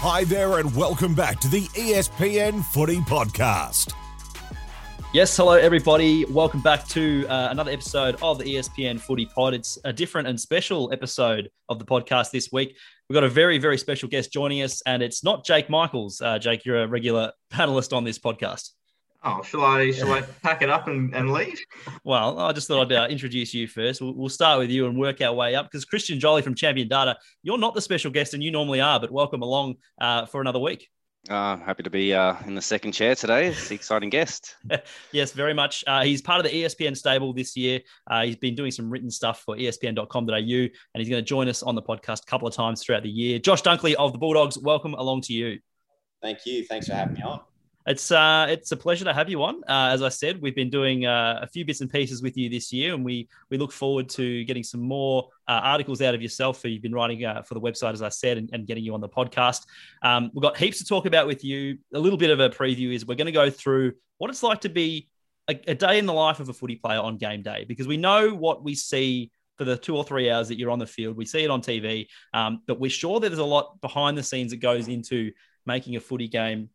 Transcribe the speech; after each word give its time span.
Hi 0.00 0.22
there, 0.22 0.60
and 0.60 0.76
welcome 0.76 1.12
back 1.12 1.40
to 1.40 1.48
the 1.48 1.62
ESPN 1.70 2.64
Footy 2.66 2.98
Podcast. 2.98 3.92
Yes, 5.12 5.36
hello 5.36 5.54
everybody. 5.54 6.24
Welcome 6.26 6.60
back 6.60 6.86
to 6.90 7.26
uh, 7.28 7.48
another 7.50 7.72
episode 7.72 8.16
of 8.22 8.38
the 8.38 8.44
ESPN 8.44 9.00
Footy 9.00 9.26
Pod. 9.26 9.54
It's 9.54 9.76
a 9.84 9.92
different 9.92 10.28
and 10.28 10.38
special 10.38 10.92
episode 10.92 11.50
of 11.68 11.80
the 11.80 11.84
podcast 11.84 12.30
this 12.30 12.52
week. 12.52 12.76
We've 13.08 13.14
got 13.14 13.24
a 13.24 13.28
very, 13.28 13.58
very 13.58 13.76
special 13.76 14.08
guest 14.08 14.32
joining 14.32 14.62
us, 14.62 14.80
and 14.86 15.02
it's 15.02 15.24
not 15.24 15.44
Jake 15.44 15.68
Michaels. 15.68 16.20
Uh, 16.20 16.38
Jake, 16.38 16.64
you're 16.64 16.84
a 16.84 16.86
regular 16.86 17.32
panelist 17.52 17.92
on 17.92 18.04
this 18.04 18.20
podcast. 18.20 18.70
Oh, 19.24 19.42
shall 19.42 19.64
I 19.64 19.90
shall 19.90 20.12
I 20.12 20.22
pack 20.42 20.62
it 20.62 20.70
up 20.70 20.86
and, 20.86 21.14
and 21.14 21.32
leave? 21.32 21.58
Well, 22.04 22.38
I 22.38 22.52
just 22.52 22.68
thought 22.68 22.92
I'd 22.92 22.96
uh, 22.96 23.06
introduce 23.10 23.52
you 23.52 23.66
first. 23.66 24.00
We'll, 24.00 24.14
we'll 24.14 24.28
start 24.28 24.60
with 24.60 24.70
you 24.70 24.86
and 24.86 24.98
work 24.98 25.20
our 25.20 25.32
way 25.32 25.54
up 25.54 25.66
because 25.66 25.84
Christian 25.84 26.20
Joly 26.20 26.42
from 26.42 26.54
Champion 26.54 26.88
Data, 26.88 27.16
you're 27.42 27.58
not 27.58 27.74
the 27.74 27.80
special 27.80 28.10
guest 28.10 28.34
and 28.34 28.42
you 28.42 28.50
normally 28.50 28.80
are, 28.80 29.00
but 29.00 29.10
welcome 29.10 29.42
along 29.42 29.76
uh, 30.00 30.26
for 30.26 30.40
another 30.40 30.60
week. 30.60 30.88
Uh, 31.28 31.58
happy 31.58 31.82
to 31.82 31.90
be 31.90 32.14
uh, 32.14 32.36
in 32.46 32.54
the 32.54 32.62
second 32.62 32.92
chair 32.92 33.14
today. 33.14 33.48
It's 33.48 33.70
an 33.70 33.74
exciting 33.74 34.08
guest. 34.08 34.56
yes, 35.12 35.32
very 35.32 35.52
much. 35.52 35.84
Uh, 35.86 36.02
he's 36.02 36.22
part 36.22 36.38
of 36.38 36.50
the 36.50 36.62
ESPN 36.62 36.96
stable 36.96 37.34
this 37.34 37.56
year. 37.56 37.80
Uh, 38.10 38.22
he's 38.22 38.36
been 38.36 38.54
doing 38.54 38.70
some 38.70 38.88
written 38.88 39.10
stuff 39.10 39.42
for 39.44 39.56
ESPN.com.au, 39.56 40.32
and 40.32 40.70
he's 40.94 41.08
going 41.08 41.22
to 41.22 41.28
join 41.28 41.48
us 41.48 41.62
on 41.62 41.74
the 41.74 41.82
podcast 41.82 42.22
a 42.22 42.26
couple 42.26 42.48
of 42.48 42.54
times 42.54 42.82
throughout 42.82 43.02
the 43.02 43.10
year. 43.10 43.38
Josh 43.38 43.62
Dunkley 43.62 43.94
of 43.94 44.12
the 44.12 44.18
Bulldogs, 44.18 44.56
welcome 44.58 44.94
along 44.94 45.22
to 45.22 45.32
you. 45.34 45.58
Thank 46.22 46.46
you. 46.46 46.64
Thanks 46.64 46.86
for 46.86 46.94
having 46.94 47.14
me 47.14 47.22
on. 47.22 47.40
It's 47.86 48.12
uh, 48.12 48.46
it's 48.50 48.70
a 48.72 48.76
pleasure 48.76 49.06
to 49.06 49.14
have 49.14 49.30
you 49.30 49.42
on. 49.42 49.62
Uh, 49.66 49.88
as 49.92 50.02
I 50.02 50.10
said, 50.10 50.42
we've 50.42 50.54
been 50.54 50.68
doing 50.68 51.06
uh, 51.06 51.38
a 51.40 51.46
few 51.46 51.64
bits 51.64 51.80
and 51.80 51.90
pieces 51.90 52.22
with 52.22 52.36
you 52.36 52.50
this 52.50 52.70
year, 52.70 52.94
and 52.94 53.02
we 53.02 53.28
we 53.50 53.56
look 53.56 53.72
forward 53.72 54.10
to 54.10 54.44
getting 54.44 54.62
some 54.62 54.82
more 54.82 55.28
uh, 55.46 55.60
articles 55.62 56.02
out 56.02 56.14
of 56.14 56.20
yourself. 56.20 56.60
For 56.60 56.68
you've 56.68 56.82
been 56.82 56.94
writing 56.94 57.24
uh, 57.24 57.42
for 57.42 57.54
the 57.54 57.60
website, 57.60 57.94
as 57.94 58.02
I 58.02 58.10
said, 58.10 58.36
and, 58.36 58.50
and 58.52 58.66
getting 58.66 58.84
you 58.84 58.92
on 58.92 59.00
the 59.00 59.08
podcast. 59.08 59.62
Um, 60.02 60.30
we've 60.34 60.42
got 60.42 60.56
heaps 60.58 60.78
to 60.78 60.84
talk 60.84 61.06
about 61.06 61.26
with 61.26 61.44
you. 61.44 61.78
A 61.94 61.98
little 61.98 62.18
bit 62.18 62.30
of 62.30 62.40
a 62.40 62.50
preview 62.50 62.92
is 62.92 63.06
we're 63.06 63.14
going 63.14 63.26
to 63.26 63.32
go 63.32 63.48
through 63.48 63.94
what 64.18 64.28
it's 64.28 64.42
like 64.42 64.60
to 64.62 64.68
be 64.68 65.08
a, 65.48 65.58
a 65.68 65.74
day 65.74 65.98
in 65.98 66.04
the 66.04 66.12
life 66.12 66.40
of 66.40 66.50
a 66.50 66.52
footy 66.52 66.76
player 66.76 67.00
on 67.00 67.16
game 67.16 67.40
day, 67.40 67.64
because 67.66 67.86
we 67.86 67.96
know 67.96 68.34
what 68.34 68.62
we 68.62 68.74
see 68.74 69.30
for 69.56 69.64
the 69.64 69.78
two 69.78 69.96
or 69.96 70.04
three 70.04 70.30
hours 70.30 70.48
that 70.48 70.58
you're 70.58 70.70
on 70.70 70.78
the 70.78 70.86
field. 70.86 71.16
We 71.16 71.24
see 71.24 71.42
it 71.42 71.50
on 71.50 71.62
TV, 71.62 72.08
um, 72.34 72.60
but 72.66 72.78
we're 72.78 72.90
sure 72.90 73.18
that 73.18 73.28
there's 73.30 73.38
a 73.38 73.44
lot 73.44 73.80
behind 73.80 74.18
the 74.18 74.22
scenes 74.22 74.50
that 74.50 74.58
goes 74.58 74.88
into 74.88 75.32
making 75.64 75.96
a 75.96 76.00
footy 76.00 76.28
game 76.28 76.68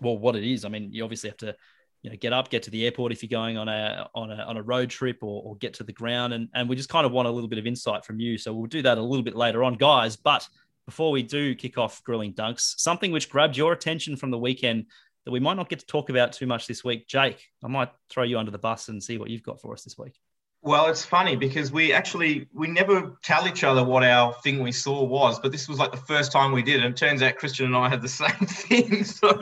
well 0.00 0.18
what 0.18 0.36
it 0.36 0.44
is. 0.44 0.64
I 0.64 0.68
mean, 0.68 0.92
you 0.92 1.04
obviously 1.04 1.30
have 1.30 1.38
to 1.38 1.54
you 2.02 2.10
know 2.10 2.16
get 2.16 2.32
up, 2.32 2.50
get 2.50 2.62
to 2.64 2.70
the 2.70 2.84
airport 2.84 3.12
if 3.12 3.22
you're 3.22 3.28
going 3.28 3.56
on 3.56 3.68
a 3.68 4.08
on 4.14 4.30
a 4.30 4.36
on 4.36 4.56
a 4.56 4.62
road 4.62 4.90
trip 4.90 5.18
or, 5.22 5.42
or 5.44 5.56
get 5.56 5.74
to 5.74 5.84
the 5.84 5.92
ground, 5.92 6.32
and 6.32 6.48
and 6.54 6.68
we 6.68 6.76
just 6.76 6.88
kind 6.88 7.06
of 7.06 7.12
want 7.12 7.28
a 7.28 7.30
little 7.30 7.48
bit 7.48 7.58
of 7.58 7.66
insight 7.66 8.04
from 8.04 8.20
you. 8.20 8.38
So 8.38 8.52
we'll 8.52 8.66
do 8.66 8.82
that 8.82 8.98
a 8.98 9.02
little 9.02 9.24
bit 9.24 9.36
later 9.36 9.64
on, 9.64 9.74
guys. 9.74 10.16
But 10.16 10.48
before 10.86 11.10
we 11.10 11.22
do 11.22 11.54
kick 11.54 11.78
off 11.78 12.02
grilling 12.04 12.34
dunks, 12.34 12.78
something 12.78 13.12
which 13.12 13.30
grabbed 13.30 13.56
your 13.56 13.72
attention 13.72 14.16
from 14.16 14.30
the 14.30 14.38
weekend 14.38 14.86
that 15.24 15.30
we 15.30 15.40
might 15.40 15.54
not 15.54 15.68
get 15.68 15.78
to 15.80 15.86
talk 15.86 16.08
about 16.08 16.32
too 16.32 16.46
much 16.46 16.66
this 16.66 16.82
week. 16.82 17.06
Jake, 17.06 17.48
I 17.62 17.68
might 17.68 17.90
throw 18.08 18.24
you 18.24 18.38
under 18.38 18.50
the 18.50 18.58
bus 18.58 18.88
and 18.88 19.02
see 19.02 19.18
what 19.18 19.30
you've 19.30 19.42
got 19.42 19.60
for 19.60 19.72
us 19.72 19.84
this 19.84 19.98
week. 19.98 20.18
Well, 20.62 20.88
it's 20.88 21.04
funny 21.04 21.36
because 21.36 21.72
we 21.72 21.90
actually 21.92 22.46
we 22.52 22.68
never 22.68 23.16
tell 23.22 23.48
each 23.48 23.64
other 23.64 23.82
what 23.82 24.04
our 24.04 24.34
thing 24.42 24.62
we 24.62 24.72
saw 24.72 25.02
was, 25.02 25.40
but 25.40 25.52
this 25.52 25.68
was 25.68 25.78
like 25.78 25.90
the 25.90 25.96
first 25.96 26.32
time 26.32 26.52
we 26.52 26.62
did, 26.62 26.84
and 26.84 26.92
it 26.92 26.98
turns 26.98 27.22
out 27.22 27.36
Christian 27.36 27.66
and 27.66 27.76
I 27.76 27.88
had 27.88 28.02
the 28.02 28.08
same 28.22 28.30
thing. 28.30 29.04
So 29.04 29.40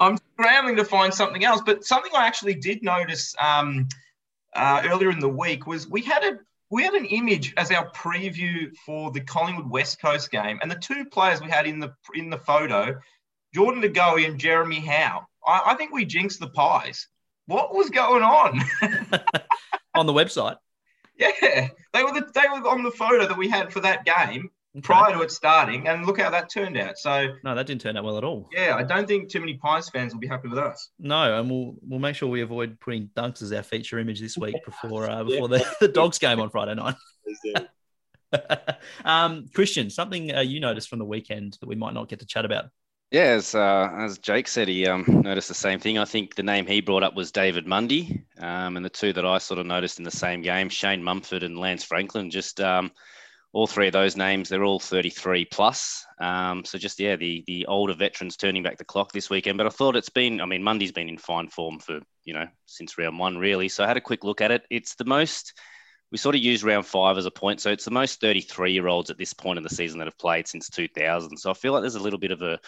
I'm 0.00 0.18
scrambling 0.32 0.74
to 0.76 0.84
find 0.84 1.14
something 1.14 1.44
else. 1.44 1.62
But 1.64 1.84
something 1.84 2.10
I 2.16 2.26
actually 2.26 2.54
did 2.54 2.82
notice 2.82 3.32
um, 3.38 3.88
uh, 4.56 4.82
earlier 4.86 5.10
in 5.10 5.20
the 5.20 5.28
week 5.28 5.68
was 5.68 5.86
we 5.88 6.02
had 6.02 6.24
a 6.24 6.38
we 6.70 6.82
had 6.82 6.94
an 6.94 7.04
image 7.04 7.54
as 7.56 7.70
our 7.70 7.88
preview 7.92 8.74
for 8.84 9.12
the 9.12 9.20
Collingwood 9.20 9.70
West 9.70 10.02
Coast 10.02 10.32
game, 10.32 10.58
and 10.62 10.70
the 10.70 10.76
two 10.76 11.04
players 11.04 11.40
we 11.40 11.48
had 11.48 11.68
in 11.68 11.78
the 11.78 11.94
in 12.14 12.28
the 12.28 12.38
photo, 12.38 12.98
Jordan 13.54 13.82
De 13.82 13.88
Goey 13.88 14.26
and 14.26 14.36
Jeremy 14.36 14.80
Howe. 14.80 15.28
I, 15.46 15.62
I 15.66 15.74
think 15.74 15.92
we 15.92 16.04
jinxed 16.04 16.40
the 16.40 16.48
pies. 16.48 17.06
What 17.46 17.72
was 17.72 17.88
going 17.88 18.24
on? 18.24 18.60
on 19.94 20.06
the 20.06 20.12
website. 20.12 20.56
Yeah, 21.18 21.68
they 21.92 22.02
were 22.02 22.12
the, 22.12 22.30
they 22.34 22.48
were 22.48 22.68
on 22.68 22.82
the 22.82 22.90
photo 22.90 23.26
that 23.26 23.36
we 23.36 23.48
had 23.48 23.72
for 23.72 23.80
that 23.80 24.04
game 24.04 24.50
okay. 24.76 24.82
prior 24.82 25.12
to 25.14 25.22
it 25.22 25.30
starting, 25.30 25.88
and 25.88 26.06
look 26.06 26.20
how 26.20 26.30
that 26.30 26.50
turned 26.50 26.76
out. 26.76 26.98
So 26.98 27.28
no, 27.42 27.54
that 27.54 27.66
didn't 27.66 27.80
turn 27.80 27.96
out 27.96 28.04
well 28.04 28.18
at 28.18 28.24
all. 28.24 28.48
Yeah, 28.52 28.76
I 28.76 28.82
don't 28.82 29.06
think 29.08 29.30
too 29.30 29.40
many 29.40 29.54
Pies 29.54 29.88
fans 29.88 30.12
will 30.12 30.20
be 30.20 30.26
happy 30.26 30.48
with 30.48 30.58
us. 30.58 30.90
No, 30.98 31.38
and 31.38 31.50
we'll 31.50 31.74
we'll 31.82 32.00
make 32.00 32.16
sure 32.16 32.28
we 32.28 32.42
avoid 32.42 32.78
putting 32.80 33.10
Dunks 33.16 33.42
as 33.42 33.52
our 33.52 33.62
feature 33.62 33.98
image 33.98 34.20
this 34.20 34.36
week 34.36 34.56
before 34.64 35.10
uh, 35.10 35.24
before 35.24 35.48
yeah. 35.50 35.58
the, 35.58 35.86
the 35.86 35.88
Dogs 35.88 36.18
game 36.18 36.40
on 36.40 36.50
Friday 36.50 36.74
night. 36.74 36.96
um, 39.04 39.46
Christian, 39.54 39.90
something 39.90 40.34
uh, 40.34 40.40
you 40.40 40.60
noticed 40.60 40.88
from 40.88 40.98
the 40.98 41.04
weekend 41.04 41.56
that 41.60 41.68
we 41.68 41.76
might 41.76 41.94
not 41.94 42.08
get 42.08 42.20
to 42.20 42.26
chat 42.26 42.44
about. 42.44 42.66
Yeah, 43.12 43.36
as, 43.36 43.54
uh, 43.54 43.88
as 43.98 44.18
Jake 44.18 44.48
said, 44.48 44.66
he 44.66 44.86
um, 44.86 45.04
noticed 45.06 45.46
the 45.46 45.54
same 45.54 45.78
thing. 45.78 45.96
I 45.96 46.04
think 46.04 46.34
the 46.34 46.42
name 46.42 46.66
he 46.66 46.80
brought 46.80 47.04
up 47.04 47.14
was 47.14 47.30
David 47.30 47.64
Mundy. 47.66 48.24
Um, 48.38 48.76
and 48.76 48.84
the 48.84 48.90
two 48.90 49.12
that 49.12 49.24
I 49.24 49.38
sort 49.38 49.60
of 49.60 49.66
noticed 49.66 49.98
in 49.98 50.04
the 50.04 50.10
same 50.10 50.42
game, 50.42 50.68
Shane 50.68 51.04
Mumford 51.04 51.44
and 51.44 51.56
Lance 51.56 51.84
Franklin, 51.84 52.30
just 52.30 52.60
um, 52.60 52.90
all 53.52 53.68
three 53.68 53.86
of 53.86 53.92
those 53.92 54.16
names, 54.16 54.48
they're 54.48 54.64
all 54.64 54.80
33 54.80 55.44
plus. 55.44 56.04
Um, 56.20 56.64
so 56.64 56.78
just, 56.78 56.98
yeah, 56.98 57.14
the, 57.14 57.44
the 57.46 57.66
older 57.66 57.94
veterans 57.94 58.36
turning 58.36 58.64
back 58.64 58.76
the 58.76 58.84
clock 58.84 59.12
this 59.12 59.30
weekend. 59.30 59.56
But 59.56 59.68
I 59.68 59.70
thought 59.70 59.94
it's 59.94 60.08
been, 60.08 60.40
I 60.40 60.46
mean, 60.46 60.64
Mundy's 60.64 60.92
been 60.92 61.08
in 61.08 61.16
fine 61.16 61.48
form 61.48 61.78
for, 61.78 62.00
you 62.24 62.34
know, 62.34 62.48
since 62.66 62.98
round 62.98 63.20
one, 63.20 63.38
really. 63.38 63.68
So 63.68 63.84
I 63.84 63.86
had 63.88 63.96
a 63.96 64.00
quick 64.00 64.24
look 64.24 64.40
at 64.40 64.50
it. 64.50 64.64
It's 64.68 64.96
the 64.96 65.04
most, 65.04 65.52
we 66.10 66.18
sort 66.18 66.34
of 66.34 66.42
use 66.42 66.64
round 66.64 66.84
five 66.84 67.18
as 67.18 67.26
a 67.26 67.30
point. 67.30 67.60
So 67.60 67.70
it's 67.70 67.84
the 67.84 67.92
most 67.92 68.20
33 68.20 68.72
year 68.72 68.88
olds 68.88 69.10
at 69.10 69.16
this 69.16 69.32
point 69.32 69.58
in 69.58 69.62
the 69.62 69.70
season 69.70 70.00
that 70.00 70.08
have 70.08 70.18
played 70.18 70.48
since 70.48 70.68
2000. 70.68 71.36
So 71.36 71.52
I 71.52 71.54
feel 71.54 71.72
like 71.72 71.82
there's 71.82 71.94
a 71.94 72.02
little 72.02 72.18
bit 72.18 72.32
of 72.32 72.42
a, 72.42 72.58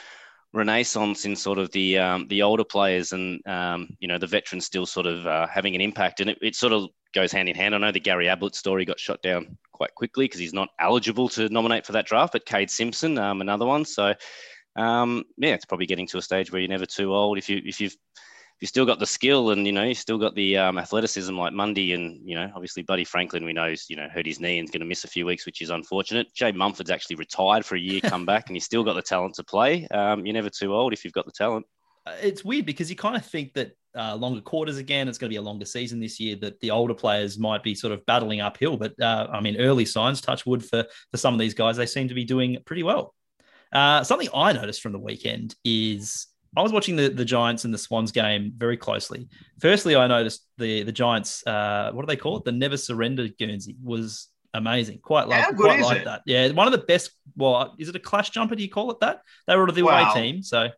renaissance 0.52 1.24
in 1.24 1.36
sort 1.36 1.58
of 1.58 1.70
the 1.72 1.98
um, 1.98 2.26
the 2.28 2.42
older 2.42 2.64
players 2.64 3.12
and 3.12 3.46
um, 3.46 3.88
you 4.00 4.08
know 4.08 4.18
the 4.18 4.26
veterans 4.26 4.66
still 4.66 4.86
sort 4.86 5.06
of 5.06 5.26
uh, 5.26 5.46
having 5.46 5.74
an 5.74 5.80
impact 5.80 6.20
and 6.20 6.30
it, 6.30 6.38
it, 6.40 6.54
sort 6.54 6.72
of 6.72 6.88
goes 7.14 7.32
hand 7.32 7.48
in 7.48 7.56
hand. 7.56 7.74
I 7.74 7.78
know 7.78 7.92
the 7.92 8.00
Gary 8.00 8.28
Ablett 8.28 8.54
story 8.54 8.84
got 8.84 9.00
shot 9.00 9.22
down 9.22 9.58
quite 9.72 9.94
quickly 9.94 10.24
because 10.24 10.40
he's 10.40 10.54
not 10.54 10.70
eligible 10.78 11.28
to 11.30 11.48
nominate 11.48 11.86
for 11.86 11.92
that 11.92 12.06
draft, 12.06 12.32
but 12.32 12.46
Kade 12.46 12.70
Simpson, 12.70 13.18
um, 13.18 13.40
another 13.40 13.66
one. 13.66 13.84
So 13.84 14.14
um, 14.76 15.24
yeah, 15.36 15.54
it's 15.54 15.64
probably 15.64 15.86
getting 15.86 16.06
to 16.08 16.18
a 16.18 16.22
stage 16.22 16.50
where 16.50 16.60
you're 16.60 16.68
never 16.68 16.86
too 16.86 17.14
old 17.14 17.38
if 17.38 17.48
you 17.48 17.60
if 17.64 17.80
you've 17.80 17.96
you 18.60 18.66
still 18.66 18.86
got 18.86 18.98
the 18.98 19.06
skill 19.06 19.50
and 19.50 19.66
you 19.66 19.72
know 19.72 19.84
you 19.84 19.94
still 19.94 20.18
got 20.18 20.34
the 20.34 20.56
um, 20.56 20.78
athleticism 20.78 21.36
like 21.36 21.52
Mundy 21.52 21.92
and 21.92 22.20
you 22.28 22.34
know 22.34 22.50
obviously 22.54 22.82
Buddy 22.82 23.04
Franklin 23.04 23.44
we 23.44 23.52
know 23.52 23.74
you 23.88 23.96
know 23.96 24.08
hurt 24.12 24.26
his 24.26 24.40
knee 24.40 24.58
and 24.58 24.70
going 24.70 24.80
to 24.80 24.86
miss 24.86 25.04
a 25.04 25.08
few 25.08 25.26
weeks 25.26 25.46
which 25.46 25.62
is 25.62 25.70
unfortunate. 25.70 26.32
Jay 26.34 26.52
Mumford's 26.52 26.90
actually 26.90 27.16
retired 27.16 27.64
for 27.64 27.76
a 27.76 27.80
year, 27.80 28.00
come 28.00 28.26
back 28.26 28.48
and 28.48 28.56
he's 28.56 28.64
still 28.64 28.84
got 28.84 28.94
the 28.94 29.02
talent 29.02 29.34
to 29.34 29.44
play. 29.44 29.86
Um, 29.88 30.26
you're 30.26 30.34
never 30.34 30.50
too 30.50 30.74
old 30.74 30.92
if 30.92 31.04
you've 31.04 31.14
got 31.14 31.26
the 31.26 31.32
talent. 31.32 31.66
It's 32.22 32.44
weird 32.44 32.66
because 32.66 32.88
you 32.88 32.96
kind 32.96 33.16
of 33.16 33.24
think 33.24 33.52
that 33.54 33.72
uh, 33.96 34.14
longer 34.14 34.40
quarters 34.40 34.78
again. 34.78 35.08
It's 35.08 35.18
going 35.18 35.28
to 35.28 35.32
be 35.32 35.38
a 35.38 35.42
longer 35.42 35.64
season 35.64 36.00
this 36.00 36.20
year. 36.20 36.36
That 36.36 36.60
the 36.60 36.70
older 36.70 36.94
players 36.94 37.38
might 37.38 37.62
be 37.62 37.74
sort 37.74 37.92
of 37.92 38.04
battling 38.06 38.40
uphill, 38.40 38.76
but 38.76 38.98
uh, 39.00 39.26
I 39.30 39.40
mean, 39.40 39.56
early 39.58 39.84
signs, 39.84 40.20
touch 40.20 40.46
wood 40.46 40.64
for 40.64 40.86
for 41.10 41.16
some 41.16 41.34
of 41.34 41.40
these 41.40 41.54
guys, 41.54 41.76
they 41.76 41.86
seem 41.86 42.08
to 42.08 42.14
be 42.14 42.24
doing 42.24 42.58
pretty 42.64 42.82
well. 42.82 43.14
Uh, 43.72 44.02
something 44.02 44.28
I 44.34 44.52
noticed 44.52 44.80
from 44.80 44.92
the 44.92 44.98
weekend 44.98 45.54
is 45.64 46.26
I 46.56 46.62
was 46.62 46.72
watching 46.72 46.96
the, 46.96 47.08
the 47.08 47.24
Giants 47.24 47.64
and 47.64 47.72
the 47.72 47.78
Swans 47.78 48.12
game 48.12 48.52
very 48.56 48.76
closely. 48.76 49.28
Firstly, 49.60 49.96
I 49.96 50.06
noticed 50.06 50.46
the 50.56 50.82
the 50.82 50.92
Giants. 50.92 51.46
Uh, 51.46 51.90
what 51.92 52.02
do 52.02 52.06
they 52.06 52.16
call 52.16 52.36
it? 52.38 52.44
The 52.44 52.52
never 52.52 52.76
surrender 52.76 53.28
Guernsey 53.28 53.76
was 53.82 54.28
amazing. 54.54 54.98
Quite 54.98 55.28
like 55.28 55.56
quite 55.56 55.80
like 55.80 55.98
it? 55.98 56.04
that. 56.04 56.22
Yeah, 56.26 56.48
one 56.52 56.66
of 56.66 56.72
the 56.72 56.78
best. 56.78 57.10
Well, 57.36 57.74
is 57.78 57.88
it 57.88 57.96
a 57.96 58.00
clash 58.00 58.30
jumper? 58.30 58.54
Do 58.54 58.62
you 58.62 58.70
call 58.70 58.90
it 58.90 59.00
that? 59.00 59.22
They 59.46 59.56
were 59.56 59.70
the 59.70 59.82
away 59.82 60.06
team. 60.14 60.42
So, 60.42 60.68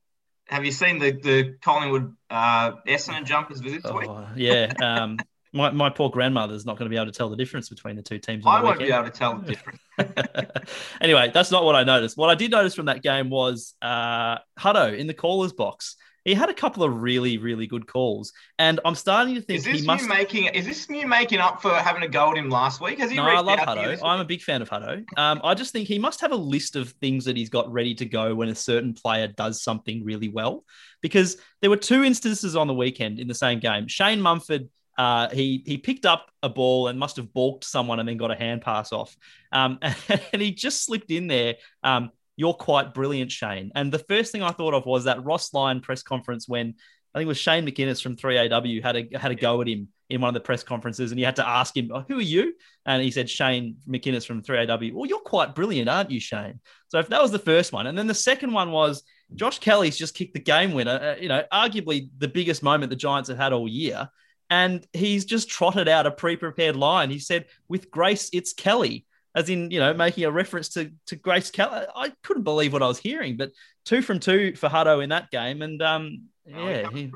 have 0.47 0.65
you 0.65 0.73
seen 0.73 0.99
the 0.99 1.13
the 1.13 1.57
Collingwood 1.63 2.15
uh, 2.29 2.73
Essendon 2.87 3.25
jumpers 3.25 3.61
visit 3.61 3.83
oh, 3.85 4.27
yeah. 4.37 4.73
Um, 4.83 5.19
my, 5.53 5.71
my 5.71 5.91
poor 5.91 6.11
grandmother's 6.11 6.65
not 6.65 6.79
going 6.79 6.87
to 6.87 6.91
be 6.91 6.97
able 6.97 7.11
to 7.11 7.17
tell 7.17 7.29
the 7.29 7.37
difference 7.37 7.69
between 7.69 7.97
the 7.97 8.03
two 8.03 8.19
teams. 8.19 8.45
I 8.47 8.63
won't 8.63 8.79
weekend. 8.79 8.89
be 8.89 8.95
able 8.95 9.05
to 9.05 9.11
tell 9.11 9.39
the 9.39 9.47
difference. 9.99 10.71
anyway, 11.01 11.31
that's 11.33 11.51
not 11.51 11.65
what 11.65 11.75
I 11.75 11.85
noticed. 11.85 12.17
What 12.17 12.31
I 12.31 12.35
did 12.35 12.51
notice 12.51 12.75
from 12.75 12.87
that 12.87 13.03
game 13.03 13.31
was 13.31 13.75
uh, 13.83 14.39
Hutto 14.59 14.97
in 14.97 15.07
the 15.07 15.15
caller's 15.15 15.53
box. 15.53 15.97
He 16.25 16.35
had 16.35 16.51
a 16.51 16.55
couple 16.55 16.85
of 16.85 17.01
really, 17.01 17.39
really 17.39 17.67
good 17.67 17.87
calls, 17.87 18.35
and 18.59 18.79
I'm 18.85 18.95
starting 18.95 19.37
to 19.37 19.41
think 19.41 19.61
is 19.61 19.65
this 19.65 19.81
he 19.81 19.87
must. 19.87 20.07
Making, 20.07 20.47
is 20.47 20.67
this 20.67 20.91
me 20.91 21.03
making 21.07 21.39
up 21.39 21.63
for 21.63 21.73
having 21.73 22.03
a 22.03 22.09
go 22.09 22.31
at 22.31 22.37
him 22.37 22.51
last 22.51 22.79
week? 22.79 22.99
Has 22.99 23.11
he? 23.11 23.17
No, 23.17 23.23
I 23.23 23.41
love 23.41 23.59
Hutto. 23.59 23.99
I'm 24.05 24.21
a 24.21 24.25
big 24.27 24.43
fan 24.43 24.61
of 24.61 24.69
Hutto. 24.69 25.03
Um, 25.17 25.41
I 25.43 25.55
just 25.55 25.73
think 25.73 25.89
he 25.89 25.99
must 25.99 26.21
have 26.21 26.33
a 26.33 26.37
list 26.37 26.77
of 26.77 26.91
things 27.01 27.25
that 27.25 27.39
he's 27.39 27.49
got 27.49 27.73
ready 27.73 27.95
to 27.95 28.05
go 28.05 28.35
when 28.35 28.51
a 28.51 28.55
certain 28.55 28.93
player 28.93 29.29
does 29.29 29.63
something 29.63 30.05
really 30.05 30.29
well, 30.29 30.65
because 31.01 31.39
there 31.63 31.71
were 31.71 31.79
two 31.79 32.05
instances 32.05 32.55
on 32.55 32.67
the 32.67 32.75
weekend 32.75 33.19
in 33.19 33.27
the 33.27 33.35
same 33.35 33.59
game. 33.59 33.89
Shane 33.89 34.21
Mumford 34.21 34.69
uh, 35.01 35.31
he 35.31 35.63
he 35.65 35.79
picked 35.79 36.05
up 36.05 36.31
a 36.43 36.49
ball 36.51 36.89
and 36.89 36.99
must 36.99 37.17
have 37.17 37.33
balked 37.33 37.65
someone 37.65 38.01
and 38.01 38.07
then 38.07 38.19
got 38.19 38.31
a 38.31 38.35
hand 38.35 38.61
pass 38.61 38.93
off. 38.93 39.17
Um, 39.51 39.79
and 40.35 40.43
he 40.43 40.53
just 40.53 40.85
slipped 40.85 41.11
in 41.11 41.27
there. 41.27 41.55
Um, 41.83 42.11
you're 42.37 42.53
quite 42.53 42.93
brilliant, 42.93 43.33
Shane. 43.33 43.73
And 43.75 43.91
the 43.91 43.99
first 43.99 44.31
thing 44.31 44.43
I 44.43 44.51
thought 44.51 44.75
of 44.75 44.85
was 44.85 45.05
that 45.05 45.25
Ross 45.25 45.55
Lyon 45.55 45.81
press 45.81 46.03
conference 46.03 46.47
when 46.47 46.75
I 47.15 47.19
think 47.19 47.25
it 47.25 47.29
was 47.29 47.39
Shane 47.39 47.67
McInnes 47.67 48.03
from 48.03 48.15
3AW 48.15 48.83
had 48.83 48.97
a 48.97 49.19
had 49.19 49.33
a 49.33 49.35
go 49.35 49.63
at 49.63 49.69
him 49.69 49.89
in 50.11 50.21
one 50.21 50.29
of 50.29 50.35
the 50.35 50.41
press 50.41 50.63
conferences, 50.63 51.13
and 51.13 51.19
you 51.19 51.25
had 51.25 51.37
to 51.37 51.49
ask 51.49 51.75
him, 51.75 51.91
oh, 51.95 52.05
"Who 52.07 52.19
are 52.19 52.21
you?" 52.21 52.53
And 52.85 53.03
he 53.03 53.11
said, 53.11 53.31
"Shane 53.31 53.77
McInnes 53.89 54.27
from 54.27 54.43
3AW." 54.43 54.93
Well, 54.93 55.07
you're 55.07 55.21
quite 55.21 55.55
brilliant, 55.55 55.89
aren't 55.89 56.11
you, 56.11 56.21
Shane? 56.21 56.61
So 56.89 56.99
if 56.99 57.09
that 57.09 57.23
was 57.23 57.31
the 57.31 57.39
first 57.39 57.73
one, 57.73 57.87
and 57.87 57.97
then 57.97 58.07
the 58.07 58.13
second 58.15 58.53
one 58.53 58.71
was 58.71 59.03
Josh 59.35 59.61
Kelly's 59.61 59.97
just 59.97 60.15
kicked 60.15 60.35
the 60.35 60.41
game 60.41 60.73
winner. 60.73 61.15
Uh, 61.17 61.21
you 61.21 61.29
know, 61.29 61.43
arguably 61.51 62.11
the 62.19 62.29
biggest 62.29 62.63
moment 62.63 62.91
the 62.91 62.97
Giants 62.97 63.31
have 63.31 63.39
had 63.39 63.55
all 63.55 63.67
year, 63.67 64.11
and 64.51 64.85
he's 64.93 65.25
just 65.25 65.49
trotted 65.49 65.89
out 65.89 66.07
a 66.07 66.11
pre-prepared 66.11 66.77
line. 66.77 67.11
He 67.11 67.19
said, 67.19 67.47
"With 67.69 67.91
Grace, 67.91 68.29
it's 68.33 68.53
Kelly." 68.53 69.07
As 69.33 69.49
in, 69.49 69.71
you 69.71 69.79
know, 69.79 69.95
making 69.95 70.25
a 70.25 70.31
reference 70.31 70.71
to, 70.71 70.91
to 71.07 71.15
Grace 71.15 71.53
Kelly. 71.53 71.87
I 71.95 72.13
couldn't 72.25 72.43
believe 72.43 72.73
what 72.73 72.83
I 72.83 72.89
was 72.89 72.99
hearing, 72.99 73.37
but 73.37 73.53
two 73.85 74.03
from 74.03 74.19
two 74.19 74.57
for 74.57 74.69
Hutto 74.69 75.05
in 75.05 75.11
that 75.11 75.31
game. 75.31 75.63
And 75.63 75.81
um, 75.81 76.25
oh, 76.53 76.69
yeah, 76.69 76.91
he, 76.91 77.13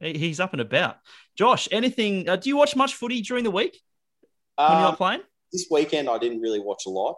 he's 0.00 0.38
up 0.38 0.52
and 0.52 0.60
about. 0.60 0.98
Josh, 1.34 1.66
anything? 1.72 2.28
Uh, 2.28 2.36
do 2.36 2.50
you 2.50 2.58
watch 2.58 2.76
much 2.76 2.94
footy 2.94 3.22
during 3.22 3.42
the 3.42 3.50
week 3.50 3.80
when 4.56 4.70
you're 4.70 4.88
um, 4.88 4.96
playing? 4.96 5.22
This 5.50 5.66
weekend, 5.70 6.10
I 6.10 6.18
didn't 6.18 6.42
really 6.42 6.60
watch 6.60 6.84
a 6.86 6.90
lot 6.90 7.16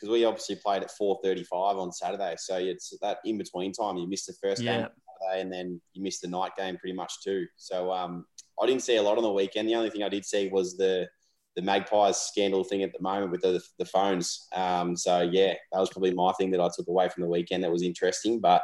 because 0.00 0.12
we 0.12 0.24
obviously 0.24 0.56
played 0.56 0.82
at 0.82 0.90
4:35 0.90 1.50
on 1.52 1.92
Saturday. 1.92 2.34
So 2.38 2.58
it's 2.58 2.94
that 3.02 3.18
in 3.24 3.38
between 3.38 3.72
time. 3.72 3.96
You 3.96 4.08
missed 4.08 4.26
the 4.26 4.34
first 4.42 4.62
yeah. 4.62 4.72
game 4.72 4.88
Saturday, 5.20 5.42
and 5.42 5.52
then 5.52 5.80
you 5.92 6.02
missed 6.02 6.22
the 6.22 6.28
night 6.28 6.52
game 6.56 6.76
pretty 6.76 6.94
much 6.94 7.12
too. 7.22 7.46
So 7.56 7.92
um, 7.92 8.24
I 8.60 8.66
didn't 8.66 8.82
see 8.82 8.96
a 8.96 9.02
lot 9.02 9.16
on 9.16 9.22
the 9.22 9.32
weekend. 9.32 9.68
The 9.68 9.74
only 9.74 9.90
thing 9.90 10.02
I 10.02 10.08
did 10.08 10.24
see 10.24 10.48
was 10.48 10.76
the 10.76 11.08
the 11.56 11.62
Magpies 11.62 12.16
scandal 12.16 12.62
thing 12.62 12.82
at 12.82 12.92
the 12.92 13.02
moment 13.02 13.32
with 13.32 13.42
the 13.42 13.60
the 13.78 13.84
phones. 13.84 14.46
Um, 14.54 14.96
so 14.96 15.20
yeah, 15.20 15.54
that 15.72 15.80
was 15.80 15.90
probably 15.90 16.14
my 16.14 16.32
thing 16.32 16.50
that 16.52 16.60
I 16.60 16.68
took 16.74 16.88
away 16.88 17.08
from 17.08 17.22
the 17.22 17.28
weekend. 17.28 17.64
That 17.64 17.72
was 17.72 17.82
interesting, 17.82 18.40
but 18.40 18.62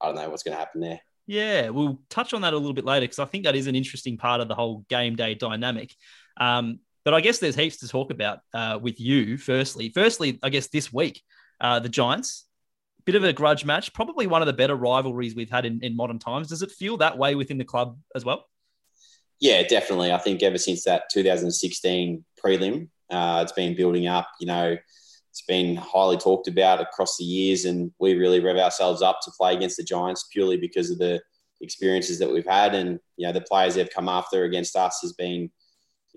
I 0.00 0.06
don't 0.06 0.16
know 0.16 0.28
what's 0.30 0.42
going 0.42 0.54
to 0.54 0.58
happen 0.58 0.80
there. 0.80 1.00
Yeah, 1.26 1.68
we'll 1.68 2.00
touch 2.08 2.32
on 2.32 2.40
that 2.42 2.54
a 2.54 2.56
little 2.56 2.72
bit 2.72 2.86
later 2.86 3.04
because 3.04 3.18
I 3.18 3.26
think 3.26 3.44
that 3.44 3.54
is 3.54 3.66
an 3.66 3.74
interesting 3.74 4.16
part 4.16 4.40
of 4.40 4.48
the 4.48 4.54
whole 4.54 4.84
game 4.88 5.14
day 5.14 5.34
dynamic. 5.34 5.94
Um, 6.40 6.80
but 7.04 7.14
I 7.14 7.20
guess 7.20 7.38
there's 7.38 7.54
heaps 7.54 7.78
to 7.78 7.88
talk 7.88 8.10
about 8.10 8.40
uh, 8.54 8.78
with 8.80 8.98
you. 9.00 9.36
Firstly, 9.36 9.90
firstly, 9.94 10.38
I 10.42 10.48
guess 10.48 10.68
this 10.68 10.92
week, 10.92 11.22
uh, 11.60 11.80
the 11.80 11.88
Giants, 11.88 12.46
bit 13.04 13.14
of 13.14 13.24
a 13.24 13.32
grudge 13.32 13.64
match, 13.64 13.92
probably 13.94 14.26
one 14.26 14.42
of 14.42 14.46
the 14.46 14.52
better 14.52 14.74
rivalries 14.74 15.34
we've 15.34 15.50
had 15.50 15.64
in, 15.64 15.80
in 15.82 15.96
modern 15.96 16.18
times. 16.18 16.48
Does 16.48 16.62
it 16.62 16.70
feel 16.70 16.98
that 16.98 17.16
way 17.16 17.34
within 17.34 17.56
the 17.56 17.64
club 17.64 17.98
as 18.14 18.24
well? 18.24 18.44
Yeah, 19.40 19.62
definitely. 19.66 20.12
I 20.12 20.18
think 20.18 20.42
ever 20.42 20.58
since 20.58 20.84
that 20.84 21.04
2016 21.12 22.24
prelim, 22.44 22.88
uh, 23.10 23.40
it's 23.42 23.52
been 23.52 23.76
building 23.76 24.06
up. 24.06 24.28
You 24.40 24.48
know, 24.48 24.76
it's 25.30 25.42
been 25.46 25.76
highly 25.76 26.16
talked 26.16 26.48
about 26.48 26.80
across 26.80 27.16
the 27.16 27.24
years, 27.24 27.64
and 27.64 27.92
we 28.00 28.14
really 28.14 28.40
rev 28.40 28.56
ourselves 28.56 29.00
up 29.02 29.20
to 29.22 29.30
play 29.38 29.54
against 29.54 29.76
the 29.76 29.84
Giants 29.84 30.26
purely 30.32 30.56
because 30.56 30.90
of 30.90 30.98
the 30.98 31.20
experiences 31.60 32.18
that 32.18 32.30
we've 32.30 32.46
had, 32.46 32.74
and 32.74 32.98
you 33.16 33.26
know 33.26 33.32
the 33.32 33.40
players 33.42 33.74
they've 33.76 33.90
come 33.90 34.08
after 34.08 34.44
against 34.44 34.74
us 34.74 34.98
has 35.02 35.12
been, 35.12 35.42
you 35.42 35.50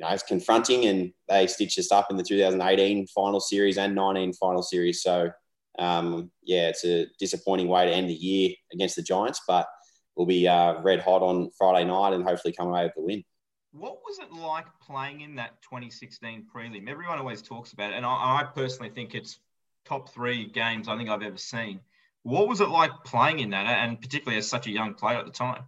know, 0.03 0.09
it's 0.09 0.23
confronting, 0.23 0.85
and 0.85 1.13
they 1.29 1.45
stitched 1.45 1.77
us 1.77 1.91
up 1.91 2.07
in 2.09 2.17
the 2.17 2.23
2018 2.23 3.05
final 3.07 3.39
series 3.39 3.77
and 3.77 3.93
19 3.93 4.33
final 4.33 4.63
series. 4.63 5.03
So, 5.03 5.29
um, 5.77 6.31
yeah, 6.41 6.69
it's 6.69 6.85
a 6.85 7.05
disappointing 7.19 7.67
way 7.67 7.85
to 7.85 7.91
end 7.91 8.09
the 8.09 8.13
year 8.15 8.55
against 8.73 8.95
the 8.95 9.03
Giants, 9.03 9.41
but 9.47 9.67
we'll 10.21 10.27
be 10.27 10.47
uh, 10.47 10.79
red 10.81 10.99
hot 10.99 11.23
on 11.23 11.49
Friday 11.57 11.83
night 11.83 12.13
and 12.13 12.23
hopefully 12.23 12.53
come 12.55 12.67
away 12.67 12.83
with 12.83 12.93
the 12.95 13.01
win. 13.01 13.23
What 13.71 14.01
was 14.05 14.19
it 14.19 14.31
like 14.31 14.67
playing 14.79 15.21
in 15.21 15.35
that 15.35 15.59
2016 15.63 16.45
prelim? 16.53 16.87
Everyone 16.87 17.17
always 17.17 17.41
talks 17.41 17.73
about 17.73 17.91
it, 17.91 17.95
and 17.95 18.05
I, 18.05 18.09
I 18.09 18.47
personally 18.53 18.91
think 18.91 19.15
it's 19.15 19.39
top 19.83 20.13
three 20.13 20.45
games 20.45 20.87
I 20.87 20.95
think 20.95 21.09
I've 21.09 21.23
ever 21.23 21.37
seen. 21.37 21.79
What 22.21 22.47
was 22.47 22.61
it 22.61 22.69
like 22.69 22.91
playing 23.03 23.39
in 23.39 23.49
that, 23.49 23.65
and 23.65 23.99
particularly 23.99 24.37
as 24.37 24.47
such 24.47 24.67
a 24.67 24.71
young 24.71 24.93
player 24.93 25.17
at 25.17 25.25
the 25.25 25.31
time? 25.31 25.63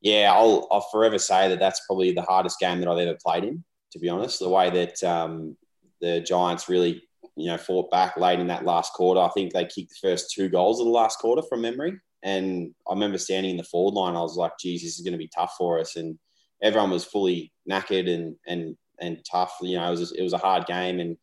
Yeah, 0.00 0.32
I'll, 0.34 0.66
I'll 0.72 0.88
forever 0.90 1.18
say 1.18 1.48
that 1.48 1.60
that's 1.60 1.86
probably 1.86 2.12
the 2.12 2.22
hardest 2.22 2.58
game 2.58 2.80
that 2.80 2.88
I've 2.88 2.98
ever 2.98 3.16
played 3.24 3.44
in. 3.44 3.62
To 3.92 4.00
be 4.00 4.08
honest, 4.08 4.40
the 4.40 4.48
way 4.48 4.70
that 4.70 5.04
um, 5.04 5.56
the 6.00 6.20
Giants 6.20 6.68
really, 6.68 7.02
you 7.36 7.46
know, 7.46 7.58
fought 7.58 7.92
back 7.92 8.16
late 8.16 8.40
in 8.40 8.48
that 8.48 8.64
last 8.64 8.94
quarter. 8.94 9.20
I 9.20 9.28
think 9.28 9.52
they 9.52 9.66
kicked 9.66 9.90
the 9.90 10.08
first 10.08 10.32
two 10.32 10.48
goals 10.48 10.80
of 10.80 10.86
the 10.86 10.92
last 10.92 11.18
quarter 11.20 11.42
from 11.42 11.60
memory, 11.60 12.00
and 12.22 12.74
I 12.88 12.92
remember 12.92 13.18
standing 13.18 13.50
in 13.50 13.56
the 13.56 13.64
forward 13.64 13.94
line. 13.94 14.16
I 14.16 14.20
was 14.20 14.36
like, 14.36 14.52
"Geez, 14.58 14.82
this 14.82 14.98
is 14.98 15.04
going 15.04 15.12
to 15.12 15.18
be 15.18 15.28
tough 15.28 15.54
for 15.58 15.78
us." 15.78 15.96
And 15.96 16.18
everyone 16.62 16.90
was 16.90 17.04
fully 17.04 17.52
knackered 17.68 18.08
and 18.12 18.36
and 18.46 18.76
and 19.00 19.24
tough. 19.30 19.56
You 19.60 19.76
know, 19.76 19.86
it 19.88 19.90
was 19.90 20.12
it 20.12 20.22
was 20.22 20.32
a 20.32 20.38
hard 20.38 20.66
game, 20.66 21.00
and 21.00 21.16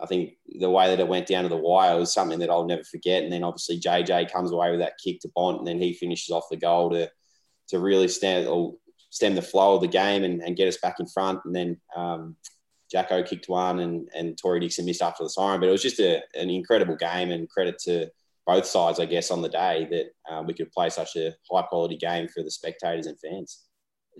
I 0.00 0.06
think 0.06 0.34
the 0.60 0.70
way 0.70 0.88
that 0.88 1.00
it 1.00 1.08
went 1.08 1.26
down 1.26 1.44
to 1.44 1.48
the 1.48 1.56
wire 1.56 1.98
was 1.98 2.12
something 2.12 2.38
that 2.40 2.50
I'll 2.50 2.66
never 2.66 2.84
forget. 2.84 3.22
And 3.22 3.32
then 3.32 3.44
obviously 3.44 3.80
JJ 3.80 4.30
comes 4.30 4.50
away 4.50 4.70
with 4.70 4.80
that 4.80 4.98
kick 5.02 5.20
to 5.20 5.30
Bont, 5.34 5.58
and 5.58 5.66
then 5.66 5.78
he 5.78 5.94
finishes 5.94 6.30
off 6.30 6.48
the 6.50 6.56
goal 6.56 6.90
to 6.90 7.10
to 7.68 7.78
really 7.78 8.08
stand 8.08 8.46
or 8.46 8.74
stem 9.10 9.34
the 9.34 9.42
flow 9.42 9.76
of 9.76 9.80
the 9.80 9.88
game 9.88 10.24
and, 10.24 10.42
and 10.42 10.56
get 10.56 10.68
us 10.68 10.76
back 10.76 10.96
in 10.98 11.06
front. 11.06 11.40
And 11.44 11.54
then 11.54 11.80
um, 11.96 12.36
Jacko 12.90 13.22
kicked 13.22 13.48
one, 13.48 13.80
and 13.80 14.08
and 14.14 14.36
Tory 14.36 14.60
Dickson 14.60 14.84
missed 14.84 15.02
after 15.02 15.24
the 15.24 15.30
siren. 15.30 15.60
But 15.60 15.68
it 15.68 15.72
was 15.72 15.82
just 15.82 16.00
a, 16.00 16.22
an 16.34 16.50
incredible 16.50 16.96
game, 16.96 17.30
and 17.30 17.48
credit 17.48 17.78
to 17.84 18.10
both 18.46 18.66
sides, 18.66 19.00
I 19.00 19.06
guess, 19.06 19.30
on 19.30 19.42
the 19.42 19.48
day 19.48 19.86
that 19.90 20.34
uh, 20.34 20.42
we 20.42 20.54
could 20.54 20.70
play 20.70 20.90
such 20.90 21.16
a 21.16 21.34
high 21.50 21.62
quality 21.62 21.96
game 21.96 22.28
for 22.28 22.42
the 22.42 22.50
spectators 22.50 23.06
and 23.06 23.18
fans 23.18 23.64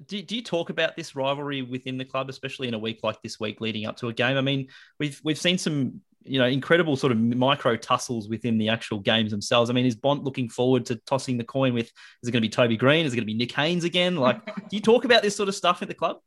do, 0.07 0.23
do 0.23 0.37
you 0.37 0.43
talk 0.43 0.71
about 0.71 0.97
this 0.97 1.15
rivalry 1.15 1.63
within 1.63 1.99
the 1.99 2.05
club, 2.05 2.29
especially 2.29 2.69
in 2.69 2.75
a 2.75 2.79
week 2.79 3.01
like 3.03 3.23
this 3.23 3.39
week 3.39 3.61
leading 3.61 3.87
up 3.87 3.97
to 3.99 4.09
a 4.09 4.13
game? 4.13 4.37
I 4.37 4.41
mean, 4.41 4.69
we've 4.99 5.21
we've 5.25 5.39
seen 5.39 5.59
some 5.59 6.01
you 6.23 6.39
know 6.39 6.47
incredible 6.47 6.97
sort 6.97 7.13
of 7.13 7.19
micro 7.19 7.77
tussles 7.77 8.29
within 8.29 8.59
the 8.59 8.69
actual 8.69 8.99
games 8.99 9.31
themselves. 9.31 9.71
I 9.71 9.73
mean, 9.73 9.87
is 9.87 9.95
Bont 9.95 10.25
looking 10.25 10.49
forward 10.49 10.87
to 10.87 10.97
tossing 10.97 11.39
the 11.39 11.45
coin 11.45 11.75
with? 11.75 11.87
Is 12.23 12.29
it 12.29 12.33
going 12.33 12.43
to 12.43 12.49
be 12.49 12.51
Toby 12.51 12.77
Greene? 12.77 13.07
Is 13.07 13.13
it 13.13 13.17
going 13.17 13.27
to 13.27 13.33
be 13.33 13.35
Nick 13.35 13.53
Haynes 13.53 13.85
again? 13.85 14.17
Like, 14.17 14.45
do 14.69 14.77
you 14.77 14.81
talk 14.81 15.05
about 15.05 15.23
this 15.23 15.37
sort 15.37 15.49
of 15.49 15.55
stuff 15.55 15.83
at 15.83 15.89
the 15.89 15.95
club? 15.95 16.19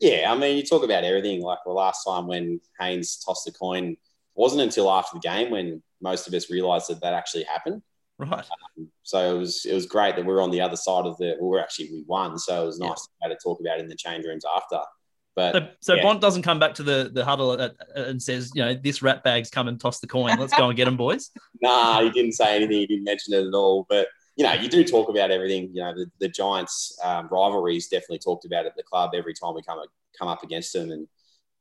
Yeah, 0.00 0.32
I 0.32 0.36
mean, 0.36 0.56
you 0.56 0.64
talk 0.64 0.82
about 0.82 1.04
everything. 1.04 1.42
Like 1.42 1.58
the 1.64 1.72
last 1.72 2.04
time 2.04 2.26
when 2.26 2.60
Haynes 2.80 3.18
tossed 3.18 3.44
the 3.44 3.52
coin, 3.52 3.96
wasn't 4.34 4.62
until 4.62 4.90
after 4.90 5.14
the 5.14 5.20
game 5.20 5.50
when 5.50 5.82
most 6.00 6.26
of 6.26 6.34
us 6.34 6.50
realised 6.50 6.88
that 6.88 7.00
that 7.00 7.14
actually 7.14 7.44
happened. 7.44 7.82
Right. 8.18 8.44
Um, 8.78 8.88
so 9.02 9.34
it 9.34 9.38
was 9.38 9.64
it 9.64 9.74
was 9.74 9.86
great 9.86 10.16
that 10.16 10.24
we 10.24 10.32
are 10.32 10.40
on 10.40 10.50
the 10.50 10.60
other 10.60 10.76
side 10.76 11.06
of 11.06 11.16
the. 11.18 11.36
Well, 11.40 11.50
we're 11.50 11.60
actually 11.60 11.90
we 11.90 12.04
won, 12.06 12.38
so 12.38 12.62
it 12.62 12.66
was 12.66 12.78
nice 12.78 13.08
yeah. 13.22 13.28
to 13.28 13.36
talk 13.42 13.60
about 13.60 13.80
in 13.80 13.88
the 13.88 13.96
change 13.96 14.24
rooms 14.24 14.44
after. 14.56 14.80
But 15.34 15.54
so, 15.54 15.68
so 15.80 15.94
yeah. 15.94 16.02
Bont 16.02 16.20
doesn't 16.20 16.42
come 16.42 16.58
back 16.58 16.74
to 16.74 16.82
the 16.82 17.10
the 17.12 17.24
huddle 17.24 17.52
and 17.96 18.22
says, 18.22 18.52
you 18.54 18.62
know, 18.62 18.74
this 18.74 19.02
rat 19.02 19.24
bag's 19.24 19.50
come 19.50 19.66
and 19.66 19.80
toss 19.80 20.00
the 20.00 20.06
coin. 20.06 20.38
Let's 20.38 20.54
go 20.54 20.68
and 20.68 20.76
get 20.76 20.84
them, 20.84 20.96
boys. 20.96 21.30
nah, 21.62 22.02
he 22.02 22.10
didn't 22.10 22.32
say 22.32 22.54
anything. 22.54 22.76
He 22.76 22.86
didn't 22.86 23.04
mention 23.04 23.34
it 23.34 23.46
at 23.46 23.54
all. 23.54 23.86
But 23.88 24.08
you 24.36 24.44
know, 24.44 24.52
you 24.52 24.68
do 24.68 24.84
talk 24.84 25.08
about 25.08 25.30
everything. 25.30 25.70
You 25.72 25.82
know, 25.82 25.94
the, 25.94 26.06
the 26.20 26.28
Giants 26.28 26.98
um, 27.02 27.28
rivalries 27.30 27.88
definitely 27.88 28.18
talked 28.18 28.44
about 28.44 28.66
at 28.66 28.76
the 28.76 28.82
club 28.82 29.12
every 29.14 29.34
time 29.34 29.54
we 29.54 29.62
come 29.62 29.78
come 30.18 30.28
up 30.28 30.42
against 30.42 30.74
them, 30.74 30.90
and 30.90 31.08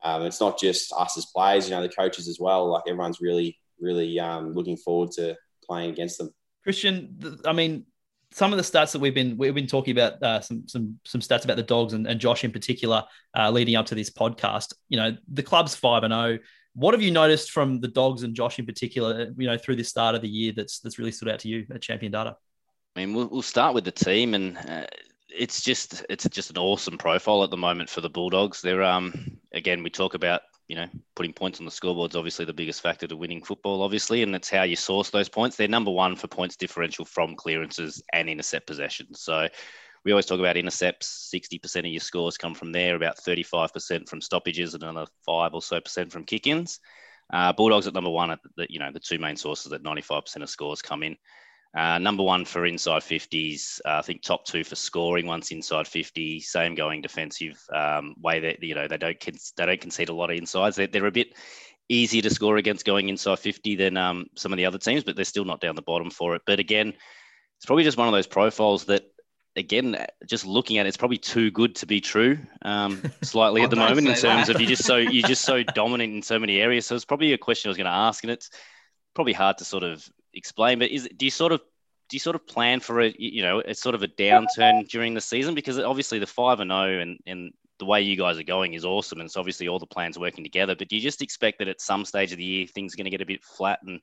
um, 0.04 0.24
it's 0.24 0.42
not 0.42 0.60
just 0.60 0.94
us 0.94 1.18
as 1.18 1.26
players. 1.28 1.70
You 1.70 1.76
know, 1.76 1.82
the 1.82 1.90
coaches 1.90 2.28
as 2.28 2.40
well. 2.40 2.68
Like 2.68 2.84
everyone's 2.88 3.22
really 3.22 3.58
really 3.80 4.20
um, 4.20 4.54
looking 4.54 4.78
forward 4.78 5.12
to 5.12 5.36
playing 5.64 5.90
against 5.92 6.18
them. 6.18 6.34
Christian, 6.64 7.20
I 7.46 7.54
mean, 7.54 7.86
some 8.32 8.54
of 8.54 8.58
the 8.58 8.64
stats 8.64 8.94
that 8.94 9.00
we've 9.00 9.14
been 9.14 9.38
we've 9.38 9.56
been 9.56 9.68
talking 9.68 9.98
about 9.98 10.22
uh, 10.24 10.40
some 10.42 10.68
some 10.68 11.00
some 11.06 11.22
stats 11.22 11.44
about 11.44 11.58
the 11.58 11.64
dogs 11.64 11.94
and, 11.94 12.08
and 12.08 12.20
Josh 12.20 12.44
in 12.44 12.52
particular 12.52 13.04
uh, 13.38 13.52
leading 13.52 13.76
up 13.76 13.88
to 13.88 13.96
this 13.96 14.10
podcast. 14.10 14.74
You 14.90 14.98
know, 14.98 15.18
the 15.32 15.44
club's 15.44 15.76
five 15.76 16.04
and 16.04 16.14
zero. 16.14 16.38
Oh. 16.38 16.38
What 16.74 16.94
have 16.94 17.02
you 17.02 17.12
noticed 17.12 17.52
from 17.52 17.82
the 17.82 17.90
dogs 17.90 18.24
and 18.24 18.34
Josh 18.34 18.58
in 18.58 18.66
particular? 18.66 19.34
You 19.38 19.48
know, 19.48 19.58
through 19.58 19.76
this 19.76 19.90
start 19.90 20.16
of 20.16 20.22
the 20.22 20.30
year 20.30 20.54
that's 20.56 20.80
that's 20.80 20.98
really 20.98 21.12
stood 21.12 21.30
out 21.30 21.40
to 21.40 21.50
you 21.50 21.66
at 21.74 21.82
Champion 21.82 22.14
Data. 22.14 22.38
I 22.96 23.06
mean, 23.06 23.14
we'll, 23.14 23.28
we'll 23.28 23.42
start 23.42 23.74
with 23.74 23.84
the 23.84 23.92
team, 23.92 24.34
and 24.34 24.58
uh, 24.58 24.86
it's 25.38 25.62
just 25.62 26.06
it's 26.10 26.28
just 26.30 26.50
an 26.50 26.58
awesome 26.58 26.98
profile 26.98 27.44
at 27.44 27.50
the 27.50 27.58
moment 27.58 27.90
for 27.90 28.02
the 28.02 28.10
Bulldogs. 28.10 28.62
They're 28.62 28.84
um 28.84 29.38
again 29.54 29.84
we 29.84 29.90
talk 29.90 30.14
about 30.14 30.42
you 30.72 30.78
know, 30.78 30.88
putting 31.18 31.34
points 31.34 31.60
on 31.60 31.66
the 31.66 31.72
scoreboard's 31.72 32.16
obviously 32.16 32.46
the 32.46 32.54
biggest 32.54 32.80
factor 32.80 33.06
to 33.06 33.18
winning 33.18 33.44
football, 33.44 33.82
obviously, 33.82 34.24
and 34.24 34.34
that's 34.34 34.50
how 34.50 34.64
you 34.64 34.78
source 34.78 35.10
those 35.10 35.28
points. 35.28 35.58
They're 35.58 35.68
number 35.68 35.92
one 35.92 36.16
for 36.16 36.30
points 36.30 36.56
differential 36.56 37.04
from 37.04 37.36
clearances 37.36 38.02
and 38.14 38.30
intercept 38.30 38.68
possessions. 38.68 39.20
So 39.20 39.50
we 40.06 40.14
always 40.14 40.28
talk 40.28 40.40
about 40.40 40.56
intercepts. 40.56 41.30
60% 41.36 41.80
of 41.80 41.86
your 41.88 42.00
scores 42.00 42.38
come 42.38 42.54
from 42.54 42.72
there, 42.72 42.96
about 42.96 43.18
35% 43.18 44.08
from 44.08 44.22
stoppages, 44.22 44.74
and 44.74 44.84
another 44.84 45.12
five 45.26 45.54
or 45.54 45.62
so 45.62 45.82
percent 45.82 46.10
from 46.10 46.24
kick-ins. 46.24 46.80
Uh, 47.34 47.52
Bulldogs 47.52 47.88
at 47.88 47.94
number 47.94 48.10
one, 48.10 48.32
at 48.32 48.40
the, 48.56 48.66
you 48.70 48.80
know, 48.80 48.94
the 48.94 49.00
two 49.02 49.20
main 49.20 49.36
sources 49.36 49.72
that 49.72 49.84
95% 49.84 50.42
of 50.42 50.50
scores 50.50 50.82
come 50.82 51.04
in. 51.04 51.18
Uh, 51.74 51.98
number 52.00 52.22
one 52.22 52.44
for 52.44 52.66
inside 52.66 53.02
50s. 53.02 53.80
Uh, 53.86 54.00
I 54.00 54.02
think 54.02 54.22
top 54.22 54.46
two 54.46 54.64
for 54.64 54.76
scoring 54.76 55.26
once 55.26 55.52
inside 55.52 55.88
50. 55.88 56.42
Same 56.42 56.76
going 56.76 57.02
defensive 57.02 57.62
um, 57.74 58.14
way 58.22 58.42
that 58.42 58.62
you 58.62 58.76
know 58.76 58.88
they 58.88 58.98
don't 58.98 59.18
they 59.56 59.66
don't 59.66 59.80
concede 59.80 60.10
a 60.10 60.14
lot 60.14 60.32
of 60.32 60.38
insides. 60.38 60.76
They're, 60.76 60.88
they're 60.88 61.06
a 61.06 61.12
bit 61.12 61.34
easier 61.88 62.22
to 62.24 62.30
score 62.30 62.58
against 62.58 62.86
going 62.86 63.10
inside 63.10 63.40
50 63.40 63.76
than 63.76 63.98
um, 63.98 64.28
some 64.36 64.52
of 64.52 64.58
the 64.58 64.66
other 64.66 64.78
teams, 64.78 65.04
but 65.04 65.16
they're 65.16 65.26
still 65.26 65.46
not 65.46 65.62
down 65.62 65.76
the 65.76 65.82
bottom 65.82 66.10
for 66.10 66.36
it. 66.36 66.42
But 66.46 66.60
again, 66.60 66.90
it's 67.58 67.66
probably 67.66 67.84
just 67.84 67.98
one 67.98 68.08
of 68.08 68.14
those 68.14 68.28
profiles 68.28 68.86
that 68.86 69.04
again, 69.56 70.06
just 70.26 70.46
looking 70.46 70.78
at 70.78 70.86
it, 70.86 70.90
it's 70.90 70.98
probably 70.98 71.18
too 71.18 71.52
good 71.52 71.76
to 71.76 71.86
be 71.86 72.02
true. 72.02 72.38
Um, 72.64 73.02
slightly 73.22 73.62
at 73.62 73.70
the 73.70 73.76
moment 73.76 74.08
in 74.08 74.16
terms 74.16 74.48
that. 74.48 74.56
of 74.56 74.62
you 74.62 74.68
just 74.68 74.84
so 74.84 74.98
you're 74.98 75.28
just 75.28 75.44
so 75.44 75.64
dominant 75.64 76.14
in 76.14 76.22
so 76.22 76.38
many 76.38 76.60
areas. 76.60 76.86
So 76.86 76.96
it's 76.96 77.06
probably 77.06 77.32
a 77.34 77.38
question 77.38 77.70
I 77.70 77.72
was 77.72 77.78
going 77.78 77.86
to 77.86 77.92
ask, 77.92 78.24
and 78.24 78.32
it's 78.32 78.50
probably 79.14 79.34
hard 79.34 79.58
to 79.60 79.66
sort 79.66 79.84
of 79.84 80.08
explain, 80.34 80.80
but 80.80 80.90
is 80.90 81.10
do 81.16 81.26
you 81.26 81.32
sort 81.32 81.52
of 81.52 81.62
do 82.10 82.16
you 82.16 82.20
sort 82.20 82.36
of 82.36 82.46
plan 82.46 82.80
for 82.80 83.02
a 83.02 83.14
you 83.18 83.42
know 83.42 83.60
it's 83.60 83.82
sort 83.82 83.96
of 83.96 84.04
a 84.04 84.08
downturn 84.08 84.88
during 84.90 85.14
the 85.14 85.22
season 85.22 85.56
because 85.56 85.80
obviously 85.80 86.20
the 86.20 86.28
five 86.28 86.60
and 86.60 86.70
zero 86.70 86.98
oh 86.98 87.00
and 87.00 87.20
and 87.26 87.52
the 87.80 87.86
way 87.86 88.02
you 88.02 88.16
guys 88.16 88.38
are 88.38 88.44
going 88.44 88.74
is 88.74 88.86
awesome 88.86 89.20
and 89.20 89.26
it's 89.26 89.38
obviously 89.38 89.68
all 89.68 89.80
the 89.80 89.88
plans 89.88 90.20
working 90.20 90.44
together. 90.44 90.76
But 90.76 90.88
do 90.88 90.96
you 90.96 91.02
just 91.02 91.22
expect 91.22 91.60
that 91.60 91.68
at 91.68 91.82
some 91.82 92.06
stage 92.06 92.32
of 92.32 92.38
the 92.38 92.44
year 92.44 92.68
things 92.68 92.94
are 92.94 92.98
going 92.98 93.06
to 93.06 93.12
get 93.12 93.22
a 93.22 93.26
bit 93.26 93.44
flat 93.44 93.80
and 93.86 94.00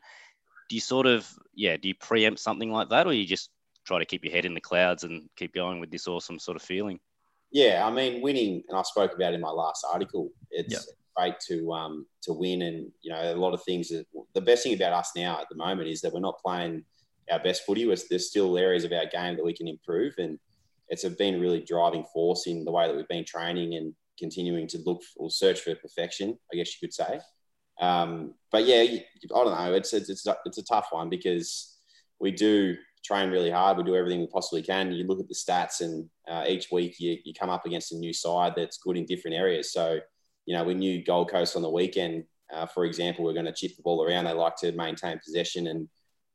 do 0.69 0.75
you 0.75 0.81
sort 0.81 1.07
of 1.07 1.29
yeah 1.55 1.77
do 1.77 1.89
you 1.89 1.95
preempt 1.95 2.41
something 2.41 2.71
like 2.71 2.91
that, 2.91 3.07
or 3.07 3.13
you 3.13 3.27
just 3.27 3.51
try 3.87 3.99
to 3.99 4.05
keep 4.05 4.25
your 4.25 4.33
head 4.33 4.45
in 4.45 4.55
the 4.55 4.61
clouds 4.61 5.05
and 5.05 5.29
keep 5.37 5.55
going 5.55 5.81
with 5.81 5.91
this 5.91 6.07
awesome 6.07 6.39
sort 6.39 6.57
of 6.57 6.63
feeling? 6.63 7.01
Yeah, 7.51 7.87
I 7.87 7.91
mean, 7.91 8.21
winning, 8.21 8.63
and 8.69 8.77
I 8.77 8.83
spoke 8.83 9.15
about 9.15 9.33
in 9.33 9.41
my 9.41 9.51
last 9.51 9.85
article. 9.91 10.31
It's 10.51 10.73
yep. 10.73 10.83
Great 11.19 11.41
to 11.49 11.73
um, 11.73 12.07
to 12.23 12.33
win, 12.33 12.63
and 12.63 12.91
you 13.03 13.11
know, 13.11 13.21
a 13.21 13.35
lot 13.35 13.55
of 13.55 13.63
things. 13.63 13.93
The 14.35 14.41
best 14.41 14.63
thing 14.63 14.75
about 14.75 14.93
us 14.93 15.13
now 15.17 15.41
at 15.41 15.49
the 15.51 15.57
moment 15.57 15.89
is 15.89 16.01
that 16.03 16.13
we're 16.13 16.21
not 16.21 16.41
playing 16.45 16.85
our 17.31 17.41
best 17.41 17.65
footy. 17.65 17.85
There's 17.85 18.29
still 18.29 18.57
areas 18.57 18.85
of 18.85 18.93
our 18.93 19.07
game 19.07 19.37
that 19.37 19.45
we 19.45 19.55
can 19.55 19.69
improve, 19.69 20.15
and 20.19 20.39
it's 20.89 21.05
been 21.05 21.37
a 21.37 21.39
really 21.39 21.61
driving 21.61 22.05
force 22.13 22.47
in 22.47 22.65
the 22.65 22.73
way 22.73 22.87
that 22.87 22.97
we've 22.97 23.09
been 23.09 23.25
training 23.25 23.75
and 23.75 23.95
continuing 24.19 24.67
to 24.69 24.79
look 24.85 25.03
or 25.17 25.31
search 25.31 25.61
for 25.61 25.75
perfection. 25.75 26.39
I 26.53 26.57
guess 26.57 26.73
you 26.75 26.87
could 26.87 26.95
say. 26.95 27.21
Um, 27.81 28.35
but 28.51 28.65
yeah, 28.65 28.83
I 28.83 29.01
don't 29.29 29.59
know. 29.59 29.75
It's 29.75 29.93
it's 29.93 30.11
it's 30.11 30.27
a, 30.27 30.37
it's 30.45 30.59
a 30.59 30.65
tough 30.65 30.89
one 30.91 31.09
because 31.09 31.77
we 32.21 32.33
do 32.33 32.77
train 33.05 33.31
really 33.31 33.51
hard. 33.51 33.77
We 33.77 33.85
do 33.85 33.97
everything 33.97 34.21
we 34.21 34.27
possibly 34.27 34.63
can. 34.63 34.93
You 34.93 35.07
look 35.07 35.21
at 35.21 35.29
the 35.29 35.35
stats, 35.35 35.81
and 35.81 36.09
uh, 36.29 36.45
each 36.49 36.71
week 36.71 36.97
you, 36.99 37.17
you 37.25 37.33
come 37.35 37.51
up 37.51 37.67
against 37.67 37.93
a 37.93 37.97
new 37.97 38.13
side 38.13 38.55
that's 38.57 38.79
good 38.79 38.97
in 38.97 39.07
different 39.07 39.37
areas. 39.37 39.73
So, 39.73 40.01
you 40.49 40.55
know, 40.55 40.65
we 40.65 40.73
knew 40.73 41.05
Gold 41.05 41.31
Coast 41.31 41.57
on 41.57 41.63
the 41.63 41.69
weekend, 41.69 42.25
uh, 42.51 42.65
for 42.65 42.87
example, 42.87 43.23
we're 43.23 43.35
going 43.35 43.45
to 43.45 43.53
chip 43.53 43.77
the 43.77 43.83
ball 43.83 44.03
around. 44.03 44.25
They 44.25 44.33
like 44.33 44.57
to 44.57 44.73
maintain 44.73 45.21
possession 45.23 45.67
and 45.67 45.87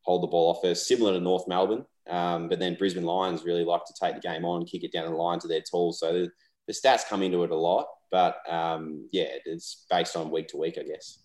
hold 0.03 0.21
the 0.21 0.27
ball 0.27 0.51
off 0.51 0.63
us, 0.63 0.87
similar 0.87 1.13
to 1.13 1.19
North 1.19 1.47
Melbourne. 1.47 1.83
Um, 2.07 2.47
but 2.47 2.59
then 2.59 2.75
Brisbane 2.75 3.05
Lions 3.05 3.43
really 3.43 3.63
like 3.63 3.85
to 3.85 3.93
take 3.99 4.13
the 4.13 4.21
game 4.21 4.45
on, 4.45 4.67
kick 4.67 4.83
it 4.83 4.91
down 4.91 5.09
the 5.09 5.17
line 5.17 5.39
to 5.39 5.47
their 5.47 5.63
tools. 5.67 5.99
So 5.99 6.13
the, 6.13 6.31
the 6.67 6.73
stats 6.73 7.07
come 7.09 7.23
into 7.23 7.43
it 7.43 7.49
a 7.49 7.55
lot. 7.55 7.87
But 8.11 8.37
um, 8.47 9.09
yeah, 9.11 9.29
it's 9.45 9.87
based 9.89 10.15
on 10.15 10.29
week 10.29 10.49
to 10.49 10.57
week, 10.57 10.77
I 10.79 10.83
guess. 10.83 11.17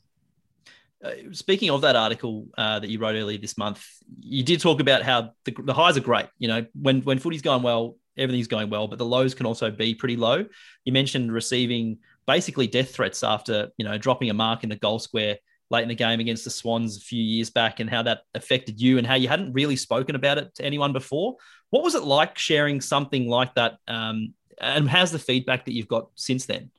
Uh, 1.04 1.30
speaking 1.32 1.68
of 1.68 1.82
that 1.82 1.94
article 1.94 2.46
uh, 2.56 2.78
that 2.78 2.88
you 2.88 2.98
wrote 2.98 3.16
earlier 3.16 3.36
this 3.36 3.58
month, 3.58 3.84
you 4.20 4.42
did 4.42 4.62
talk 4.62 4.80
about 4.80 5.02
how 5.02 5.32
the, 5.44 5.54
the 5.62 5.74
highs 5.74 5.98
are 5.98 6.00
great. 6.00 6.28
You 6.38 6.48
know, 6.48 6.64
when 6.72 7.02
when 7.02 7.18
footy's 7.18 7.42
going 7.42 7.62
well, 7.62 7.98
everything's 8.16 8.48
going 8.48 8.70
well, 8.70 8.88
but 8.88 8.98
the 8.98 9.04
lows 9.04 9.34
can 9.34 9.44
also 9.44 9.70
be 9.70 9.94
pretty 9.94 10.16
low. 10.16 10.46
You 10.86 10.92
mentioned 10.92 11.30
receiving 11.30 11.98
basically 12.28 12.68
death 12.68 12.94
threats 12.94 13.24
after 13.24 13.70
you 13.76 13.84
know 13.84 13.98
dropping 13.98 14.30
a 14.30 14.34
mark 14.34 14.62
in 14.62 14.70
the 14.70 14.76
goal 14.76 15.00
square 15.00 15.38
late 15.70 15.82
in 15.82 15.88
the 15.88 15.94
game 15.94 16.20
against 16.20 16.44
the 16.44 16.50
Swans 16.50 16.96
a 16.96 17.00
few 17.00 17.22
years 17.22 17.50
back, 17.50 17.80
and 17.80 17.90
how 17.90 18.02
that 18.04 18.20
affected 18.34 18.80
you, 18.80 18.98
and 18.98 19.06
how 19.06 19.16
you 19.16 19.26
hadn't 19.26 19.52
really 19.52 19.76
spoken 19.76 20.14
about 20.14 20.38
it 20.38 20.54
to 20.54 20.64
anyone 20.64 20.92
before. 20.92 21.34
What 21.70 21.82
was 21.82 21.96
it 21.96 22.04
like 22.04 22.38
sharing 22.38 22.80
something 22.80 23.28
like 23.28 23.54
that? 23.54 23.78
Um, 23.88 24.34
and 24.60 24.88
how's 24.88 25.10
the 25.10 25.18
feedback 25.18 25.64
that 25.64 25.72
you've 25.72 25.88
got 25.88 26.10
since 26.14 26.46
then? 26.46 26.70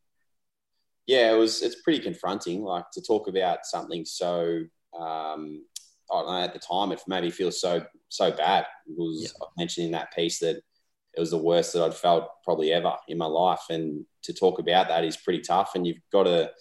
yeah, 1.09 1.33
it 1.33 1.37
was 1.37 1.63
it's 1.63 1.81
pretty 1.81 1.97
confronting. 1.97 2.61
Like 2.61 2.91
to 2.91 3.01
talk 3.01 3.27
about 3.27 3.65
something 3.65 4.05
so 4.05 4.59
um, 4.93 5.65
I 6.11 6.21
don't 6.21 6.27
know 6.27 6.41
at 6.43 6.53
the 6.53 6.59
time 6.59 6.91
it 6.91 7.01
made 7.07 7.23
me 7.23 7.31
feel 7.31 7.51
so 7.51 7.83
so 8.09 8.29
bad. 8.29 8.67
It 8.87 8.95
was 8.95 9.23
yeah. 9.23 9.45
Mentioned 9.57 9.87
in 9.87 9.91
that 9.93 10.13
piece 10.13 10.37
that 10.39 10.57
it 10.57 11.19
was 11.19 11.31
the 11.31 11.37
worst 11.39 11.73
that 11.73 11.83
I'd 11.83 11.95
felt 11.95 12.29
probably 12.43 12.71
ever 12.71 12.93
in 13.07 13.17
my 13.17 13.25
life, 13.25 13.63
and 13.71 14.05
to 14.23 14.33
talk 14.33 14.59
about 14.59 14.87
that 14.87 15.03
is 15.03 15.17
pretty 15.17 15.39
tough. 15.39 15.75
And 15.75 15.85
you've 15.85 16.01
got 16.11 16.23
to 16.23 16.51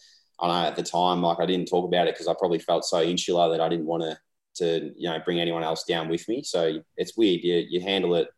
I 0.40 0.46
know 0.46 0.68
at 0.68 0.76
the 0.76 0.82
time 0.82 1.22
like 1.22 1.40
I 1.40 1.46
didn't 1.46 1.68
talk 1.68 1.84
about 1.84 2.06
it 2.06 2.14
because 2.14 2.28
I 2.28 2.34
probably 2.38 2.60
felt 2.60 2.84
so 2.84 3.02
insular 3.02 3.50
that 3.50 3.60
I 3.60 3.68
didn't 3.68 3.86
want 3.86 4.02
to 4.04 4.18
to 4.56 4.92
you 4.96 5.08
know 5.08 5.18
bring 5.24 5.40
anyone 5.40 5.62
else 5.62 5.84
down 5.84 6.08
with 6.08 6.28
me. 6.28 6.42
So 6.42 6.82
it's 6.96 7.16
weird. 7.16 7.42
You 7.42 7.64
you 7.68 7.80
handle 7.80 8.14
it 8.14 8.28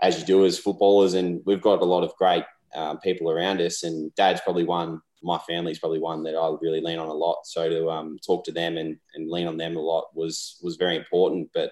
as 0.00 0.20
you 0.20 0.26
do 0.26 0.44
as 0.44 0.58
footballers, 0.58 1.14
and 1.14 1.40
we've 1.46 1.62
got 1.62 1.82
a 1.82 1.84
lot 1.84 2.04
of 2.04 2.14
great 2.16 2.44
um, 2.74 2.98
people 2.98 3.30
around 3.30 3.60
us. 3.60 3.82
And 3.82 4.14
Dad's 4.14 4.40
probably 4.42 4.64
one 4.64 5.00
my 5.22 5.38
family's 5.38 5.78
probably 5.78 5.98
one 5.98 6.22
that 6.22 6.36
I 6.36 6.54
really 6.60 6.80
lean 6.80 6.98
on 6.98 7.08
a 7.08 7.14
lot. 7.14 7.38
So 7.44 7.68
to 7.68 7.90
um, 7.90 8.18
talk 8.24 8.44
to 8.44 8.52
them 8.52 8.76
and, 8.76 8.96
and 9.14 9.30
lean 9.30 9.48
on 9.48 9.56
them 9.56 9.76
a 9.76 9.80
lot 9.80 10.04
was 10.14 10.58
was 10.62 10.76
very 10.76 10.96
important. 10.96 11.50
But 11.54 11.70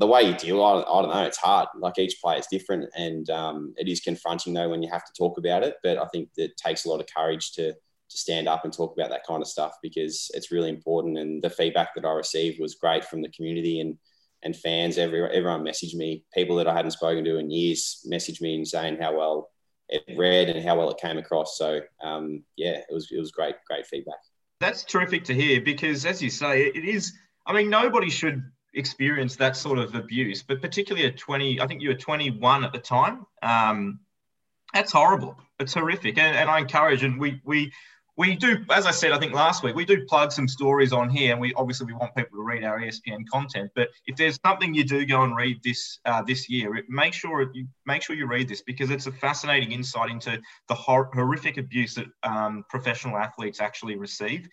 the 0.00 0.06
way 0.06 0.22
you 0.22 0.34
deal, 0.34 0.64
I, 0.64 0.80
I 0.80 1.02
don't 1.02 1.10
know, 1.10 1.24
it's 1.24 1.36
hard. 1.36 1.68
Like 1.78 1.98
each 1.98 2.20
player 2.22 2.38
is 2.38 2.46
different, 2.46 2.88
and 2.96 3.28
um, 3.28 3.74
it 3.76 3.86
is 3.86 4.00
confronting 4.00 4.54
though 4.54 4.70
when 4.70 4.82
you 4.82 4.90
have 4.90 5.04
to 5.04 5.12
talk 5.16 5.36
about 5.36 5.62
it. 5.62 5.76
But 5.82 5.98
I 5.98 6.06
think 6.06 6.30
it 6.36 6.56
takes 6.56 6.86
a 6.86 6.88
lot 6.88 7.00
of 7.00 7.06
courage 7.14 7.52
to 7.52 7.72
to 7.72 8.18
stand 8.18 8.48
up 8.48 8.64
and 8.64 8.72
talk 8.72 8.92
about 8.96 9.10
that 9.10 9.26
kind 9.28 9.40
of 9.40 9.46
stuff 9.46 9.74
because 9.82 10.32
it's 10.34 10.50
really 10.50 10.70
important. 10.70 11.16
And 11.18 11.40
the 11.40 11.50
feedback 11.50 11.94
that 11.94 12.04
I 12.04 12.10
received 12.12 12.58
was 12.58 12.74
great 12.74 13.04
from 13.04 13.20
the 13.22 13.28
community 13.28 13.80
and 13.80 13.98
and 14.42 14.56
fans. 14.56 14.96
Every 14.96 15.22
everyone 15.22 15.64
messaged 15.64 15.94
me. 15.94 16.24
People 16.32 16.56
that 16.56 16.66
I 16.66 16.74
hadn't 16.74 16.92
spoken 16.92 17.22
to 17.24 17.36
in 17.36 17.50
years 17.50 18.04
messaged 18.10 18.40
me 18.40 18.54
and 18.54 18.66
saying 18.66 18.96
how 19.00 19.14
well 19.18 19.50
it 19.90 20.02
read 20.16 20.48
and 20.48 20.66
how 20.66 20.78
well 20.78 20.90
it 20.90 20.98
came 20.98 21.18
across. 21.18 21.58
So 21.58 21.80
um, 22.02 22.42
yeah, 22.56 22.78
it 22.78 22.86
was 22.90 23.10
it 23.12 23.20
was 23.20 23.32
great, 23.32 23.56
great 23.68 23.86
feedback. 23.86 24.20
That's 24.60 24.82
terrific 24.82 25.24
to 25.24 25.34
hear 25.34 25.60
because, 25.60 26.06
as 26.06 26.22
you 26.22 26.30
say, 26.30 26.62
it 26.62 26.86
is. 26.86 27.12
I 27.46 27.52
mean, 27.52 27.68
nobody 27.68 28.08
should 28.08 28.42
experience 28.74 29.36
that 29.36 29.56
sort 29.56 29.78
of 29.78 29.94
abuse, 29.94 30.42
but 30.42 30.60
particularly 30.60 31.06
at 31.06 31.16
20, 31.16 31.60
I 31.60 31.66
think 31.66 31.82
you 31.82 31.88
were 31.88 31.94
21 31.94 32.64
at 32.64 32.72
the 32.72 32.78
time. 32.78 33.26
Um, 33.42 34.00
that's 34.72 34.92
horrible. 34.92 35.36
It's 35.58 35.74
horrific, 35.74 36.18
and, 36.18 36.36
and 36.36 36.48
I 36.48 36.60
encourage, 36.60 37.02
and 37.02 37.18
we 37.18 37.40
we 37.44 37.72
we 38.20 38.36
do, 38.36 38.58
as 38.70 38.84
I 38.84 38.90
said, 38.90 39.12
I 39.12 39.18
think 39.18 39.32
last 39.32 39.62
week, 39.62 39.74
we 39.74 39.86
do 39.86 40.04
plug 40.04 40.30
some 40.30 40.46
stories 40.46 40.92
on 40.92 41.08
here, 41.08 41.32
and 41.32 41.40
we 41.40 41.54
obviously 41.54 41.86
we 41.86 41.94
want 41.94 42.14
people 42.14 42.36
to 42.36 42.42
read 42.42 42.64
our 42.64 42.78
ESPN 42.78 43.24
content. 43.32 43.70
But 43.74 43.88
if 44.06 44.16
there's 44.16 44.38
something 44.44 44.74
you 44.74 44.84
do 44.84 45.06
go 45.06 45.22
and 45.22 45.34
read 45.34 45.62
this 45.64 45.98
uh, 46.04 46.22
this 46.22 46.48
year, 46.48 46.76
it, 46.76 46.84
make 46.88 47.14
sure 47.14 47.50
you 47.54 47.66
make 47.86 48.02
sure 48.02 48.14
you 48.14 48.26
read 48.26 48.46
this 48.46 48.60
because 48.60 48.90
it's 48.90 49.06
a 49.06 49.12
fascinating 49.12 49.72
insight 49.72 50.10
into 50.10 50.38
the 50.68 50.74
hor- 50.74 51.10
horrific 51.14 51.56
abuse 51.56 51.94
that 51.94 52.06
um, 52.22 52.64
professional 52.68 53.16
athletes 53.16 53.58
actually 53.58 53.96
receive. 53.96 54.46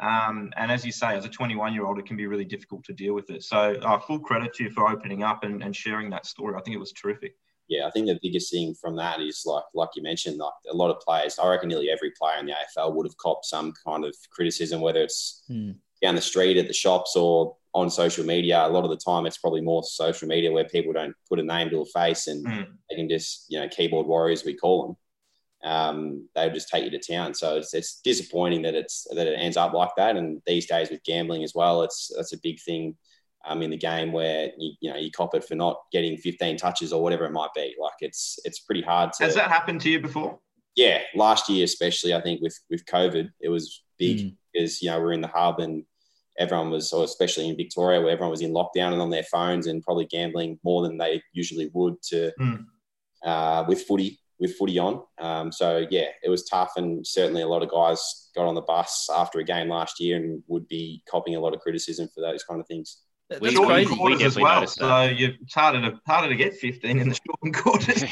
Um, 0.00 0.52
and 0.56 0.70
as 0.72 0.84
you 0.84 0.92
say, 0.92 1.16
as 1.16 1.24
a 1.24 1.28
21 1.28 1.72
year 1.72 1.84
old, 1.84 1.98
it 1.98 2.06
can 2.06 2.16
be 2.16 2.26
really 2.26 2.44
difficult 2.44 2.84
to 2.84 2.92
deal 2.92 3.14
with 3.14 3.30
it. 3.30 3.42
So, 3.42 3.74
uh, 3.82 3.98
full 3.98 4.18
credit 4.18 4.54
to 4.54 4.64
you 4.64 4.70
for 4.70 4.88
opening 4.88 5.22
up 5.22 5.44
and, 5.44 5.62
and 5.62 5.74
sharing 5.74 6.10
that 6.10 6.26
story. 6.26 6.56
I 6.56 6.60
think 6.62 6.74
it 6.74 6.80
was 6.80 6.92
terrific 6.92 7.34
yeah, 7.68 7.86
I 7.86 7.90
think 7.90 8.06
the 8.06 8.18
biggest 8.22 8.52
thing 8.52 8.74
from 8.74 8.96
that 8.96 9.20
is 9.20 9.42
like 9.46 9.64
like 9.74 9.90
you 9.96 10.02
mentioned, 10.02 10.38
like 10.38 10.52
a 10.70 10.76
lot 10.76 10.90
of 10.90 11.00
players. 11.00 11.38
I 11.38 11.48
reckon 11.48 11.68
nearly 11.68 11.90
every 11.90 12.10
player 12.10 12.38
in 12.38 12.46
the 12.46 12.52
AFL 12.52 12.94
would 12.94 13.06
have 13.06 13.16
copped 13.16 13.46
some 13.46 13.72
kind 13.84 14.04
of 14.04 14.14
criticism, 14.30 14.80
whether 14.80 15.02
it's 15.02 15.44
mm. 15.50 15.74
down 16.02 16.14
the 16.14 16.20
street 16.20 16.58
at 16.58 16.66
the 16.66 16.74
shops 16.74 17.16
or 17.16 17.56
on 17.74 17.90
social 17.90 18.24
media. 18.24 18.66
A 18.66 18.68
lot 18.68 18.84
of 18.84 18.90
the 18.90 18.96
time, 18.96 19.26
it's 19.26 19.38
probably 19.38 19.62
more 19.62 19.82
social 19.82 20.28
media 20.28 20.52
where 20.52 20.64
people 20.64 20.92
don't 20.92 21.14
put 21.28 21.40
a 21.40 21.42
name 21.42 21.70
to 21.70 21.80
a 21.80 21.86
face 21.86 22.26
and 22.26 22.46
mm. 22.46 22.66
they 22.90 22.96
can 22.96 23.08
just 23.08 23.46
you 23.48 23.58
know 23.58 23.68
keyboard 23.68 24.06
warriors 24.06 24.44
we 24.44 24.54
call 24.54 24.86
them. 24.86 24.96
Um, 25.64 26.28
they 26.34 26.50
just 26.50 26.68
take 26.68 26.84
you 26.84 26.90
to 26.90 26.98
town. 26.98 27.34
So 27.34 27.56
it's, 27.56 27.72
it's 27.72 28.00
disappointing 28.02 28.62
that 28.62 28.74
it's 28.74 29.06
that 29.14 29.26
it 29.26 29.38
ends 29.38 29.56
up 29.56 29.72
like 29.72 29.90
that. 29.96 30.16
And 30.16 30.42
these 30.46 30.66
days 30.66 30.90
with 30.90 31.02
gambling 31.04 31.42
as 31.42 31.54
well, 31.54 31.82
it's 31.82 32.12
that's 32.14 32.34
a 32.34 32.38
big 32.38 32.60
thing 32.60 32.96
um, 33.46 33.62
in 33.62 33.70
the 33.70 33.76
game 33.76 34.12
where 34.12 34.50
you, 34.58 34.72
you 34.80 34.90
know 34.90 34.96
you 34.98 35.10
cop 35.10 35.34
it 35.34 35.44
for 35.44 35.54
not 35.54 35.78
getting 35.90 36.16
15 36.16 36.58
touches 36.58 36.92
or 36.92 37.02
whatever 37.02 37.24
it 37.24 37.32
might 37.32 37.54
be. 37.54 37.74
Like 37.80 37.94
it's 38.00 38.38
it's 38.44 38.60
pretty 38.60 38.82
hard 38.82 39.12
to. 39.14 39.24
Has 39.24 39.34
that 39.34 39.50
happened 39.50 39.80
to 39.82 39.90
you 39.90 40.00
before? 40.00 40.38
Yeah, 40.76 41.00
last 41.14 41.48
year 41.48 41.64
especially. 41.64 42.14
I 42.14 42.20
think 42.20 42.42
with 42.42 42.58
with 42.68 42.84
COVID, 42.84 43.30
it 43.40 43.48
was 43.48 43.82
big 43.98 44.18
mm. 44.18 44.36
because 44.52 44.82
you 44.82 44.90
know 44.90 45.00
we're 45.00 45.12
in 45.12 45.22
the 45.22 45.28
hub 45.28 45.60
and 45.60 45.84
everyone 46.38 46.70
was, 46.70 46.92
or 46.92 47.04
especially 47.04 47.48
in 47.48 47.56
Victoria, 47.56 48.00
where 48.00 48.10
everyone 48.10 48.30
was 48.30 48.40
in 48.42 48.52
lockdown 48.52 48.92
and 48.92 49.00
on 49.00 49.10
their 49.10 49.22
phones 49.22 49.66
and 49.66 49.82
probably 49.82 50.04
gambling 50.06 50.58
more 50.64 50.82
than 50.82 50.98
they 50.98 51.22
usually 51.32 51.70
would 51.72 52.02
to 52.02 52.32
mm. 52.40 52.64
uh, 53.24 53.64
with 53.68 53.82
footy 53.82 54.18
with 54.38 54.56
footy 54.56 54.78
on. 54.78 55.02
Um, 55.18 55.52
so 55.52 55.86
yeah, 55.90 56.08
it 56.22 56.28
was 56.28 56.44
tough, 56.44 56.72
and 56.76 57.06
certainly 57.06 57.42
a 57.42 57.48
lot 57.48 57.62
of 57.62 57.70
guys 57.70 58.30
got 58.34 58.46
on 58.46 58.54
the 58.54 58.62
bus 58.62 59.08
after 59.14 59.38
a 59.38 59.44
game 59.44 59.68
last 59.68 60.00
year 60.00 60.16
and 60.16 60.42
would 60.48 60.68
be 60.68 61.02
copying 61.08 61.36
a 61.36 61.40
lot 61.40 61.54
of 61.54 61.60
criticism 61.60 62.08
for 62.14 62.20
those 62.20 62.42
kind 62.44 62.60
of 62.60 62.66
things. 62.66 62.98
That's 63.30 63.40
we, 63.40 63.54
crazy. 63.54 63.98
We 64.00 64.22
as 64.22 64.36
well, 64.36 64.66
so 64.66 65.04
you, 65.04 65.32
it's 65.40 65.54
harder 65.54 65.80
to 65.80 65.98
harder 66.06 66.28
to 66.28 66.36
get 66.36 66.54
15 66.54 66.98
in 66.98 67.08
the 67.08 67.18
shortened 67.26 67.54
quarters. 67.54 68.04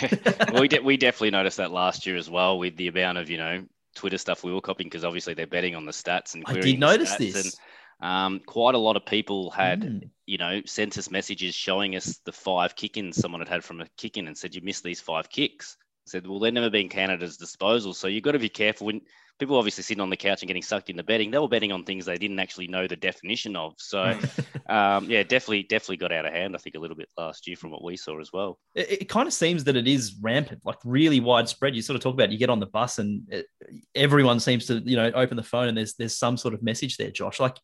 we 0.61 0.69
de- 0.69 0.81
we 0.81 0.97
definitely 0.97 1.33
noticed 1.33 1.59
that 1.59 1.71
last 1.71 2.07
year 2.07 2.17
as 2.17 2.31
well 2.31 2.59
with 2.59 2.76
the 2.76 2.88
amount 2.88 3.19
of 3.19 3.29
you 3.29 3.37
know 3.37 3.64
Twitter 3.95 4.19
stuff 4.19 4.43
we 4.43 4.52
were 4.52 4.61
copying 4.61 4.88
because 4.88 5.05
obviously 5.05 5.35
they're 5.35 5.47
betting 5.47 5.75
on 5.75 5.85
the 5.85 5.93
stats 5.93 6.35
and 6.35 6.45
I 6.47 6.55
did 6.55 6.79
notice 6.79 7.14
this. 7.17 7.45
And, 7.45 7.55
um, 8.02 8.41
quite 8.45 8.75
a 8.75 8.79
lot 8.79 8.97
of 8.97 9.07
people 9.07 9.50
had, 9.50 9.83
mm. 9.83 10.11
you 10.26 10.37
know, 10.37 10.61
sent 10.67 10.99
us 10.99 11.11
messages 11.11 11.55
showing 11.55 11.95
us 11.95 12.19
the 12.25 12.33
five 12.33 12.75
kick-ins 12.75 13.17
someone 13.17 13.41
had 13.41 13.49
had 13.49 13.62
from 13.62 13.81
a 13.81 13.87
kick-in 13.97 14.26
and 14.26 14.37
said 14.37 14.57
you 14.57 14.61
missed 14.61 14.83
these 14.83 15.00
five 15.00 15.31
kicks. 15.31 15.76
Said, 16.04 16.26
well, 16.26 16.40
they've 16.40 16.52
never 16.52 16.71
been 16.71 16.88
counted 16.88 17.23
as 17.23 17.37
disposal, 17.37 17.94
so 17.94 18.09
you've 18.09 18.25
got 18.25 18.32
to 18.32 18.38
be 18.38 18.49
careful 18.49 18.87
when 18.87 19.02
people 19.38 19.56
obviously 19.56 19.82
sitting 19.82 20.00
on 20.00 20.11
the 20.11 20.16
couch 20.16 20.42
and 20.42 20.47
getting 20.47 20.62
sucked 20.62 20.90
into 20.90 21.02
betting. 21.02 21.30
They 21.30 21.38
were 21.38 21.49
betting 21.49 21.73
on 21.73 21.85
things 21.85 22.04
they 22.04 22.18
didn't 22.18 22.38
actually 22.38 22.68
know 22.68 22.87
the 22.87 22.97
definition 22.97 23.56
of. 23.56 23.75
So, 23.78 24.02
um, 24.68 25.06
yeah, 25.11 25.23
definitely, 25.23 25.64
definitely 25.64 25.97
got 25.97 26.12
out 26.12 26.26
of 26.26 26.32
hand. 26.32 26.54
I 26.54 26.59
think 26.59 26.76
a 26.76 26.78
little 26.78 26.97
bit 26.97 27.09
last 27.16 27.47
year 27.47 27.56
from 27.56 27.71
what 27.71 27.82
we 27.82 27.97
saw 27.97 28.21
as 28.21 28.32
well. 28.32 28.59
It, 28.75 29.02
it 29.02 29.09
kind 29.09 29.26
of 29.26 29.32
seems 29.32 29.64
that 29.64 29.76
it 29.76 29.88
is 29.88 30.16
rampant, 30.21 30.62
like 30.64 30.78
really 30.85 31.21
widespread. 31.21 31.75
You 31.75 31.82
sort 31.82 31.97
of 31.97 32.02
talk 32.02 32.14
about 32.14 32.28
it, 32.28 32.32
you 32.32 32.38
get 32.38 32.50
on 32.50 32.61
the 32.61 32.66
bus 32.66 32.99
and 32.99 33.23
it, 33.28 33.47
everyone 33.94 34.38
seems 34.38 34.66
to, 34.66 34.75
you 34.85 34.97
know, 34.97 35.11
open 35.14 35.37
the 35.37 35.42
phone 35.42 35.68
and 35.68 35.76
there's 35.76 35.94
there's 35.94 36.16
some 36.16 36.37
sort 36.37 36.54
of 36.54 36.62
message 36.62 36.97
there, 36.97 37.11
Josh. 37.11 37.40
Like, 37.40 37.56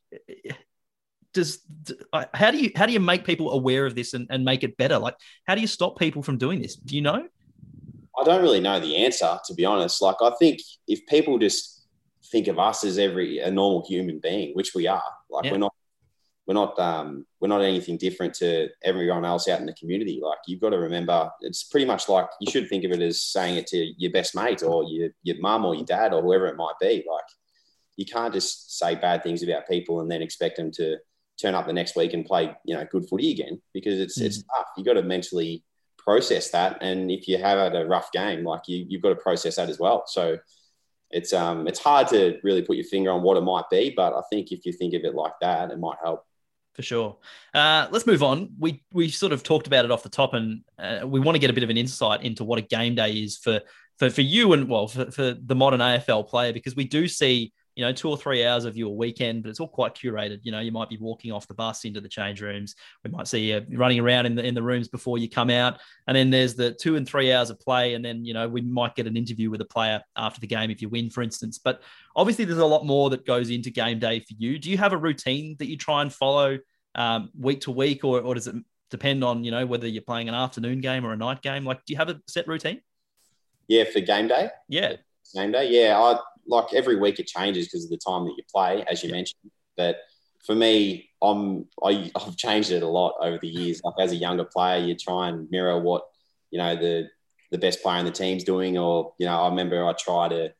does 1.35 1.61
how 2.35 2.50
do 2.50 2.59
you 2.59 2.73
how 2.75 2.87
do 2.87 2.92
you 2.92 3.00
make 3.00 3.25
people 3.25 3.52
aware 3.52 3.87
of 3.87 3.95
this 3.95 4.14
and, 4.14 4.26
and 4.30 4.45
make 4.45 4.64
it 4.64 4.76
better? 4.76 4.99
Like, 4.99 5.14
how 5.47 5.54
do 5.54 5.61
you 5.61 5.66
stop 5.66 5.99
people 5.99 6.23
from 6.23 6.38
doing 6.38 6.61
this? 6.61 6.76
Do 6.76 6.97
you 6.97 7.02
know? 7.02 7.28
I 8.21 8.25
don't 8.25 8.43
really 8.43 8.61
know 8.61 8.81
the 8.81 8.97
answer, 8.97 9.39
to 9.45 9.55
be 9.55 9.65
honest. 9.65 10.03
Like, 10.03 10.17
I 10.21 10.31
think 10.39 10.61
if 10.87 11.07
people 11.07 11.39
just 11.39 11.87
think 12.31 12.49
of 12.49 12.59
us 12.59 12.85
as 12.85 12.99
every 12.99 13.39
a 13.39 13.51
normal 13.51 13.85
human 13.87 14.19
being, 14.19 14.55
which 14.55 14.75
we 14.75 14.87
are, 14.87 15.03
like 15.31 15.45
yeah. 15.45 15.53
we're 15.53 15.59
not 15.59 15.75
we're 16.49 16.55
not 16.55 16.79
um, 16.79 17.27
we're 17.41 17.49
not 17.49 17.61
anything 17.61 17.99
different 17.99 18.33
to 18.35 18.71
everyone 18.83 19.27
else 19.27 19.49
out 19.49 19.61
in 19.61 19.67
the 19.67 19.75
community. 19.75 20.19
Like 20.23 20.39
you've 20.47 20.63
got 20.63 20.71
to 20.71 20.79
remember, 20.79 21.31
it's 21.43 21.65
pretty 21.65 21.85
much 21.85 22.09
like 22.09 22.27
you 22.41 22.51
should 22.51 22.69
think 22.71 22.85
of 22.85 22.91
it 22.91 23.03
as 23.03 23.23
saying 23.23 23.57
it 23.57 23.67
to 23.69 23.93
your 23.99 24.11
best 24.13 24.35
mate 24.35 24.63
or 24.63 24.83
your 24.85 25.11
your 25.23 25.37
mum 25.41 25.67
or 25.67 25.75
your 25.75 25.85
dad 25.85 26.15
or 26.15 26.23
whoever 26.23 26.47
it 26.47 26.57
might 26.57 26.79
be. 26.81 27.05
Like 27.09 27.25
you 27.97 28.07
can't 28.07 28.33
just 28.33 28.79
say 28.79 28.95
bad 28.95 29.23
things 29.23 29.43
about 29.43 29.69
people 29.69 30.01
and 30.01 30.11
then 30.11 30.23
expect 30.23 30.57
them 30.57 30.73
to 30.73 30.97
turn 31.39 31.55
up 31.55 31.67
the 31.67 31.73
next 31.73 31.95
week 31.97 32.15
and 32.15 32.25
play 32.25 32.57
you 32.65 32.75
know 32.75 32.87
good 32.91 33.07
footy 33.09 33.31
again 33.31 33.61
because 33.75 34.01
it's 34.01 34.19
mm. 34.19 34.25
it's 34.25 34.43
tough. 34.43 34.67
You 34.79 34.85
got 34.85 34.95
to 34.95 35.03
mentally 35.03 35.63
process 36.09 36.50
that, 36.53 36.79
and 36.81 37.11
if 37.11 37.29
you 37.29 37.37
have 37.37 37.59
had 37.59 37.77
a 37.77 37.85
rough 37.85 38.11
game, 38.12 38.43
like 38.43 38.62
you 38.67 38.87
you've 38.88 39.03
got 39.03 39.11
to 39.11 39.17
process 39.17 39.57
that 39.57 39.69
as 39.69 39.79
well. 39.79 40.05
So 40.07 40.38
it's 41.11 41.35
um 41.35 41.69
it's 41.69 41.79
hard 41.79 42.09
to 42.09 42.38
really 42.43 42.62
put 42.62 42.77
your 42.77 42.87
finger 42.87 43.11
on 43.11 43.23
what 43.23 43.37
it 43.37 43.43
might 43.43 43.69
be, 43.71 43.93
but 43.95 44.15
I 44.15 44.23
think 44.31 44.50
if 44.50 44.65
you 44.65 44.73
think 44.73 44.95
of 44.95 45.03
it 45.05 45.15
like 45.15 45.35
that, 45.43 45.71
it 45.71 45.79
might 45.79 45.99
help. 46.03 46.25
For 46.75 46.83
sure. 46.83 47.19
Uh, 47.53 47.88
let's 47.91 48.07
move 48.07 48.23
on. 48.23 48.49
We 48.59 48.83
we 48.91 49.11
sort 49.11 49.33
of 49.33 49.43
talked 49.43 49.67
about 49.67 49.85
it 49.85 49.91
off 49.91 50.03
the 50.03 50.09
top, 50.09 50.33
and 50.33 50.62
uh, 50.79 51.00
we 51.07 51.21
want 51.21 51.35
to 51.35 51.41
get 51.41 51.50
a 51.50 51.53
bit 51.53 51.65
of 51.65 51.69
an 51.69 51.77
insight 51.77 52.23
into 52.23 52.43
what 52.43 52.59
a 52.59 52.62
game 52.62 52.95
day 52.95 53.12
is 53.12 53.37
for 53.37 53.61
for 53.99 54.09
for 54.09 54.23
you 54.23 54.55
and 54.55 54.67
well 54.67 54.88
for, 54.88 55.11
for 55.11 55.35
the 55.35 55.55
modern 55.55 55.81
AFL 55.81 56.27
player 56.27 56.55
because 56.55 56.75
we 56.75 56.85
do 56.85 57.07
see 57.07 57.53
you 57.78 57.85
know, 57.85 57.92
two 57.92 58.11
or 58.11 58.16
three 58.16 58.44
hours 58.44 58.64
of 58.64 58.76
your 58.76 58.97
weekend, 58.97 59.44
but 59.44 59.50
it's 59.50 59.61
all 59.61 59.68
quite 59.68 59.94
curated. 59.94 60.40
You 60.42 60.50
know, 60.50 60.58
you 60.58 60.73
might 60.73 60.88
be 60.88 60.97
walking 60.97 61.30
off 61.30 61.47
the 61.47 61.54
bus 61.54 61.85
into 61.85 62.00
the 62.00 62.08
change 62.08 62.42
rooms. 62.42 62.75
We 63.04 63.11
might 63.12 63.28
see 63.28 63.52
you 63.52 63.64
running 63.70 64.00
around 64.00 64.26
in 64.26 64.35
the 64.35 64.44
in 64.44 64.52
the 64.52 64.62
rooms 64.64 64.88
before 64.88 65.16
you 65.16 65.30
come 65.30 65.49
out. 65.49 65.78
And 66.08 66.16
then 66.16 66.28
there's 66.28 66.56
the 66.56 66.73
two 66.73 66.97
and 66.97 67.08
three 67.08 67.32
hours 67.32 67.50
of 67.50 67.61
play. 67.61 67.94
And 67.94 68.04
then, 68.04 68.25
you 68.25 68.35
know, 68.35 68.49
we 68.49 68.62
might 68.62 68.97
get 68.97 69.06
an 69.06 69.16
interview 69.16 69.49
with 69.49 69.61
a 69.61 69.64
player 69.64 70.02
after 70.16 70.40
the 70.40 70.49
game 70.49 70.73
if 70.73 70.82
you 70.82 70.88
win, 70.88 71.08
for 71.08 71.23
instance. 71.23 71.61
But 71.62 71.80
obviously 72.16 72.44
there's 72.47 72.58
a 72.58 72.66
lot 72.66 72.85
more 72.85 73.11
that 73.11 73.25
goes 73.25 73.49
into 73.49 73.70
game 73.70 74.00
day 74.00 74.18
for 74.18 74.35
you. 74.37 74.58
Do 74.58 74.70
you 74.70 74.78
have 74.78 74.92
a 74.92 74.97
routine 74.99 75.54
that 75.61 75.68
you 75.68 75.76
try 75.76 76.02
and 76.02 76.12
follow 76.12 76.58
um, 76.97 77.30
week 77.38 77.61
to 77.61 77.70
week, 77.70 78.02
or, 78.02 78.20
or 78.20 78.35
does 78.35 78.49
it 78.49 78.56
depend 78.90 79.23
on, 79.23 79.44
you 79.44 79.52
know, 79.52 79.64
whether 79.64 79.87
you're 79.87 80.02
playing 80.02 80.28
an 80.28 80.35
afternoon 80.35 80.80
game 80.80 81.06
or 81.06 81.12
a 81.12 81.16
night 81.16 81.42
game? 81.42 81.64
Like, 81.64 81.85
do 81.85 81.92
you 81.92 81.97
have 81.99 82.08
a 82.08 82.20
set 82.26 82.49
routine? 82.49 82.80
Yeah, 83.68 83.85
for 83.85 84.00
game 84.00 84.26
day. 84.26 84.50
Yeah. 84.68 84.97
Game 85.32 85.52
day. 85.52 85.68
Yeah. 85.70 85.97
I 85.97 86.18
like 86.49 86.73
every 86.75 86.97
week 86.97 87.19
it 87.19 87.26
changes 87.26 87.67
because 87.67 87.85
of 87.85 87.90
the 87.90 87.99
time 87.99 88.25
that 88.25 88.35
you 88.37 88.43
play, 88.52 88.85
as 88.90 89.02
you 89.02 89.11
mentioned. 89.11 89.50
But 89.76 89.99
for 90.45 90.55
me, 90.55 91.11
I'm 91.23 91.67
I, 91.83 92.11
I've 92.14 92.37
changed 92.37 92.71
it 92.73 92.83
a 92.83 92.88
lot 92.88 93.14
over 93.21 93.38
the 93.38 93.49
years. 93.49 93.81
Like 93.85 93.95
as 94.00 94.12
a 94.12 94.17
younger 94.17 94.45
player, 94.45 94.85
you 94.85 94.95
try 94.95 95.28
and 95.28 95.50
mirror 95.50 95.81
what 95.81 96.02
you 96.50 96.59
know 96.59 96.75
the 96.76 97.09
the 97.50 97.59
best 97.59 97.83
player 97.83 97.99
in 97.99 98.07
the 98.07 98.12
team's 98.12 98.45
doing. 98.45 98.78
Or 98.78 99.14
you 99.19 99.26
know, 99.26 99.40
I 99.40 99.49
remember 99.49 99.87
I 99.87 99.93
tried 99.93 100.31
to 100.31 100.52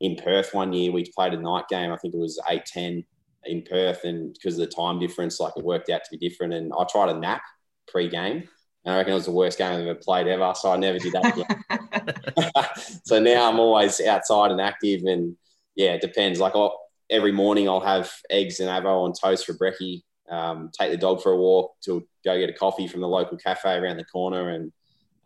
in 0.00 0.16
Perth 0.16 0.52
one 0.52 0.72
year. 0.72 0.92
We 0.92 1.10
played 1.16 1.34
a 1.34 1.40
night 1.40 1.68
game. 1.68 1.92
I 1.92 1.96
think 1.96 2.14
it 2.14 2.20
was 2.20 2.40
eight 2.48 2.66
ten 2.66 3.04
in 3.44 3.62
Perth, 3.62 4.04
and 4.04 4.34
because 4.34 4.58
of 4.58 4.68
the 4.68 4.74
time 4.74 4.98
difference, 4.98 5.38
like 5.40 5.52
it 5.56 5.64
worked 5.64 5.90
out 5.90 6.02
to 6.04 6.16
be 6.16 6.28
different. 6.28 6.54
And 6.54 6.72
I 6.78 6.84
tried 6.90 7.10
a 7.10 7.18
nap 7.18 7.42
pre-game. 7.88 8.48
And 8.86 8.94
I 8.94 8.98
reckon 8.98 9.12
it 9.12 9.16
was 9.16 9.24
the 9.24 9.32
worst 9.32 9.58
game 9.58 9.72
I've 9.72 9.80
ever 9.80 9.96
played 9.96 10.28
ever. 10.28 10.52
So 10.54 10.70
I 10.70 10.76
never 10.76 11.00
did 11.00 11.12
that 11.14 11.36
again. 11.36 13.00
so 13.04 13.18
now 13.18 13.50
I'm 13.50 13.58
always 13.58 14.00
outside 14.00 14.52
and 14.52 14.60
active. 14.60 15.02
And 15.02 15.36
yeah, 15.74 15.94
it 15.94 16.00
depends. 16.00 16.38
Like 16.38 16.54
I'll, 16.54 16.78
every 17.10 17.32
morning 17.32 17.68
I'll 17.68 17.80
have 17.80 18.12
eggs 18.30 18.60
and 18.60 18.68
avo 18.68 19.04
on 19.04 19.12
toast 19.12 19.44
for 19.44 19.54
brekkie. 19.54 20.02
Um, 20.30 20.70
take 20.72 20.92
the 20.92 20.96
dog 20.96 21.20
for 21.20 21.32
a 21.32 21.36
walk 21.36 21.72
to 21.84 22.06
go 22.24 22.38
get 22.38 22.48
a 22.48 22.52
coffee 22.52 22.86
from 22.86 23.00
the 23.00 23.08
local 23.08 23.36
cafe 23.36 23.76
around 23.76 23.96
the 23.96 24.04
corner. 24.04 24.50
And 24.50 24.72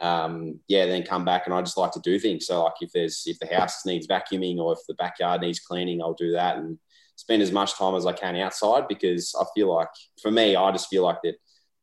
um, 0.01 0.61
yeah, 0.67 0.87
then 0.87 1.03
come 1.03 1.27
back 1.27 1.43
and 1.45 1.55
I 1.55 1.61
just 1.61 1.77
like 1.77 1.93
to 1.93 2.01
do 2.01 2.19
things. 2.19 2.47
So 2.47 2.65
like 2.65 2.75
if 2.81 2.93
there's, 2.93 3.25
if 3.27 3.39
the 3.41 3.55
house 3.55 3.85
needs 3.85 4.07
vacuuming 4.07 4.57
or 4.57 4.73
if 4.73 4.79
the 4.89 4.95
backyard 4.95 5.43
needs 5.43 5.61
cleaning, 5.61 6.01
I'll 6.01 6.15
do 6.15 6.33
that 6.33 6.57
and 6.57 6.79
spend 7.17 7.43
as 7.43 7.53
much 7.53 7.77
time 7.77 7.95
as 7.95 8.07
I 8.07 8.13
can 8.15 8.37
outside 8.37 8.89
because 8.89 9.35
I 9.39 9.45
feel 9.55 9.75
like 9.75 9.89
for 10.23 10.31
me, 10.31 10.57
I 10.57 10.73
just 10.73 10.89
feel 10.89 11.03
like 11.03 11.19
that 11.25 11.35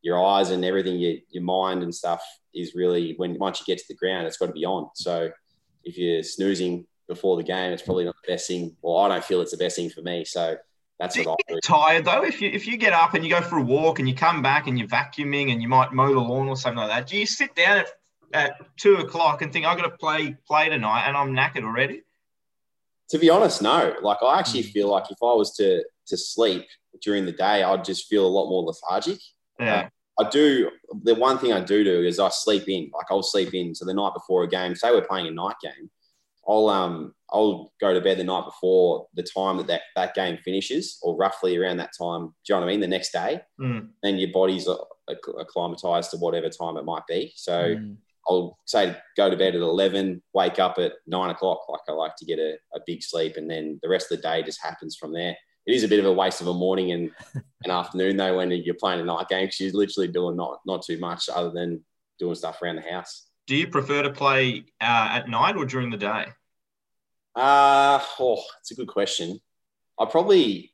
your 0.08 0.26
eyes 0.26 0.52
and 0.52 0.64
everything, 0.64 0.98
your, 0.98 1.16
your 1.30 1.44
mind 1.44 1.84
and 1.84 1.94
stuff 1.94 2.24
is 2.56 2.74
really 2.74 3.14
when 3.18 3.38
once 3.38 3.60
you 3.60 3.66
get 3.66 3.78
to 3.78 3.84
the 3.90 3.96
ground, 3.96 4.26
it's 4.26 4.38
got 4.38 4.46
to 4.46 4.54
be 4.54 4.66
on. 4.66 4.90
So 4.96 5.30
if 5.84 5.98
you're 5.98 6.24
snoozing 6.24 6.88
before 7.10 7.36
the 7.36 7.44
game, 7.44 7.74
it's 7.74 7.82
probably 7.82 8.06
not 8.06 8.16
the 8.24 8.32
best 8.32 8.48
thing. 8.48 8.76
Well, 8.82 8.98
I 9.00 9.10
don't 9.10 9.24
feel 9.24 9.42
it's 9.42 9.52
the 9.52 9.58
best 9.58 9.76
thing 9.76 9.90
for 9.90 10.02
me. 10.02 10.24
So 10.24 10.56
that's 10.98 11.18
what 11.18 11.38
I 11.50 11.54
do. 11.54 11.60
Tired 11.62 12.06
though, 12.06 12.24
if 12.24 12.42
you 12.42 12.50
if 12.50 12.66
you 12.66 12.78
get 12.78 12.94
up 12.94 13.16
and 13.16 13.24
you 13.24 13.30
go 13.30 13.42
for 13.42 13.58
a 13.58 13.62
walk 13.62 14.00
and 14.00 14.08
you 14.08 14.16
come 14.16 14.42
back 14.42 14.68
and 14.68 14.80
you're 14.80 14.88
vacuuming 14.88 15.52
and 15.52 15.62
you 15.62 15.68
might 15.68 15.92
mow 15.92 16.14
the 16.14 16.22
lawn 16.22 16.48
or 16.48 16.56
something 16.56 16.78
like 16.78 16.90
that, 16.90 17.08
do 17.08 17.18
you 17.18 17.26
sit 17.26 17.54
down 17.54 17.80
at, 17.80 17.88
at 18.34 18.78
two 18.78 18.96
o'clock 18.96 19.42
and 19.42 19.52
think 19.52 19.66
I've 19.66 19.78
got 19.78 19.90
to 19.90 19.98
play 19.98 20.38
play 20.48 20.70
tonight 20.70 21.06
and 21.06 21.18
I'm 21.18 21.34
knackered 21.34 21.66
already? 21.66 22.04
To 23.10 23.20
be 23.20 23.30
honest, 23.30 23.62
no. 23.62 23.94
Like 24.02 24.20
I 24.24 24.40
actually 24.40 24.64
hmm. 24.64 24.70
feel 24.70 24.88
like 24.90 25.12
if 25.12 25.18
I 25.22 25.34
was 25.34 25.54
to 25.58 25.84
to 26.08 26.18
sleep 26.18 26.66
during 27.02 27.26
the 27.26 27.34
day, 27.34 27.62
I'd 27.62 27.84
just 27.84 28.08
feel 28.08 28.26
a 28.26 28.34
lot 28.38 28.50
more 28.50 28.64
lethargic. 28.64 29.20
Yeah. 29.60 29.76
Uh, 29.76 29.90
I 30.20 30.30
do. 30.30 30.72
The 31.04 31.16
one 31.16 31.38
thing 31.38 31.54
I 31.54 31.62
do 31.62 31.84
do 31.84 32.04
is 32.04 32.20
I 32.20 32.30
sleep 32.30 32.68
in. 32.68 32.90
Like 32.94 33.06
I'll 33.10 33.24
sleep 33.24 33.54
in. 33.54 33.76
So 33.76 33.86
the 33.86 33.94
night 33.94 34.14
before 34.14 34.44
a 34.44 34.50
game, 34.50 34.76
say 34.76 34.92
we're 34.92 35.02
playing 35.02 35.28
a 35.28 35.32
night 35.32 35.56
game, 35.62 35.90
I'll 36.48 36.70
um 36.70 37.14
I'll 37.30 37.74
go 37.80 37.94
to 37.94 38.02
bed 38.02 38.18
the 38.18 38.24
night 38.24 38.46
before 38.46 39.08
the 39.14 39.24
time 39.24 39.58
that 39.58 39.68
that, 39.68 39.82
that 39.96 40.16
game 40.16 40.38
finishes, 40.44 40.98
or 41.04 41.16
roughly 41.16 41.58
around 41.58 41.78
that 41.78 41.92
time. 41.98 42.28
Do 42.28 42.54
you 42.54 42.56
know 42.56 42.62
what 42.62 42.68
I 42.68 42.72
mean? 42.72 42.80
The 42.80 42.88
next 42.88 43.12
day, 43.12 43.42
mm. 43.60 43.90
then 44.02 44.18
your 44.18 44.32
body's 44.32 44.68
acclimatized 45.40 46.12
to 46.12 46.18
whatever 46.18 46.50
time 46.50 46.78
it 46.78 46.86
might 46.86 47.06
be. 47.08 47.34
So 47.36 47.76
mm. 47.76 47.98
I'll 48.30 48.58
say 48.66 48.98
go 49.16 49.30
to 49.30 49.38
bed 49.38 49.56
at 49.56 49.62
eleven, 49.62 50.24
wake 50.34 50.58
up 50.58 50.80
at 50.80 50.94
nine 51.06 51.30
o'clock. 51.30 51.68
Like 51.70 51.82
I 51.88 51.92
like 51.92 52.16
to 52.18 52.26
get 52.26 52.40
a, 52.40 52.58
a 52.74 52.80
big 52.88 53.04
sleep, 53.04 53.38
and 53.38 53.50
then 53.50 53.80
the 53.84 53.90
rest 53.90 54.12
of 54.12 54.18
the 54.18 54.24
day 54.24 54.42
just 54.42 54.64
happens 54.64 54.96
from 54.96 55.14
there 55.14 55.36
it 55.68 55.76
is 55.76 55.84
a 55.84 55.88
bit 55.88 56.00
of 56.00 56.06
a 56.06 56.14
waste 56.14 56.42
of 56.42 56.48
a 56.48 56.54
morning 56.54 56.92
and 56.92 57.12
an 57.66 57.72
afternoon 57.72 58.18
though 58.18 58.38
when 58.38 58.50
you're 58.52 58.76
playing 58.76 59.02
a 59.02 59.04
night 59.04 59.28
game 59.28 59.46
because 59.46 59.60
you're 59.60 59.74
literally 59.74 60.08
doing 60.08 60.36
not 60.36 60.62
not 60.66 60.82
too 60.82 60.98
much 60.98 61.30
other 61.30 61.52
than 61.52 61.84
doing 62.18 62.36
stuff 62.36 62.62
around 62.62 62.78
the 62.78 62.90
house. 62.90 63.28
Do 63.46 63.56
you 63.56 63.68
prefer 63.68 64.02
to 64.02 64.10
play 64.10 64.66
uh, 64.82 65.10
at 65.12 65.30
night 65.30 65.56
or 65.56 65.66
during 65.66 65.90
the 65.90 65.98
day? 65.98 66.26
Uh, 67.36 68.00
oh, 68.20 68.42
it's 68.60 68.72
a 68.72 68.76
good 68.76 68.88
question. 68.88 69.40
I 70.00 70.06
probably 70.06 70.74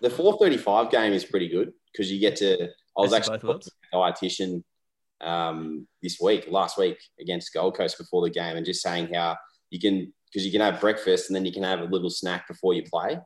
the 0.00 0.08
4:35 0.08 0.90
game 0.90 1.12
is 1.12 1.24
pretty 1.24 1.48
good 1.48 1.72
because 1.92 2.10
you 2.10 2.18
get 2.18 2.36
to. 2.36 2.68
I 2.96 3.02
was 3.02 3.12
actually 3.12 3.36
a 3.36 3.96
dietitian 3.96 4.62
um, 5.20 5.86
this 6.02 6.18
week, 6.20 6.46
last 6.50 6.76
week 6.76 6.98
against 7.20 7.52
Gold 7.54 7.76
Coast 7.76 7.96
before 7.98 8.22
the 8.22 8.30
game, 8.30 8.56
and 8.56 8.66
just 8.66 8.82
saying 8.82 9.14
how 9.14 9.36
you 9.70 9.78
can 9.78 10.12
because 10.26 10.46
you 10.46 10.52
can 10.52 10.60
have 10.60 10.80
breakfast 10.80 11.28
and 11.28 11.36
then 11.36 11.44
you 11.44 11.52
can 11.52 11.62
have 11.62 11.80
a 11.80 11.84
little 11.84 12.10
snack 12.10 12.46
before 12.48 12.72
you 12.72 12.82
play 12.82 13.18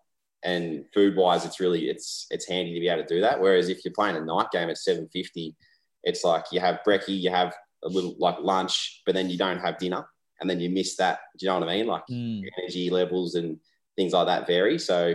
and 0.44 0.84
food 0.92 1.16
wise, 1.16 1.44
it's 1.44 1.58
really 1.58 1.88
it's 1.88 2.26
it's 2.30 2.46
handy 2.46 2.74
to 2.74 2.80
be 2.80 2.88
able 2.88 3.02
to 3.02 3.14
do 3.14 3.20
that. 3.22 3.40
Whereas 3.40 3.68
if 3.68 3.84
you're 3.84 3.94
playing 3.94 4.16
a 4.16 4.20
night 4.20 4.50
game 4.52 4.68
at 4.68 4.78
750, 4.78 5.56
it's 6.04 6.22
like 6.22 6.44
you 6.52 6.60
have 6.60 6.80
brekkie, 6.86 7.18
you 7.18 7.30
have 7.30 7.54
a 7.84 7.88
little 7.88 8.14
like 8.18 8.36
lunch, 8.40 9.02
but 9.06 9.14
then 9.14 9.30
you 9.30 9.38
don't 9.38 9.58
have 9.58 9.78
dinner, 9.78 10.06
and 10.40 10.48
then 10.48 10.60
you 10.60 10.70
miss 10.70 10.96
that. 10.96 11.20
Do 11.38 11.46
you 11.46 11.52
know 11.52 11.60
what 11.60 11.68
I 11.68 11.76
mean? 11.76 11.86
Like 11.86 12.02
mm. 12.10 12.42
energy 12.58 12.90
levels 12.90 13.34
and 13.34 13.58
things 13.96 14.12
like 14.12 14.26
that 14.26 14.46
vary. 14.46 14.78
So 14.78 15.14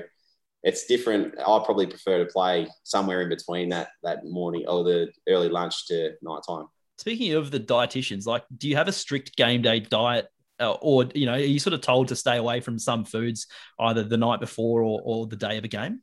it's 0.64 0.86
different. 0.88 1.36
I 1.40 1.62
probably 1.64 1.88
prefer 1.88 2.18
to 2.24 2.26
play 2.26 2.68
somewhere 2.84 3.22
in 3.22 3.30
between 3.30 3.70
that 3.70 3.90
that 4.04 4.26
morning 4.26 4.66
or 4.68 4.84
the 4.84 5.12
early 5.28 5.50
lunch 5.50 5.88
to 5.88 6.12
night 6.22 6.42
time. 6.48 6.66
Speaking 6.98 7.34
of 7.34 7.52
the 7.52 7.62
dietitians, 7.62 8.26
like, 8.26 8.44
do 8.58 8.68
you 8.68 8.76
have 8.76 8.90
a 8.90 8.92
strict 8.92 9.38
game 9.38 9.62
day 9.62 9.80
diet 9.80 10.28
or 10.60 11.06
you 11.14 11.26
know, 11.26 11.34
are 11.34 11.40
you 11.40 11.60
sort 11.60 11.74
of 11.74 11.82
told 11.82 12.10
to 12.10 12.16
stay 12.16 12.38
away 12.38 12.60
from 12.62 12.80
some 12.80 13.06
foods 13.06 13.48
either 13.80 14.04
the 14.04 14.18
night 14.18 14.40
before 14.40 14.82
or, 14.82 15.02
or 15.04 15.28
the 15.28 15.36
day 15.36 15.58
of 15.58 15.64
a 15.64 15.68
game? 15.68 16.02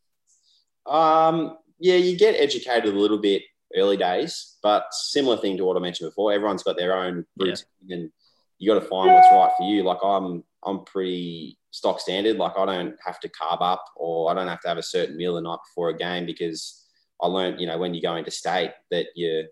Um, 0.87 1.59
yeah, 1.79 1.97
you 1.97 2.16
get 2.16 2.40
educated 2.40 2.92
a 2.92 2.99
little 2.99 3.19
bit 3.19 3.42
early 3.77 3.97
days, 3.97 4.57
but 4.62 4.87
similar 4.92 5.37
thing 5.37 5.57
to 5.57 5.64
what 5.64 5.77
I 5.77 5.81
mentioned 5.81 6.11
before. 6.11 6.33
Everyone's 6.33 6.62
got 6.62 6.77
their 6.77 6.97
own 6.97 7.25
routine, 7.38 7.64
yeah. 7.85 7.97
and 7.97 8.11
you 8.59 8.73
got 8.73 8.81
to 8.81 8.88
find 8.88 9.12
what's 9.12 9.31
right 9.31 9.51
for 9.59 9.64
you. 9.64 9.83
Like 9.83 9.99
I'm, 10.03 10.45
I'm 10.64 10.85
pretty 10.85 11.59
stock 11.71 12.01
standard. 12.01 12.37
Like 12.37 12.57
I 12.57 12.64
don't 12.64 12.97
have 13.05 13.21
to 13.21 13.29
carb 13.29 13.59
up, 13.61 13.85
or 13.97 14.31
I 14.31 14.35
don't 14.35 14.49
have 14.49 14.61
to 14.61 14.69
have 14.69 14.79
a 14.79 14.83
certain 14.83 15.16
meal 15.16 15.35
the 15.35 15.42
night 15.42 15.59
before 15.69 15.90
a 15.90 15.97
game 15.97 16.25
because 16.25 16.85
I 17.21 17.27
learned, 17.27 17.61
you 17.61 17.66
know, 17.66 17.79
when 17.79 17.95
you 17.95 18.03
go 18.03 18.16
into 18.16 18.31
state 18.31 18.73
that 18.90 19.07
you 19.14 19.47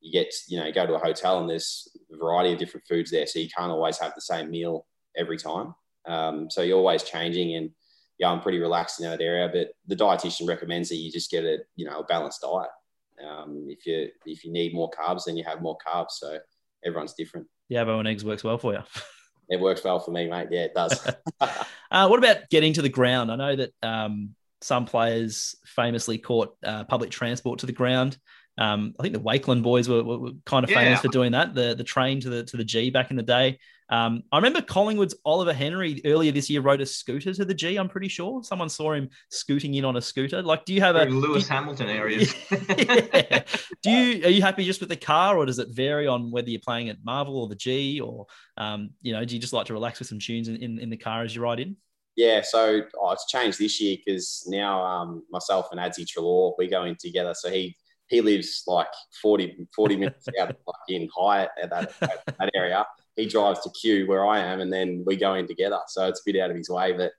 you 0.00 0.12
get, 0.12 0.32
you 0.48 0.58
know, 0.58 0.70
go 0.72 0.86
to 0.86 0.94
a 0.94 0.98
hotel 0.98 1.38
and 1.38 1.48
there's 1.48 1.88
a 2.12 2.16
variety 2.16 2.52
of 2.52 2.58
different 2.58 2.86
foods 2.86 3.10
there. 3.10 3.26
So 3.26 3.38
you 3.38 3.48
can't 3.48 3.72
always 3.72 3.98
have 3.98 4.14
the 4.14 4.20
same 4.20 4.50
meal 4.50 4.86
every 5.16 5.38
time. 5.38 5.74
Um, 6.06 6.50
so 6.50 6.62
you're 6.62 6.78
always 6.78 7.02
changing 7.02 7.56
and 7.56 7.70
yeah, 8.18 8.30
I'm 8.30 8.40
pretty 8.40 8.58
relaxed 8.58 9.00
in 9.00 9.08
that 9.08 9.20
area, 9.20 9.50
but 9.52 9.72
the 9.86 9.96
dietitian 9.96 10.48
recommends 10.48 10.88
that 10.88 10.96
you 10.96 11.10
just 11.10 11.30
get 11.30 11.44
a, 11.44 11.58
you 11.74 11.84
know, 11.84 12.00
a 12.00 12.04
balanced 12.04 12.40
diet. 12.40 12.70
Um, 13.26 13.66
if 13.68 13.86
you, 13.86 14.08
if 14.24 14.44
you 14.44 14.52
need 14.52 14.74
more 14.74 14.90
carbs, 14.90 15.24
then 15.26 15.36
you 15.36 15.44
have 15.44 15.60
more 15.60 15.76
carbs. 15.86 16.12
So 16.12 16.38
everyone's 16.84 17.14
different. 17.14 17.46
Yeah, 17.68 17.82
and 17.82 18.08
eggs 18.08 18.24
works 18.24 18.44
well 18.44 18.58
for 18.58 18.72
you. 18.72 18.82
it 19.50 19.60
works 19.60 19.84
well 19.84 19.98
for 19.98 20.12
me, 20.12 20.28
mate. 20.28 20.48
Yeah, 20.50 20.64
it 20.64 20.74
does. 20.74 21.06
uh, 21.40 22.06
what 22.08 22.18
about 22.18 22.48
getting 22.48 22.72
to 22.74 22.82
the 22.82 22.88
ground? 22.88 23.30
I 23.30 23.36
know 23.36 23.56
that 23.56 23.72
um, 23.82 24.34
some 24.60 24.86
players 24.86 25.56
famously 25.64 26.18
caught 26.18 26.56
uh, 26.64 26.84
public 26.84 27.10
transport 27.10 27.60
to 27.60 27.66
the 27.66 27.72
ground 27.72 28.18
Um, 28.58 28.94
I 28.98 29.02
think 29.02 29.14
the 29.14 29.20
Wakelin 29.20 29.62
boys 29.62 29.88
were, 29.88 30.02
were, 30.02 30.18
were 30.18 30.30
kind 30.44 30.64
of 30.64 30.70
Yeah. 30.70 30.80
famous 30.80 31.00
for 31.00 31.08
doing 31.08 31.32
that. 31.32 31.54
The 31.54 31.74
the 31.74 31.84
train 31.84 32.20
to 32.20 32.30
the 32.30 32.44
to 32.44 32.56
the 32.56 32.64
G 32.64 32.90
back 32.90 33.10
in 33.10 33.16
the 33.16 33.22
day. 33.22 33.58
Um, 33.88 34.24
I 34.32 34.38
remember 34.38 34.62
Collingwood's 34.62 35.14
Oliver 35.24 35.52
Henry 35.52 36.00
earlier 36.04 36.32
this 36.32 36.50
year 36.50 36.60
rode 36.60 36.80
a 36.80 36.86
scooter 36.86 37.32
to 37.32 37.44
the 37.44 37.54
G. 37.54 37.76
I'm 37.76 37.88
pretty 37.88 38.08
sure 38.08 38.42
someone 38.42 38.68
saw 38.68 38.92
him 38.94 39.10
scooting 39.30 39.74
in 39.74 39.84
on 39.84 39.96
a 39.96 40.02
scooter. 40.02 40.42
Like, 40.42 40.64
do 40.64 40.74
you 40.74 40.80
have 40.80 40.96
a 40.96 41.04
Through 41.04 41.20
Lewis 41.20 41.46
Hamilton 41.46 41.88
areas. 41.88 42.34
yeah. 42.50 43.44
Do 43.82 43.90
you 43.90 44.24
are 44.26 44.30
you 44.30 44.42
happy 44.42 44.64
just 44.64 44.80
with 44.80 44.88
the 44.88 44.96
car, 44.96 45.36
or 45.36 45.46
does 45.46 45.58
it 45.60 45.68
vary 45.70 46.06
on 46.08 46.30
whether 46.32 46.50
you're 46.50 46.60
playing 46.60 46.88
at 46.88 46.96
Marvel 47.04 47.38
or 47.38 47.48
the 47.48 47.54
G, 47.54 48.00
or 48.00 48.26
um, 48.56 48.90
you 49.02 49.12
know, 49.12 49.24
do 49.24 49.34
you 49.34 49.40
just 49.40 49.52
like 49.52 49.66
to 49.66 49.72
relax 49.72 49.98
with 50.00 50.08
some 50.08 50.18
tunes 50.18 50.48
in, 50.48 50.56
in, 50.56 50.78
in 50.80 50.90
the 50.90 50.96
car 50.96 51.22
as 51.22 51.36
you 51.36 51.42
ride 51.42 51.60
in? 51.60 51.76
Yeah, 52.16 52.40
so 52.42 52.80
oh, 52.98 53.10
it's 53.12 53.26
changed 53.26 53.58
this 53.58 53.80
year 53.80 53.98
because 54.04 54.44
now 54.48 54.82
um, 54.82 55.22
myself 55.30 55.68
and 55.70 55.78
Adzi 55.78 56.06
Treloar, 56.06 56.54
we 56.58 56.66
go 56.66 56.84
in 56.84 56.96
together. 56.96 57.34
So 57.34 57.50
he 57.50 57.76
he 58.08 58.20
lives 58.20 58.62
like 58.66 58.86
40, 59.20 59.66
40 59.74 59.96
minutes 59.96 60.28
out 60.40 60.48
like 60.48 60.76
in 60.88 61.08
Hyatt 61.16 61.50
at 61.60 61.70
that, 61.70 61.92
at 62.02 62.36
that 62.38 62.50
area. 62.54 62.86
He 63.16 63.26
drives 63.26 63.60
to 63.60 63.70
Kew 63.70 64.06
where 64.06 64.26
I 64.26 64.40
am, 64.40 64.60
and 64.60 64.72
then 64.72 65.02
we 65.06 65.16
go 65.16 65.34
in 65.34 65.46
together. 65.46 65.80
So 65.88 66.06
it's 66.06 66.20
a 66.20 66.22
bit 66.30 66.40
out 66.40 66.50
of 66.50 66.56
his 66.56 66.68
way, 66.68 66.92
but 66.92 67.12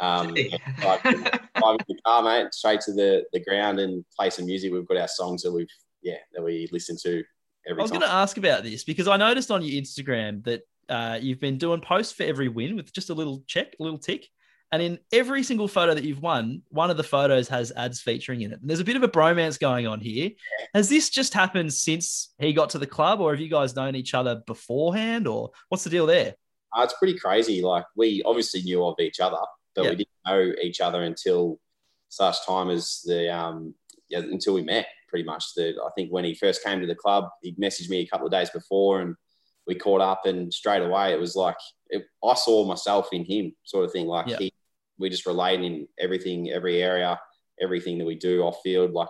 um, 0.00 0.34
yeah, 0.36 0.56
drive, 0.80 1.02
drive 1.02 1.16
in 1.16 1.84
the 1.88 1.98
car, 2.04 2.22
mate, 2.22 2.52
straight 2.54 2.80
to 2.82 2.92
the, 2.92 3.24
the 3.32 3.40
ground 3.40 3.78
and 3.78 4.04
play 4.16 4.30
some 4.30 4.46
music. 4.46 4.72
We've 4.72 4.86
got 4.86 4.96
our 4.96 5.08
songs 5.08 5.42
that 5.42 5.52
we've 5.52 5.68
yeah 6.02 6.16
that 6.34 6.42
we 6.42 6.68
listen 6.70 6.96
to 7.02 7.24
every 7.66 7.80
I 7.80 7.82
was 7.82 7.90
going 7.90 8.02
to 8.02 8.12
ask 8.12 8.36
about 8.36 8.62
this 8.62 8.84
because 8.84 9.08
I 9.08 9.16
noticed 9.16 9.50
on 9.50 9.62
your 9.62 9.80
Instagram 9.80 10.44
that 10.44 10.62
uh, 10.88 11.18
you've 11.20 11.40
been 11.40 11.58
doing 11.58 11.80
posts 11.80 12.12
for 12.12 12.24
every 12.24 12.48
win 12.48 12.76
with 12.76 12.92
just 12.92 13.10
a 13.10 13.14
little 13.14 13.42
check, 13.46 13.74
a 13.78 13.82
little 13.82 13.98
tick. 13.98 14.28
And 14.72 14.82
in 14.82 14.98
every 15.12 15.42
single 15.44 15.68
photo 15.68 15.94
that 15.94 16.02
you've 16.02 16.20
won, 16.20 16.62
one 16.70 16.90
of 16.90 16.96
the 16.96 17.04
photos 17.04 17.46
has 17.48 17.70
ads 17.76 18.00
featuring 18.00 18.40
in 18.42 18.52
it. 18.52 18.60
And 18.60 18.68
there's 18.68 18.80
a 18.80 18.84
bit 18.84 18.96
of 18.96 19.04
a 19.04 19.08
bromance 19.08 19.58
going 19.58 19.86
on 19.86 20.00
here. 20.00 20.30
Has 20.74 20.88
this 20.88 21.10
just 21.10 21.32
happened 21.32 21.72
since 21.72 22.34
he 22.38 22.52
got 22.52 22.70
to 22.70 22.78
the 22.78 22.86
club, 22.86 23.20
or 23.20 23.30
have 23.32 23.40
you 23.40 23.48
guys 23.48 23.76
known 23.76 23.94
each 23.94 24.14
other 24.14 24.42
beforehand, 24.46 25.28
or 25.28 25.50
what's 25.68 25.84
the 25.84 25.90
deal 25.90 26.06
there? 26.06 26.34
Uh, 26.76 26.82
it's 26.82 26.94
pretty 26.98 27.16
crazy. 27.16 27.62
Like 27.62 27.84
we 27.94 28.20
obviously 28.24 28.62
knew 28.62 28.84
of 28.84 28.96
each 28.98 29.20
other, 29.20 29.36
but 29.76 29.84
Yeah. 29.84 29.90
we 29.90 29.96
didn't 29.96 30.08
know 30.26 30.52
each 30.60 30.80
other 30.80 31.02
until 31.02 31.60
such 32.08 32.44
time 32.44 32.68
as 32.70 33.02
the 33.04 33.32
um, 33.32 33.74
yeah, 34.08 34.18
until 34.20 34.54
we 34.54 34.62
met. 34.62 34.86
Pretty 35.08 35.24
much. 35.24 35.54
The 35.54 35.74
I 35.84 35.90
think 35.96 36.10
when 36.10 36.24
he 36.24 36.34
first 36.34 36.64
came 36.64 36.80
to 36.80 36.86
the 36.88 36.96
club, 36.96 37.28
he 37.42 37.52
messaged 37.54 37.88
me 37.90 38.00
a 38.00 38.06
couple 38.08 38.26
of 38.26 38.32
days 38.32 38.50
before, 38.50 39.02
and 39.02 39.14
we 39.68 39.76
caught 39.76 40.00
up. 40.00 40.26
And 40.26 40.52
straight 40.52 40.82
away, 40.82 41.12
it 41.12 41.20
was 41.20 41.36
like 41.36 41.54
it, 41.90 42.06
I 42.24 42.34
saw 42.34 42.64
myself 42.64 43.08
in 43.12 43.24
him, 43.24 43.54
sort 43.64 43.84
of 43.84 43.92
thing. 43.92 44.06
Like 44.06 44.26
Yeah. 44.26 44.38
he, 44.38 44.52
we 44.98 45.10
just 45.10 45.26
relate 45.26 45.60
in 45.60 45.88
everything, 45.98 46.50
every 46.50 46.82
area, 46.82 47.18
everything 47.60 47.98
that 47.98 48.04
we 48.04 48.14
do 48.14 48.42
off 48.42 48.60
field. 48.62 48.92
Like 48.92 49.08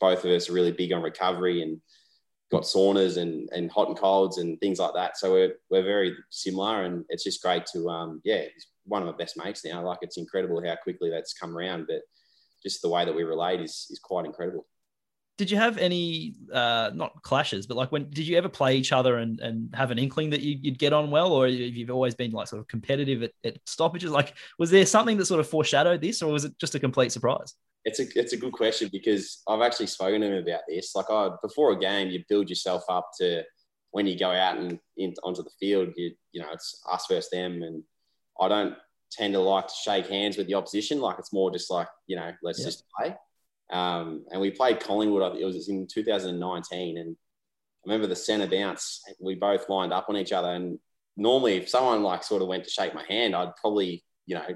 both 0.00 0.24
of 0.24 0.30
us 0.30 0.48
are 0.48 0.52
really 0.52 0.72
big 0.72 0.92
on 0.92 1.02
recovery 1.02 1.62
and 1.62 1.80
got 2.50 2.62
saunas 2.62 3.16
and, 3.16 3.48
and 3.52 3.70
hot 3.70 3.88
and 3.88 3.96
colds 3.98 4.38
and 4.38 4.58
things 4.60 4.78
like 4.78 4.94
that. 4.94 5.16
So 5.16 5.32
we're, 5.32 5.54
we're 5.70 5.84
very 5.84 6.14
similar 6.30 6.84
and 6.84 7.04
it's 7.08 7.24
just 7.24 7.42
great 7.42 7.64
to, 7.72 7.88
um, 7.88 8.20
yeah, 8.24 8.42
he's 8.52 8.66
one 8.84 9.02
of 9.02 9.08
my 9.08 9.16
best 9.16 9.36
mates 9.36 9.64
now. 9.64 9.84
Like 9.86 9.98
it's 10.02 10.16
incredible 10.16 10.62
how 10.64 10.76
quickly 10.82 11.10
that's 11.10 11.32
come 11.34 11.56
around, 11.56 11.86
but 11.86 12.00
just 12.62 12.82
the 12.82 12.88
way 12.88 13.04
that 13.04 13.14
we 13.14 13.22
relate 13.22 13.60
is, 13.60 13.86
is 13.90 14.00
quite 14.02 14.26
incredible. 14.26 14.66
Did 15.40 15.50
you 15.50 15.56
have 15.56 15.78
any 15.78 16.34
uh, 16.52 16.90
not 16.92 17.22
clashes, 17.22 17.66
but 17.66 17.78
like 17.78 17.90
when 17.90 18.10
did 18.10 18.28
you 18.28 18.36
ever 18.36 18.50
play 18.50 18.76
each 18.76 18.92
other 18.92 19.16
and, 19.16 19.40
and 19.40 19.74
have 19.74 19.90
an 19.90 19.98
inkling 19.98 20.28
that 20.30 20.42
you, 20.42 20.58
you'd 20.60 20.78
get 20.78 20.92
on 20.92 21.10
well, 21.10 21.32
or 21.32 21.46
have 21.46 21.54
you 21.54 21.88
always 21.88 22.14
been 22.14 22.30
like 22.30 22.46
sort 22.46 22.60
of 22.60 22.68
competitive 22.68 23.22
at, 23.22 23.32
at 23.42 23.56
stoppages? 23.64 24.10
Like, 24.10 24.34
was 24.58 24.70
there 24.70 24.84
something 24.84 25.16
that 25.16 25.24
sort 25.24 25.40
of 25.40 25.48
foreshadowed 25.48 26.02
this, 26.02 26.20
or 26.20 26.30
was 26.30 26.44
it 26.44 26.52
just 26.58 26.74
a 26.74 26.78
complete 26.78 27.10
surprise? 27.10 27.54
It's 27.86 28.00
a, 28.00 28.06
it's 28.20 28.34
a 28.34 28.36
good 28.36 28.52
question 28.52 28.90
because 28.92 29.40
I've 29.48 29.62
actually 29.62 29.86
spoken 29.86 30.20
to 30.20 30.26
him 30.26 30.42
about 30.46 30.60
this. 30.68 30.94
Like 30.94 31.06
I, 31.08 31.30
before 31.40 31.72
a 31.72 31.78
game, 31.80 32.10
you 32.10 32.22
build 32.28 32.50
yourself 32.50 32.82
up 32.90 33.08
to 33.18 33.42
when 33.92 34.06
you 34.06 34.18
go 34.18 34.30
out 34.30 34.58
and 34.58 34.78
in, 34.98 35.14
onto 35.22 35.42
the 35.42 35.50
field, 35.58 35.94
you, 35.96 36.12
you 36.32 36.42
know, 36.42 36.48
it's 36.52 36.82
us 36.92 37.06
versus 37.08 37.30
them. 37.30 37.62
And 37.62 37.82
I 38.38 38.48
don't 38.48 38.74
tend 39.10 39.32
to 39.32 39.40
like 39.40 39.68
to 39.68 39.74
shake 39.82 40.06
hands 40.08 40.36
with 40.36 40.48
the 40.48 40.54
opposition. 40.54 41.00
Like 41.00 41.18
it's 41.18 41.32
more 41.32 41.50
just 41.50 41.70
like, 41.70 41.88
you 42.08 42.16
know, 42.16 42.30
let's 42.42 42.58
Yeah. 42.60 42.66
just 42.66 42.84
play. 42.94 43.16
Um, 43.70 44.24
and 44.30 44.40
we 44.40 44.50
played 44.50 44.80
Collingwood. 44.80 45.36
It 45.36 45.44
was 45.44 45.68
in 45.68 45.86
2019, 45.86 46.98
and 46.98 47.16
I 47.16 47.88
remember 47.88 48.06
the 48.06 48.16
centre 48.16 48.46
bounce. 48.46 49.02
We 49.20 49.34
both 49.34 49.68
lined 49.68 49.92
up 49.92 50.06
on 50.08 50.16
each 50.16 50.32
other, 50.32 50.48
and 50.48 50.78
normally, 51.16 51.54
if 51.54 51.68
someone 51.68 52.02
like 52.02 52.24
sort 52.24 52.42
of 52.42 52.48
went 52.48 52.64
to 52.64 52.70
shake 52.70 52.94
my 52.94 53.04
hand, 53.08 53.34
I'd 53.34 53.54
probably, 53.56 54.04
you 54.26 54.34
know, 54.34 54.46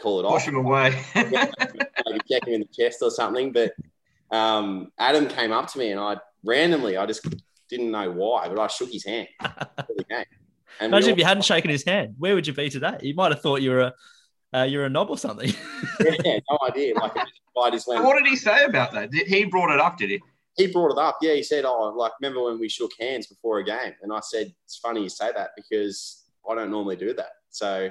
call 0.00 0.20
it 0.20 0.24
off, 0.24 0.32
Wash 0.32 0.48
him 0.48 0.56
away. 0.56 1.02
maybe 1.14 2.20
check 2.30 2.46
him 2.46 2.54
in 2.54 2.60
the 2.60 2.68
chest 2.72 2.98
or 3.02 3.10
something. 3.10 3.52
But 3.52 3.72
um, 4.30 4.92
Adam 4.98 5.26
came 5.28 5.52
up 5.52 5.68
to 5.72 5.78
me, 5.78 5.90
and 5.90 6.00
I 6.00 6.18
randomly, 6.44 6.96
I 6.96 7.06
just 7.06 7.26
didn't 7.68 7.90
know 7.90 8.10
why, 8.10 8.48
but 8.48 8.58
I 8.58 8.66
shook 8.68 8.92
his 8.92 9.04
hand. 9.04 9.28
the 9.40 10.04
game. 10.08 10.24
And 10.80 10.92
Imagine 10.92 11.10
if 11.10 11.18
you 11.18 11.24
hadn't 11.24 11.44
shaken 11.44 11.70
his 11.70 11.84
hand, 11.84 12.14
where 12.18 12.34
would 12.34 12.46
you 12.46 12.54
be 12.54 12.70
today? 12.70 12.98
You 13.02 13.14
might 13.14 13.32
have 13.32 13.42
thought 13.42 13.60
you 13.60 13.70
were 13.70 13.80
a 13.80 13.94
uh, 14.54 14.62
you're 14.62 14.84
a 14.84 14.90
knob 14.90 15.10
or 15.10 15.18
something. 15.18 15.52
yeah, 16.24 16.38
no 16.50 16.58
idea. 16.68 16.94
Like 16.94 17.16
I 17.16 17.70
just 17.70 17.88
went. 17.88 18.04
what 18.04 18.16
did 18.16 18.26
he 18.26 18.36
say 18.36 18.64
about 18.64 18.92
that? 18.92 19.10
Did, 19.10 19.26
he 19.26 19.44
brought 19.44 19.72
it 19.72 19.80
up, 19.80 19.96
did 19.98 20.10
he? 20.10 20.20
he 20.56 20.66
brought 20.66 20.92
it 20.92 20.98
up. 20.98 21.18
Yeah, 21.22 21.34
he 21.34 21.42
said, 21.42 21.64
"Oh, 21.64 21.92
like 21.96 22.12
remember 22.20 22.42
when 22.44 22.58
we 22.58 22.68
shook 22.68 22.92
hands 23.00 23.26
before 23.26 23.58
a 23.58 23.64
game?" 23.64 23.94
And 24.02 24.12
I 24.12 24.20
said, 24.20 24.52
"It's 24.64 24.76
funny 24.76 25.02
you 25.02 25.08
say 25.08 25.30
that 25.34 25.50
because 25.56 26.24
I 26.48 26.54
don't 26.54 26.70
normally 26.70 26.96
do 26.96 27.14
that." 27.14 27.30
So 27.50 27.90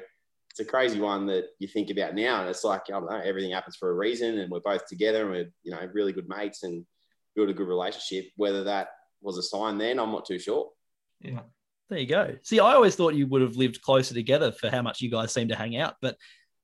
it's 0.50 0.60
a 0.60 0.66
crazy 0.66 1.00
one 1.00 1.26
that 1.28 1.46
you 1.60 1.68
think 1.68 1.90
about 1.90 2.16
now, 2.16 2.42
and 2.42 2.50
it's 2.50 2.64
like 2.64 2.84
I 2.88 2.92
don't 2.92 3.10
know, 3.10 3.22
everything 3.24 3.52
happens 3.52 3.76
for 3.76 3.90
a 3.90 3.96
reason, 3.96 4.40
and 4.40 4.52
we're 4.52 4.60
both 4.60 4.86
together, 4.88 5.22
and 5.22 5.32
we're 5.32 5.52
you 5.64 5.72
know 5.72 5.90
really 5.94 6.14
good 6.14 6.30
mates 6.30 6.64
and 6.64 6.86
build 7.36 7.50
a 7.50 7.54
good 7.54 7.68
relationship. 7.68 8.32
Whether 8.36 8.64
that 8.66 8.90
was 9.22 9.38
a 9.38 9.44
sign 9.44 9.78
then, 9.78 10.00
I'm 10.00 10.12
not 10.12 10.26
too 10.26 10.40
sure. 10.40 10.70
Yeah. 11.20 11.42
There 11.90 12.00
you 12.00 12.08
go. 12.08 12.38
See, 12.42 12.62
I 12.62 12.74
always 12.74 12.96
thought 12.96 13.16
you 13.16 13.28
would 13.28 13.42
have 13.42 13.58
lived 13.58 13.82
closer 13.82 14.14
together 14.14 14.54
for 14.54 14.70
how 14.70 14.82
much 14.82 15.02
you 15.02 15.12
guys 15.12 15.34
seem 15.34 15.50
to 15.50 15.58
hang 15.58 15.76
out. 15.76 15.96
But 16.02 16.16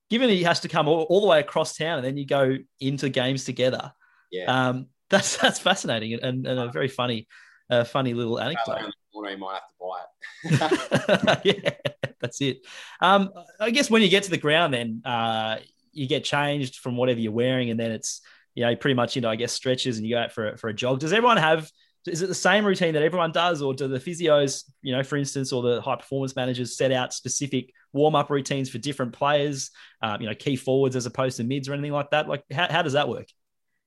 given 0.10 0.30
he 0.30 0.44
has 0.44 0.62
to 0.62 0.68
come 0.68 0.88
all, 0.88 1.04
all 1.04 1.22
the 1.22 1.28
way 1.28 1.40
across 1.40 1.76
town 1.76 1.98
and 1.98 2.06
then 2.06 2.18
you 2.18 2.26
go 2.26 2.58
into 2.80 3.10
games 3.10 3.44
together, 3.46 3.92
Yeah, 4.32 4.70
um, 4.70 4.88
that's 5.10 5.38
that's 5.38 5.60
fascinating 5.60 6.14
and, 6.14 6.46
and 6.46 6.60
a 6.60 6.70
very 6.72 6.88
funny, 6.88 7.28
uh, 7.70 7.84
funny 7.84 8.14
little 8.14 8.40
anecdote. 8.40 8.74
around 8.74 8.86
the 8.86 9.14
corner, 9.14 9.30
he 9.32 9.36
might 9.36 9.54
have 9.54 9.68
to 9.68 9.76
buy 9.80 11.42
it. 11.44 11.64
yeah, 11.64 11.92
that's 12.20 12.42
it. 12.42 12.66
Um, 13.02 13.32
I 13.60 13.72
guess 13.72 13.90
when 13.90 14.02
you 14.02 14.10
get 14.10 14.24
to 14.24 14.30
the 14.30 14.38
ground, 14.38 14.74
then 14.74 15.02
uh, 15.06 15.58
you 15.94 16.08
get 16.08 16.24
changed 16.24 16.76
from 16.78 16.96
whatever 16.98 17.20
you're 17.20 17.32
wearing, 17.32 17.70
and 17.70 17.80
then 17.80 17.92
it's 17.92 18.22
you 18.56 18.66
know 18.66 18.76
pretty 18.76 18.96
much 18.96 19.16
you 19.16 19.22
know 19.22 19.30
I 19.30 19.36
guess 19.36 19.52
stretches 19.54 19.98
and 19.98 20.06
you 20.06 20.16
go 20.16 20.22
out 20.22 20.32
for 20.32 20.50
a, 20.52 20.58
for 20.58 20.70
a 20.70 20.74
jog. 20.74 21.00
Does 21.00 21.14
everyone 21.14 21.38
have? 21.38 21.70
Is 22.08 22.22
it 22.22 22.28
the 22.28 22.36
same 22.36 22.66
routine 22.66 22.94
that 22.94 23.04
everyone 23.04 23.32
does, 23.32 23.62
or 23.62 23.74
do 23.74 23.88
the 23.88 24.00
physios, 24.00 24.64
you 24.82 24.96
know, 24.96 25.04
for 25.04 25.18
instance, 25.18 25.52
or 25.52 25.62
the 25.62 25.82
high 25.82 25.96
performance 25.96 26.36
managers 26.36 26.78
set 26.78 26.92
out 26.92 27.14
specific 27.14 27.72
warm 27.94 28.16
up 28.16 28.30
routines 28.30 28.70
for 28.70 28.78
different 28.78 29.14
players, 29.14 29.72
um, 30.02 30.22
you 30.22 30.28
know, 30.28 30.36
key 30.36 30.56
forwards 30.56 30.96
as 30.96 31.06
opposed 31.06 31.38
to 31.38 31.44
mids 31.44 31.68
or 31.68 31.74
anything 31.74 31.92
like 31.92 32.10
that? 32.12 32.28
Like, 32.28 32.44
how, 32.52 32.68
how 32.70 32.82
does 32.82 32.94
that 32.94 33.10
work? 33.10 33.28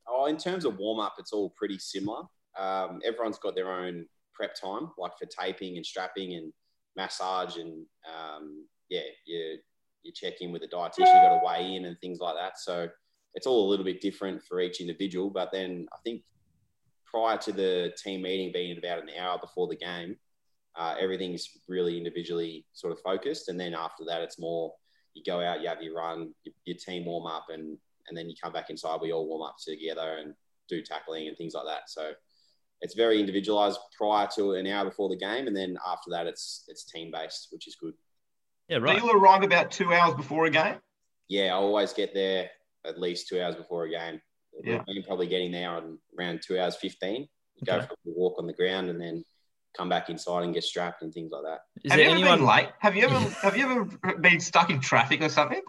Oh, 0.09 0.27
in 0.27 0.37
terms 0.37 0.65
of 0.65 0.77
warm 0.77 1.01
up, 1.01 1.15
it's 1.19 1.33
all 1.33 1.51
pretty 1.57 1.79
similar. 1.79 2.23
Um, 2.59 3.01
everyone's 3.05 3.39
got 3.39 3.55
their 3.55 3.73
own 3.73 4.07
prep 4.35 4.55
time, 4.55 4.91
like 4.99 5.13
for 5.19 5.27
taping 5.27 5.77
and 5.77 5.87
strapping 5.87 6.35
and 6.35 6.53
massage, 6.97 7.57
and 7.57 7.87
um, 8.07 8.67
yeah, 8.89 9.03
you 9.25 9.59
you 10.03 10.13
check 10.15 10.41
in 10.41 10.51
with 10.51 10.63
a 10.63 10.69
dietitian, 10.69 10.99
you 10.99 11.05
got 11.05 11.39
to 11.39 11.45
weigh 11.45 11.75
in 11.77 11.85
and 11.85 11.97
things 12.01 12.21
like 12.21 12.35
that. 12.35 12.59
So 12.59 12.89
it's 13.35 13.47
all 13.47 13.69
a 13.69 13.69
little 13.69 13.85
bit 13.85 14.01
different 14.01 14.43
for 14.43 14.61
each 14.61 14.81
individual. 14.81 15.31
But 15.31 15.51
then 15.53 15.87
I 15.93 15.97
think 16.05 16.23
prior 17.11 17.37
to 17.39 17.53
the 17.53 17.93
team 18.03 18.23
meeting 18.23 18.53
being 18.53 18.79
about 18.79 19.03
an 19.03 19.11
hour 19.19 19.39
before 19.39 19.69
the 19.69 19.77
game, 19.77 20.17
uh, 20.77 20.95
everything's 21.01 21.49
really 21.69 21.99
individually 21.99 22.65
sort 22.73 22.93
of 22.93 23.01
focused, 23.01 23.49
and 23.49 23.59
then 23.59 23.75
after 23.75 24.05
that, 24.07 24.23
it's 24.23 24.39
more 24.39 24.73
you 25.15 25.23
go 25.25 25.41
out, 25.41 25.61
you 25.61 25.69
have 25.69 25.83
your 25.83 25.97
run, 25.97 26.33
your, 26.45 26.55
your 26.65 26.77
team 26.77 27.05
warm 27.05 27.27
up, 27.27 27.47
and 27.49 27.77
and 28.09 28.17
then 28.17 28.29
you 28.29 28.35
come 28.43 28.53
back 28.53 28.71
inside. 28.71 29.01
We 29.01 29.13
all 29.13 29.27
warm 29.27 29.43
up 29.43 29.57
together 29.65 30.19
and 30.21 30.35
do 30.69 30.83
tackling 30.83 31.29
and 31.29 31.37
things 31.37 31.55
like 31.55 31.67
that. 31.67 31.89
So 31.89 32.13
it's 32.81 32.95
very 32.95 33.21
individualized 33.21 33.79
prior 33.97 34.29
to 34.37 34.53
an 34.53 34.67
hour 34.67 34.85
before 34.85 35.09
the 35.09 35.17
game, 35.17 35.47
and 35.47 35.57
then 35.57 35.77
after 35.87 36.11
that, 36.11 36.27
it's 36.27 36.65
it's 36.69 36.85
team 36.85 37.11
based, 37.13 37.49
which 37.51 37.67
is 37.67 37.77
good. 37.77 37.95
Yeah, 38.69 38.79
right. 38.79 39.01
Do 39.01 39.07
you 39.07 39.13
arrive 39.13 39.43
about 39.43 39.71
two 39.71 39.93
hours 39.93 40.15
before 40.15 40.47
a 40.47 40.51
game? 40.51 40.77
Yeah, 41.29 41.47
I 41.47 41.57
always 41.57 41.93
get 41.93 42.15
there 42.15 42.51
at 42.87 42.99
least 42.99 43.29
two 43.29 43.43
hours 43.43 43.57
before 43.57 43.85
a 43.85 43.91
game. 43.91 44.21
Yeah. 44.63 44.83
We've 44.89 45.05
probably 45.07 45.27
getting 45.29 45.53
there 45.53 45.71
on 45.71 45.99
around 46.19 46.43
two 46.47 46.59
hours 46.59 46.77
fifteen. 46.77 47.29
You 47.57 47.67
go 47.67 47.77
Okay. 47.77 47.87
for 47.87 47.93
a 47.95 47.97
walk 48.15 48.39
on 48.39 48.47
the 48.47 48.53
ground 48.53 48.91
and 48.91 49.01
then 49.01 49.25
come 49.77 49.89
back 49.89 50.11
inside 50.11 50.43
and 50.45 50.53
get 50.55 50.65
strapped 50.65 51.03
and 51.03 51.13
things 51.13 51.31
like 51.33 51.43
that. 51.45 51.61
Is 51.85 51.93
have 51.93 51.99
there 51.99 52.07
you 52.07 52.11
ever 52.13 52.21
anyone? 52.21 52.39
been 52.39 52.47
late? 52.49 52.69
Have 52.81 52.97
you 52.97 53.05
ever 53.05 53.19
have 53.43 53.57
you 53.57 53.71
ever 53.71 54.17
been 54.19 54.41
stuck 54.41 54.71
in 54.71 54.81
traffic 54.81 55.23
or 55.23 55.29
something? 55.29 55.63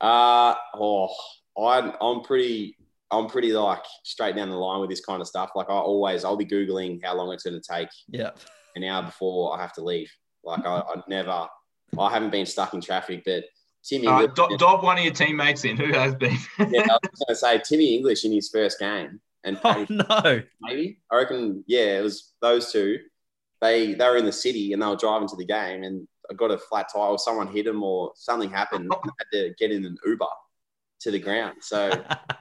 Uh 0.00 0.54
oh, 0.74 1.14
I'm 1.58 1.92
I'm 2.00 2.22
pretty 2.22 2.76
I'm 3.10 3.26
pretty 3.28 3.52
like 3.52 3.84
straight 4.04 4.36
down 4.36 4.50
the 4.50 4.56
line 4.56 4.80
with 4.80 4.90
this 4.90 5.04
kind 5.04 5.20
of 5.20 5.28
stuff. 5.28 5.50
Like 5.54 5.68
I 5.68 5.74
always 5.74 6.24
I'll 6.24 6.36
be 6.36 6.46
googling 6.46 7.00
how 7.04 7.16
long 7.16 7.32
it's 7.32 7.44
going 7.44 7.60
to 7.60 7.72
take 7.74 7.88
Yeah. 8.08 8.30
an 8.76 8.84
hour 8.84 9.02
before 9.04 9.56
I 9.56 9.60
have 9.62 9.72
to 9.74 9.82
leave. 9.82 10.10
Like 10.42 10.64
I, 10.66 10.80
I 10.80 11.02
never 11.08 11.46
I 11.98 12.10
haven't 12.12 12.30
been 12.30 12.46
stuck 12.46 12.74
in 12.74 12.80
traffic, 12.80 13.22
but 13.24 13.44
Timmy 13.84 14.06
Uh, 14.06 14.26
do- 14.26 14.56
dob 14.56 14.82
one 14.82 14.98
of 14.98 15.04
your 15.04 15.12
teammates 15.12 15.64
in. 15.64 15.76
Who 15.76 15.92
has 15.92 16.14
been? 16.14 16.36
yeah, 16.58 16.86
I 16.90 16.98
was 17.02 17.20
going 17.20 17.28
to 17.28 17.36
say 17.36 17.58
Timmy 17.58 17.94
English 17.96 18.24
in 18.24 18.32
his 18.32 18.48
first 18.48 18.78
game. 18.78 19.20
and 19.44 19.58
Oh 19.62 19.86
no! 19.90 20.42
maybe 20.62 21.00
I 21.10 21.16
reckon. 21.16 21.64
Yeah, 21.66 21.98
it 21.98 22.02
was 22.02 22.32
those 22.40 22.72
two. 22.72 22.98
They 23.60 23.94
they 23.94 24.04
were 24.08 24.16
in 24.16 24.24
the 24.24 24.32
city 24.32 24.72
and 24.72 24.80
they 24.82 24.86
were 24.86 24.96
driving 24.96 25.28
to 25.28 25.36
the 25.36 25.44
game, 25.44 25.82
and 25.84 26.08
I 26.30 26.34
got 26.34 26.50
a 26.50 26.58
flat 26.58 26.88
tire, 26.92 27.02
or 27.10 27.18
someone 27.18 27.48
hit 27.48 27.66
them, 27.66 27.82
or 27.82 28.12
something 28.16 28.50
happened. 28.50 28.84
and 28.84 28.92
I 29.04 29.08
had 29.18 29.26
to 29.32 29.54
get 29.58 29.70
in 29.70 29.84
an 29.84 29.98
Uber 30.06 30.24
to 31.00 31.10
the 31.10 31.18
ground. 31.18 31.56
So 31.60 31.90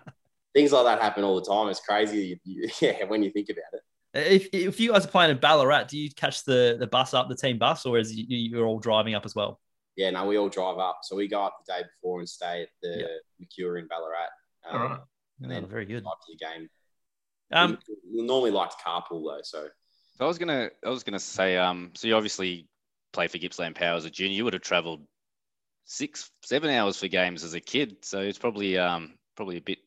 things 0.54 0.72
like 0.72 0.86
that 0.86 1.02
happen 1.02 1.24
all 1.24 1.36
the 1.36 1.46
time. 1.46 1.68
It's 1.70 1.80
crazy. 1.82 2.40
You- 2.46 2.70
yeah, 2.80 3.04
when 3.06 3.22
you 3.24 3.32
think 3.32 3.50
about 3.50 3.74
it. 3.74 3.82
If, 4.16 4.48
if 4.54 4.80
you 4.80 4.92
guys 4.92 5.06
are 5.06 5.10
playing 5.10 5.32
in 5.32 5.38
Ballarat, 5.40 5.86
do 5.86 5.98
you 5.98 6.10
catch 6.12 6.44
the, 6.44 6.78
the 6.80 6.86
bus 6.86 7.16
up, 7.16 7.30
the 7.30 7.36
team 7.36 7.58
bus, 7.58 7.84
or 7.86 7.98
is 7.98 8.16
you, 8.16 8.26
you're 8.30 8.66
all 8.68 8.78
driving 8.80 9.16
up 9.16 9.26
as 9.26 9.34
well? 9.34 9.60
Yeah, 9.96 10.10
no, 10.10 10.26
we 10.26 10.38
all 10.38 10.50
drive 10.50 10.78
up. 10.78 11.00
So 11.04 11.16
we 11.16 11.28
go 11.28 11.44
up 11.44 11.58
the 11.66 11.74
day 11.74 11.82
before 11.84 12.20
and 12.20 12.28
stay 12.28 12.64
at 12.64 12.70
the 12.82 13.00
Yeah. 13.00 13.08
Mercure 13.40 13.78
in 13.78 13.88
Ballarat. 13.88 14.28
Um, 14.70 14.82
All 14.82 14.88
right. 14.88 15.00
And 15.42 15.52
then 15.52 15.64
Oh, 15.66 15.68
very 15.68 15.86
good. 15.86 16.04
drive 16.04 16.14
to 16.26 16.32
the 16.32 16.46
game. 16.46 16.70
Um, 17.52 17.78
we, 17.88 18.22
we 18.22 18.26
normally 18.26 18.52
like 18.52 18.70
to 18.72 18.76
carpool 18.84 19.24
though, 19.26 19.42
so 19.44 19.68
So 20.18 20.26
I 20.26 20.28
was 20.28 20.38
gonna, 20.40 20.70
I 20.86 20.90
was 20.90 21.04
gonna 21.04 21.20
say, 21.20 21.58
um, 21.58 21.92
so 21.96 22.08
you 22.08 22.16
obviously 22.16 22.68
played 23.12 23.30
for 23.30 23.38
Gippsland 23.38 23.76
Power 23.76 23.96
as 23.96 24.06
a 24.06 24.10
junior. 24.10 24.36
You 24.36 24.44
would 24.46 24.54
have 24.54 24.64
travelled 24.64 25.06
six, 25.86 26.32
seven 26.44 26.70
hours 26.72 26.98
for 26.98 27.08
games 27.08 27.44
as 27.44 27.54
a 27.54 27.60
kid. 27.62 27.98
So 28.04 28.20
it's 28.22 28.40
probably, 28.40 28.78
um, 28.78 29.16
probably 29.36 29.58
a 29.58 29.62
bit, 29.62 29.80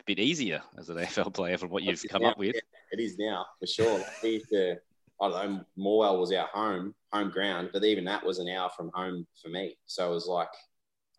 a 0.00 0.04
bit 0.04 0.18
easier 0.20 0.62
as 0.78 0.88
an 0.90 0.96
AFL 0.98 1.32
player 1.34 1.58
from 1.58 1.70
what 1.70 1.82
you've 1.82 2.04
come 2.08 2.22
now- 2.22 2.30
up 2.30 2.38
with. 2.38 2.54
yeah, 2.54 2.60
it 2.92 3.00
is 3.00 3.16
now 3.18 3.46
for 3.58 3.66
sure. 3.66 3.98
Like, 3.98 4.22
we 4.22 4.30
used 4.34 4.50
to, 4.50 4.76
I 5.20 5.28
don't 5.28 5.54
know, 5.54 5.64
Morwell 5.78 6.20
was 6.20 6.32
our 6.32 6.48
home 6.52 6.94
home 7.12 7.30
ground, 7.30 7.70
but 7.72 7.84
even 7.84 8.04
that 8.04 8.24
was 8.24 8.38
an 8.38 8.48
hour 8.48 8.68
from 8.76 8.90
home 8.92 9.26
for 9.40 9.48
me. 9.48 9.78
So 9.86 10.10
it 10.10 10.14
was 10.14 10.26
like 10.26 10.48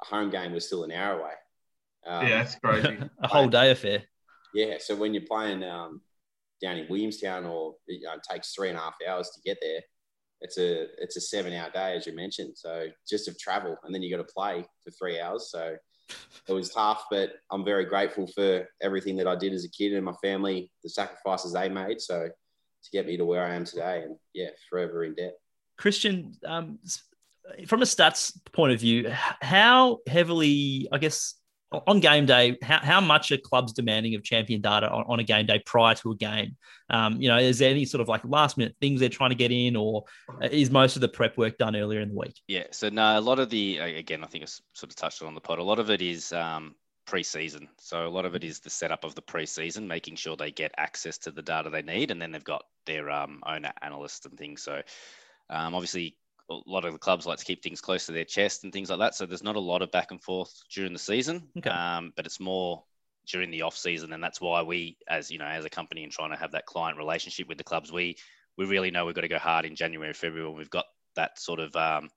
a 0.01 0.05
home 0.05 0.29
game 0.29 0.51
was 0.51 0.67
still 0.67 0.83
an 0.83 0.91
hour 0.91 1.19
away. 1.19 1.31
Um, 2.05 2.27
yeah, 2.27 2.43
that's 2.43 2.55
crazy. 2.55 2.97
a 3.19 3.27
whole 3.27 3.47
day 3.47 3.71
affair. 3.71 4.03
yeah. 4.53 4.75
So 4.79 4.95
when 4.95 5.13
you're 5.13 5.23
playing 5.25 5.63
um, 5.63 6.01
down 6.61 6.77
in 6.77 6.87
Williamstown, 6.89 7.45
or 7.45 7.75
you 7.87 8.01
know, 8.01 8.13
it 8.13 8.25
takes 8.29 8.53
three 8.53 8.69
and 8.69 8.77
a 8.77 8.81
half 8.81 8.95
hours 9.07 9.29
to 9.31 9.41
get 9.41 9.57
there, 9.61 9.81
it's 10.41 10.57
a 10.57 10.87
it's 11.01 11.17
a 11.17 11.21
seven 11.21 11.53
hour 11.53 11.69
day 11.71 11.95
as 11.95 12.05
you 12.05 12.13
mentioned. 12.13 12.53
So 12.55 12.87
just 13.09 13.27
of 13.27 13.39
travel, 13.39 13.77
and 13.83 13.95
then 13.95 14.03
you 14.03 14.15
got 14.15 14.25
to 14.25 14.33
play 14.33 14.65
for 14.83 14.91
three 14.91 15.19
hours. 15.19 15.49
So 15.49 15.77
it 16.47 16.53
was 16.53 16.69
tough, 16.69 17.05
but 17.09 17.31
I'm 17.51 17.65
very 17.65 17.85
grateful 17.85 18.27
for 18.27 18.67
everything 18.81 19.17
that 19.17 19.27
I 19.27 19.35
did 19.35 19.53
as 19.53 19.65
a 19.65 19.69
kid 19.69 19.93
and 19.93 20.05
my 20.05 20.13
family, 20.21 20.71
the 20.83 20.89
sacrifices 20.89 21.53
they 21.53 21.69
made. 21.69 21.99
So 21.99 22.29
to 22.85 22.91
get 22.91 23.05
me 23.05 23.17
to 23.17 23.25
where 23.25 23.45
I 23.45 23.55
am 23.55 23.65
today, 23.65 24.03
and 24.03 24.15
yeah, 24.33 24.49
forever 24.69 25.03
in 25.03 25.15
debt. 25.15 25.33
Christian, 25.77 26.33
um, 26.45 26.79
from 27.67 27.81
a 27.81 27.85
stats 27.85 28.33
point 28.53 28.73
of 28.73 28.79
view, 28.79 29.09
how 29.09 29.99
heavily, 30.07 30.87
I 30.91 30.97
guess, 30.97 31.35
on 31.87 31.99
game 31.99 32.25
day, 32.25 32.57
how, 32.61 32.79
how 32.79 33.01
much 33.01 33.31
are 33.31 33.37
clubs 33.37 33.73
demanding 33.73 34.15
of 34.15 34.23
champion 34.23 34.61
data 34.61 34.89
on, 34.89 35.03
on 35.07 35.19
a 35.19 35.23
game 35.23 35.45
day 35.45 35.61
prior 35.65 35.95
to 35.95 36.11
a 36.11 36.15
game? 36.15 36.55
Um, 36.89 37.21
you 37.21 37.27
know, 37.27 37.37
is 37.37 37.59
there 37.59 37.69
any 37.69 37.85
sort 37.85 38.01
of 38.01 38.07
like 38.07 38.21
last 38.23 38.57
minute 38.57 38.75
things 38.79 38.99
they're 38.99 39.09
trying 39.09 39.31
to 39.31 39.35
get 39.35 39.51
in, 39.51 39.75
or 39.75 40.05
is 40.41 40.69
most 40.71 40.95
of 40.95 41.01
the 41.01 41.09
prep 41.09 41.37
work 41.37 41.57
done 41.57 41.75
earlier 41.75 41.99
in 41.99 42.09
the 42.09 42.15
week? 42.15 42.39
Yeah. 42.47 42.65
So 42.71 42.89
no, 42.89 43.17
a 43.17 43.21
lot 43.21 43.39
of 43.39 43.49
the 43.49 43.79
again, 43.79 44.23
I 44.23 44.27
think 44.27 44.43
I 44.43 44.47
sort 44.73 44.91
of 44.91 44.95
touched 44.95 45.21
on 45.21 45.35
the 45.35 45.41
pod. 45.41 45.59
A 45.59 45.63
lot 45.63 45.79
of 45.79 45.89
it 45.89 46.01
is 46.01 46.31
um, 46.31 46.75
pre-season. 47.05 47.69
So 47.77 48.07
a 48.07 48.09
lot 48.09 48.25
of 48.25 48.35
it 48.35 48.43
is 48.43 48.59
the 48.59 48.69
setup 48.69 49.03
of 49.03 49.15
the 49.15 49.21
pre-season, 49.21 49.87
making 49.87 50.15
sure 50.15 50.35
they 50.35 50.51
get 50.51 50.73
access 50.77 51.17
to 51.19 51.31
the 51.31 51.41
data 51.41 51.69
they 51.69 51.81
need, 51.81 52.11
and 52.11 52.21
then 52.21 52.31
they've 52.31 52.43
got 52.43 52.63
their 52.85 53.09
um, 53.09 53.41
own 53.45 53.65
analysts 53.81 54.25
and 54.25 54.37
things. 54.37 54.61
So 54.61 54.81
um, 55.49 55.75
obviously, 55.75 56.17
a 56.49 56.57
lot 56.67 56.85
of 56.85 56.93
the 56.93 56.99
clubs 56.99 57.25
like 57.25 57.39
to 57.39 57.45
keep 57.45 57.63
things 57.63 57.81
close 57.81 58.05
to 58.05 58.11
their 58.11 58.25
chest 58.25 58.63
and 58.63 58.71
things 58.71 58.89
like 58.89 58.99
that. 58.99 59.15
So 59.15 59.25
there's 59.25 59.43
not 59.43 59.55
a 59.55 59.59
lot 59.59 59.81
of 59.81 59.91
back 59.91 60.11
and 60.11 60.21
forth 60.21 60.53
during 60.73 60.93
the 60.93 60.99
season, 60.99 61.49
Okay. 61.57 61.69
um, 61.69 62.13
but 62.15 62.25
it's 62.25 62.39
more 62.39 62.83
during 63.27 63.49
the 63.49 63.63
off 63.63 63.75
season, 63.75 64.13
and 64.13 64.23
that's 64.23 64.39
why 64.39 64.61
we, 64.61 64.97
as 65.07 65.31
you 65.31 65.39
know, 65.39 65.45
as 65.45 65.65
a 65.65 65.69
company 65.69 66.03
and 66.03 66.11
trying 66.11 66.31
to 66.31 66.37
have 66.37 66.51
that 66.51 66.65
client 66.65 66.97
relationship 66.97 67.47
with 67.47 67.57
the 67.57 67.63
clubs, 67.63 67.91
we 67.91 68.15
we 68.57 68.65
really 68.65 68.91
know 68.91 69.05
we've 69.05 69.15
got 69.15 69.21
to 69.21 69.27
go 69.27 69.39
hard 69.39 69.65
in 69.65 69.75
January, 69.75 70.13
February. 70.13 70.53
We've 70.53 70.69
got 70.69 70.85
that 71.15 71.39
sort 71.39 71.59
of 71.59 71.75
um, 71.75 72.09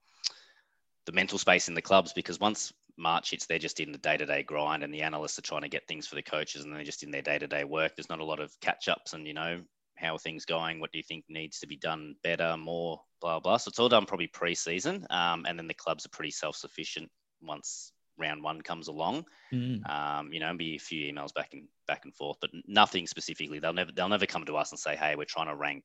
the 1.07 1.13
mental 1.13 1.39
space 1.39 1.69
in 1.69 1.75
the 1.75 1.83
clubs 1.83 2.13
because 2.13 2.39
once 2.39 2.73
March 2.99 3.31
hits, 3.31 3.47
they're 3.47 3.59
just 3.59 3.81
in 3.81 3.93
the 3.93 3.99
day-to-day 3.99 4.43
grind, 4.43 4.83
and 4.83 4.93
the 4.93 5.03
analysts 5.03 5.39
are 5.39 5.43
trying 5.43 5.63
to 5.63 5.69
get 5.69 5.87
things 5.87 6.07
for 6.07 6.17
the 6.17 6.23
coaches, 6.23 6.65
and 6.65 6.75
they're 6.75 6.85
just 6.85 7.03
in 7.03 7.11
their 7.11 7.23
day-to-day 7.23 7.65
work. 7.65 7.95
There's 7.97 8.09
not 8.09 8.21
a 8.21 8.25
lot 8.25 8.41
of 8.41 8.53
catch-ups, 8.61 9.13
and 9.13 9.27
you 9.27 9.35
know 9.35 9.61
how 9.97 10.15
are 10.15 10.19
things 10.19 10.45
going? 10.45 10.81
What 10.81 10.93
do 10.93 10.99
you 10.99 11.05
think 11.05 11.25
needs 11.29 11.59
to 11.61 11.67
be 11.67 11.77
done 11.77 12.15
better, 12.23 12.57
more, 12.57 13.01
blah 13.21 13.41
blah. 13.41 13.57
So 13.57 13.69
it's 13.69 13.79
all 13.79 13.89
done 13.89 14.07
probably 14.07 14.29
pre-season, 14.29 15.07
um, 15.11 15.47
and 15.49 15.59
then 15.59 15.69
the 15.69 15.75
clubs 15.75 16.07
are 16.07 16.11
pretty 16.11 16.31
self-sufficient 16.31 17.11
once 17.43 17.93
round 18.19 18.43
one 18.43 18.61
comes 18.61 18.89
along. 18.89 19.25
Mm. 19.53 19.89
Um, 19.89 20.33
you 20.33 20.41
know, 20.41 20.55
be 20.57 20.77
a 20.77 20.81
few 20.81 21.13
emails 21.13 21.33
back 21.33 21.51
and 21.53 21.69
back 21.87 22.05
and 22.05 22.15
forth, 22.15 22.39
but 22.41 22.51
nothing 22.67 23.07
specifically. 23.07 23.59
They'll 23.61 23.73
never 23.73 23.93
they'll 23.93 24.09
never 24.09 24.27
come 24.27 24.45
to 24.47 24.57
us 24.57 24.73
and 24.73 24.79
say, 24.79 24.97
hey, 24.97 25.15
we're 25.17 25.25
trying 25.25 25.47
to 25.47 25.57
rank 25.57 25.85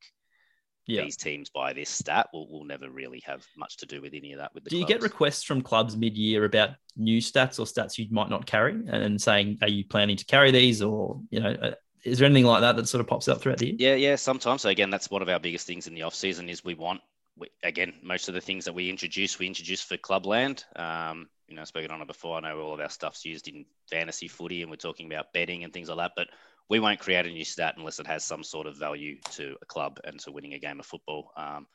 Yeah. 0.85 1.03
these 1.03 1.15
teams 1.15 1.49
by 1.49 1.71
this 1.73 1.89
stat. 1.89 2.27
We'll, 2.33 2.47
we'll 2.49 2.65
never 2.65 2.89
really 2.89 3.21
have 3.25 3.45
much 3.57 3.77
to 3.77 3.85
do 3.85 4.01
with 4.01 4.13
any 4.13 4.33
of 4.33 4.39
that 4.39 4.53
with 4.53 4.65
the 4.65 4.69
Do 4.69 4.77
you 4.77 4.85
get 4.85 5.01
requests 5.01 5.43
from 5.43 5.61
clubs 5.61 5.95
mid-year 5.95 6.43
about 6.43 6.71
new 6.97 7.21
stats 7.21 7.59
or 7.59 7.65
stats 7.65 7.97
you 7.97 8.07
might 8.11 8.29
not 8.29 8.45
carry, 8.45 8.73
and 8.87 9.21
saying, 9.21 9.59
"Are 9.61 9.69
you 9.69 9.85
planning 9.85 10.17
to 10.17 10.25
carry 10.25 10.51
these?" 10.51 10.81
Or 10.81 11.21
you 11.29 11.39
know, 11.39 11.51
uh, 11.51 11.73
is 12.03 12.19
there 12.19 12.25
anything 12.25 12.45
like 12.45 12.61
that 12.61 12.75
that 12.75 12.87
sort 12.87 12.99
of 12.99 13.07
pops 13.07 13.27
up 13.27 13.41
throughout 13.41 13.59
the 13.59 13.67
year? 13.67 13.75
Yeah, 13.79 13.95
yeah, 13.95 14.15
sometimes. 14.15 14.61
So 14.61 14.69
again, 14.69 14.89
that's 14.89 15.09
one 15.09 15.21
of 15.21 15.29
our 15.29 15.39
biggest 15.39 15.65
things 15.65 15.87
in 15.87 15.93
the 15.93 16.01
off 16.03 16.15
season 16.15 16.49
is 16.49 16.63
we 16.63 16.73
want 16.73 17.01
we, 17.35 17.47
again 17.63 17.93
most 18.03 18.27
of 18.27 18.35
the 18.35 18.41
things 18.41 18.65
that 18.65 18.73
we 18.73 18.89
introduce, 18.89 19.39
we 19.39 19.47
introduce 19.47 19.81
for 19.81 19.97
Clubland. 19.97 20.65
Um, 20.75 21.29
you 21.47 21.55
know, 21.55 21.61
I've 21.61 21.67
spoken 21.67 21.91
on 21.91 22.01
it 22.01 22.07
before. 22.07 22.37
I 22.37 22.41
know 22.41 22.59
all 22.59 22.73
of 22.73 22.79
our 22.79 22.89
stuff's 22.89 23.25
used 23.25 23.47
in 23.47 23.65
fantasy 23.89 24.27
footy, 24.27 24.61
and 24.61 24.71
we're 24.71 24.77
talking 24.77 25.07
about 25.07 25.33
betting 25.33 25.63
and 25.63 25.71
things 25.71 25.89
like 25.89 25.97
that. 25.97 26.11
But 26.15 26.27
we 26.69 26.79
won't 26.79 26.99
create 26.99 27.25
a 27.25 27.29
new 27.29 27.45
stat 27.45 27.75
unless 27.77 27.99
it 27.99 28.07
has 28.07 28.25
some 28.25 28.43
sort 28.43 28.67
of 28.67 28.77
value 28.77 29.17
to 29.31 29.55
a 29.61 29.65
club 29.65 29.99
and 30.03 30.19
to 30.21 30.31
winning 30.31 30.53
a 30.53 30.59
game 30.59 30.79
of 30.79 30.85
football. 30.85 31.31
Um, 31.35 31.67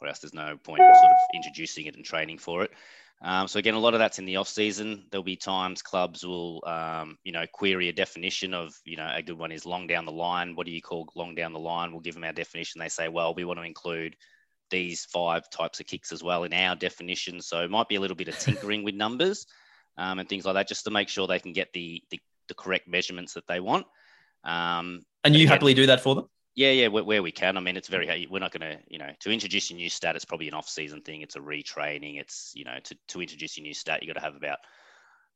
or 0.00 0.08
else 0.08 0.20
there's 0.20 0.34
no 0.34 0.56
point 0.56 0.80
in 0.80 0.94
sort 0.94 1.10
of 1.10 1.16
introducing 1.34 1.86
it 1.86 1.96
and 1.96 2.04
training 2.04 2.38
for 2.38 2.62
it. 2.64 2.70
Um, 3.22 3.48
so 3.48 3.58
again, 3.58 3.74
a 3.74 3.78
lot 3.78 3.92
of 3.92 3.98
that's 3.98 4.18
in 4.18 4.24
the 4.24 4.36
off 4.36 4.48
season. 4.48 5.04
There'll 5.10 5.22
be 5.22 5.36
times 5.36 5.82
clubs 5.82 6.24
will, 6.24 6.62
um, 6.66 7.18
you 7.22 7.32
know, 7.32 7.44
query 7.52 7.90
a 7.90 7.92
definition 7.92 8.54
of, 8.54 8.74
you 8.86 8.96
know, 8.96 9.12
a 9.14 9.22
good 9.22 9.36
one 9.36 9.52
is 9.52 9.66
long 9.66 9.86
down 9.86 10.06
the 10.06 10.12
line. 10.12 10.56
What 10.56 10.64
do 10.64 10.72
you 10.72 10.80
call 10.80 11.06
long 11.14 11.34
down 11.34 11.52
the 11.52 11.58
line? 11.58 11.92
We'll 11.92 12.00
give 12.00 12.14
them 12.14 12.24
our 12.24 12.32
definition. 12.32 12.78
They 12.78 12.88
say, 12.88 13.08
well, 13.08 13.34
we 13.34 13.44
want 13.44 13.58
to 13.58 13.64
include 13.64 14.16
these 14.70 15.04
five 15.04 15.50
types 15.50 15.80
of 15.80 15.86
kicks 15.86 16.12
as 16.12 16.22
well 16.22 16.44
in 16.44 16.54
our 16.54 16.76
definition. 16.76 17.42
So 17.42 17.60
it 17.62 17.70
might 17.70 17.88
be 17.88 17.96
a 17.96 18.00
little 18.00 18.16
bit 18.16 18.28
of 18.28 18.38
tinkering 18.38 18.84
with 18.84 18.94
numbers 18.94 19.46
um, 19.98 20.18
and 20.18 20.28
things 20.28 20.46
like 20.46 20.54
that, 20.54 20.68
just 20.68 20.84
to 20.84 20.90
make 20.90 21.10
sure 21.10 21.26
they 21.26 21.40
can 21.40 21.52
get 21.52 21.74
the 21.74 22.02
the, 22.10 22.20
the 22.48 22.54
correct 22.54 22.88
measurements 22.88 23.34
that 23.34 23.46
they 23.46 23.60
want. 23.60 23.86
Um, 24.44 25.02
And 25.24 25.34
you 25.34 25.42
Again- 25.42 25.52
happily 25.52 25.74
do 25.74 25.86
that 25.86 26.00
for 26.00 26.14
them? 26.14 26.28
yeah, 26.54 26.72
yeah, 26.72 26.88
where, 26.88 27.04
where 27.04 27.22
we 27.22 27.30
can. 27.32 27.56
I 27.56 27.60
mean, 27.60 27.76
it's 27.76 27.88
very. 27.88 28.26
We're 28.30 28.38
not 28.38 28.52
going 28.52 28.62
to, 28.72 28.82
you 28.88 28.98
know, 28.98 29.10
to 29.20 29.30
introduce 29.30 29.70
a 29.70 29.74
new 29.74 29.88
stat. 29.88 30.16
It's 30.16 30.24
probably 30.24 30.48
an 30.48 30.54
off-season 30.54 31.02
thing. 31.02 31.22
It's 31.22 31.36
a 31.36 31.40
retraining. 31.40 32.18
It's, 32.20 32.52
you 32.54 32.64
know, 32.64 32.78
to 32.84 32.96
to 33.08 33.20
introduce 33.20 33.56
a 33.58 33.60
new 33.60 33.74
stat, 33.74 34.02
you 34.02 34.06
got 34.08 34.18
to 34.18 34.24
have 34.24 34.36
about 34.36 34.58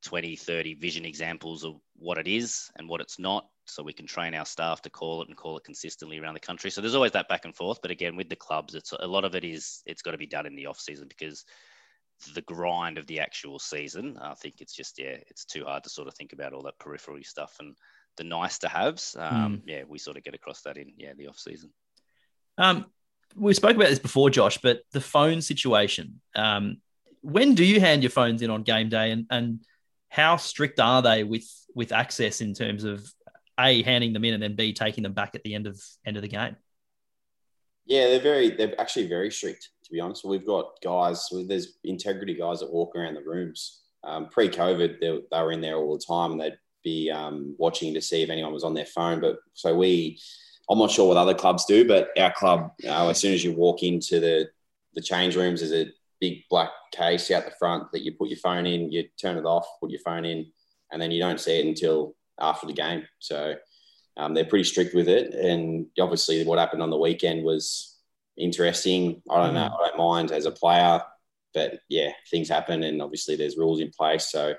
20, 0.05 0.37
30 0.37 0.75
vision 0.75 1.05
examples 1.07 1.65
of 1.65 1.77
what 1.97 2.19
it 2.19 2.29
is 2.29 2.71
and 2.77 2.89
what 2.89 3.01
it's 3.01 3.19
not, 3.19 3.49
so 3.65 3.83
we 3.83 3.93
can 3.93 4.07
train 4.07 4.35
our 4.35 4.45
staff 4.45 4.83
to 4.83 4.91
call 4.91 5.23
it 5.23 5.29
and 5.29 5.37
call 5.37 5.57
it 5.57 5.65
consistently 5.65 6.19
around 6.19 6.35
the 6.35 6.41
country. 6.41 6.71
So 6.71 6.81
there's 6.83 6.95
always 6.95 7.13
that 7.13 7.29
back 7.29 7.47
and 7.47 7.57
forth. 7.57 7.79
But 7.81 7.91
again, 7.91 8.15
with 8.17 8.29
the 8.29 8.37
clubs, 8.37 8.75
it's 8.75 8.93
a 8.93 9.07
lot 9.07 9.25
of 9.25 9.35
it 9.35 9.45
is 9.45 9.83
it's 9.87 10.03
got 10.03 10.11
to 10.11 10.19
be 10.19 10.27
done 10.27 10.45
in 10.47 10.55
the 10.57 10.67
off-season 10.67 11.09
because 11.09 11.45
the 12.35 12.43
grind 12.43 12.99
of 12.99 13.07
the 13.07 13.21
actual 13.21 13.59
season, 13.59 14.19
I 14.21 14.35
think 14.35 14.61
it's 14.61 14.75
just 14.75 14.99
yeah, 14.99 15.17
it's 15.29 15.45
too 15.47 15.65
hard 15.65 15.85
to 15.85 15.91
sort 15.91 16.09
of 16.09 16.15
think 16.15 16.33
about 16.35 16.53
all 16.53 16.63
that 16.65 16.79
periphery 16.79 17.23
stuff 17.23 17.57
and 17.61 17.75
the 18.17 18.25
nice 18.25 18.59
to 18.61 18.69
haves. 18.69 19.17
Um, 19.19 19.63
Yeah, 19.67 19.83
we 19.89 19.99
sort 19.99 20.17
of 20.17 20.25
get 20.25 20.35
across 20.35 20.63
that 20.63 20.77
in 20.77 20.93
yeah 20.97 21.13
the 21.17 21.29
off 21.29 21.39
season. 21.39 21.71
Um, 22.59 22.87
we 23.37 23.55
spoke 23.55 23.77
about 23.77 23.89
this 23.89 23.99
before, 23.99 24.31
Josh, 24.31 24.59
but 24.59 24.83
the 24.93 25.01
phone 25.01 25.43
situation. 25.43 26.21
Um, 26.35 26.79
when 27.21 27.55
do 27.55 27.65
you 27.65 27.81
hand 27.81 28.03
your 28.03 28.11
phones 28.11 28.43
in 28.43 28.51
on 28.51 28.63
game 28.63 28.89
day, 28.89 29.11
and 29.11 29.27
and 29.31 29.61
how 30.09 30.37
strict 30.37 30.79
are 30.81 31.03
they 31.03 31.25
with 31.25 31.49
with 31.75 31.93
access 31.93 32.41
in 32.41 32.55
terms 32.55 32.85
of 32.85 33.05
a 33.59 33.83
handing 33.83 34.13
them 34.13 34.25
in 34.25 34.35
and 34.35 34.43
then 34.43 34.57
b 34.57 34.73
taking 34.73 35.03
them 35.03 35.13
back 35.13 35.35
at 35.35 35.43
the 35.43 35.55
end 35.55 35.67
of 35.67 35.81
end 36.05 36.17
of 36.17 36.23
the 36.23 36.29
game? 36.29 36.57
Yeah, 37.87 38.07
they're 38.07 38.21
very, 38.21 38.51
they're 38.51 38.81
actually 38.81 39.09
very 39.09 39.31
strict, 39.31 39.69
to 39.85 39.93
be 39.93 40.01
honest. 40.01 40.25
We've 40.25 40.47
got 40.47 40.81
guys, 40.83 41.29
there's 41.47 41.77
integrity 41.85 42.35
guys 42.35 42.61
that 42.61 42.73
walk 42.73 42.97
around 42.97 43.15
the 43.15 43.23
rooms. 43.23 43.83
Um, 44.03 44.29
Pre 44.29 44.49
COVID, 44.49 45.01
they, 45.01 45.21
they 45.31 45.43
were 45.43 45.53
in 45.53 45.61
there 45.61 45.77
all 45.77 45.97
the 45.97 46.05
time 46.05 46.33
and 46.33 46.41
they'd 46.41 46.59
be 46.85 47.11
um, 47.11 47.55
watching 47.59 47.95
to 47.95 48.01
see 48.01 48.23
if 48.23 48.31
anyone 48.31 48.53
was 48.53 48.65
on 48.65 48.75
their 48.75 48.87
phone. 48.87 49.21
But 49.21 49.39
so 49.55 49.75
we, 49.75 50.21
I'm 50.71 50.79
not 50.79 50.91
sure 50.91 51.09
what 51.09 51.17
other 51.17 51.35
clubs 51.35 51.65
do, 51.65 51.87
but 51.87 52.11
our 52.19 52.33
club, 52.33 52.71
uh, 52.87 53.09
as 53.09 53.19
soon 53.19 53.35
as 53.35 53.43
you 53.43 53.53
walk 53.53 53.83
into 53.83 54.21
the, 54.21 54.49
the 54.95 55.01
change 55.01 55.37
rooms, 55.37 55.61
there's 55.61 55.73
a 55.73 55.91
big 56.21 56.43
black 56.49 56.71
case 56.93 57.31
out 57.31 57.45
the 57.45 57.51
front 57.59 57.91
that 57.93 58.03
you 58.03 58.13
put 58.13 58.29
your 58.29 58.39
phone 58.39 58.67
in, 58.67 58.93
you 58.93 59.05
turn 59.21 59.37
it 59.37 59.45
off, 59.45 59.67
put 59.81 59.91
your 59.91 60.01
phone 60.01 60.25
in, 60.25 60.47
and 60.93 61.03
then 61.03 61.11
you 61.11 61.21
don't 61.21 61.41
see 61.41 61.59
it 61.59 61.67
until 61.67 62.15
after 62.39 62.67
the 62.67 62.73
game. 62.73 63.05
So, 63.19 63.55
um, 64.17 64.35
they're 64.35 64.45
pretty 64.45 64.65
strict 64.65 64.95
with 64.95 65.09
it. 65.09 65.35
And 65.35 65.87
obviously, 65.99 66.45
what 66.45 66.59
happened 66.59 66.83
on 66.83 66.91
the 66.91 66.99
weekend 66.99 67.45
was 67.45 67.99
interesting. 68.37 69.23
I 69.31 69.45
don't 69.45 69.55
know. 69.55 69.65
I 69.67 69.89
don't 69.89 69.99
mind 69.99 70.31
as 70.31 70.47
a 70.47 70.51
player, 70.51 71.03
but 71.53 71.81
yeah, 71.89 72.11
things 72.31 72.49
happen, 72.49 72.85
and 72.85 73.03
obviously, 73.03 73.37
there's 73.37 73.57
rules 73.57 73.81
in 73.81 73.91
place. 73.91 74.31
So, 74.31 74.55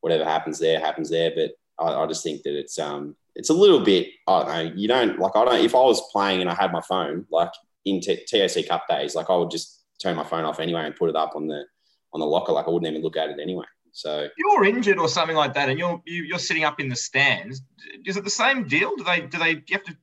whatever 0.00 0.24
happens 0.24 0.58
there 0.58 0.80
happens 0.80 1.10
there. 1.10 1.32
But 1.34 1.52
I, 1.78 2.02
I 2.02 2.06
just 2.06 2.22
think 2.22 2.42
that 2.42 2.58
it's 2.58 2.78
um, 2.78 3.16
it's 3.34 3.50
a 3.50 3.54
little 3.54 3.80
bit. 3.80 4.08
I 4.26 4.38
don't 4.38 4.48
know. 4.48 4.72
You 4.76 4.88
don't 4.88 5.18
like. 5.18 5.32
I 5.34 5.44
don't. 5.44 5.64
If 5.64 5.74
I 5.74 5.78
was 5.78 6.00
playing 6.12 6.40
and 6.40 6.50
I 6.50 6.54
had 6.54 6.72
my 6.72 6.80
phone, 6.80 7.26
like 7.30 7.50
in 7.84 8.00
T- 8.00 8.64
Cup 8.68 8.84
days, 8.88 9.14
like 9.14 9.30
I 9.30 9.36
would 9.36 9.50
just 9.50 9.82
turn 10.02 10.16
my 10.16 10.24
phone 10.24 10.44
off 10.44 10.60
anyway 10.60 10.84
and 10.84 10.96
put 10.96 11.10
it 11.10 11.16
up 11.16 11.32
on 11.34 11.46
the 11.46 11.64
on 12.12 12.20
the 12.20 12.26
locker. 12.26 12.52
Like 12.52 12.66
I 12.66 12.70
wouldn't 12.70 12.90
even 12.90 13.02
look 13.02 13.16
at 13.16 13.30
it 13.30 13.38
anyway. 13.40 13.66
So 13.92 14.28
you're 14.36 14.64
injured 14.64 14.98
or 14.98 15.08
something 15.08 15.36
like 15.36 15.54
that, 15.54 15.68
and 15.68 15.78
you're 15.78 16.00
you, 16.04 16.22
are 16.22 16.24
you 16.26 16.34
are 16.36 16.40
sitting 16.40 16.64
up 16.64 16.80
in 16.80 16.88
the 16.88 16.96
stands. 16.96 17.62
Is 18.04 18.16
it 18.16 18.24
the 18.24 18.30
same 18.30 18.66
deal? 18.66 18.94
Do 18.96 19.04
they 19.04 19.20
do 19.20 19.38
they 19.38 19.50
you 19.50 19.72
have 19.72 19.84
to 19.84 19.96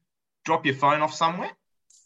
drop 0.46 0.66
your 0.66 0.76
phone 0.76 1.02
off 1.02 1.14
somewhere? 1.14 1.52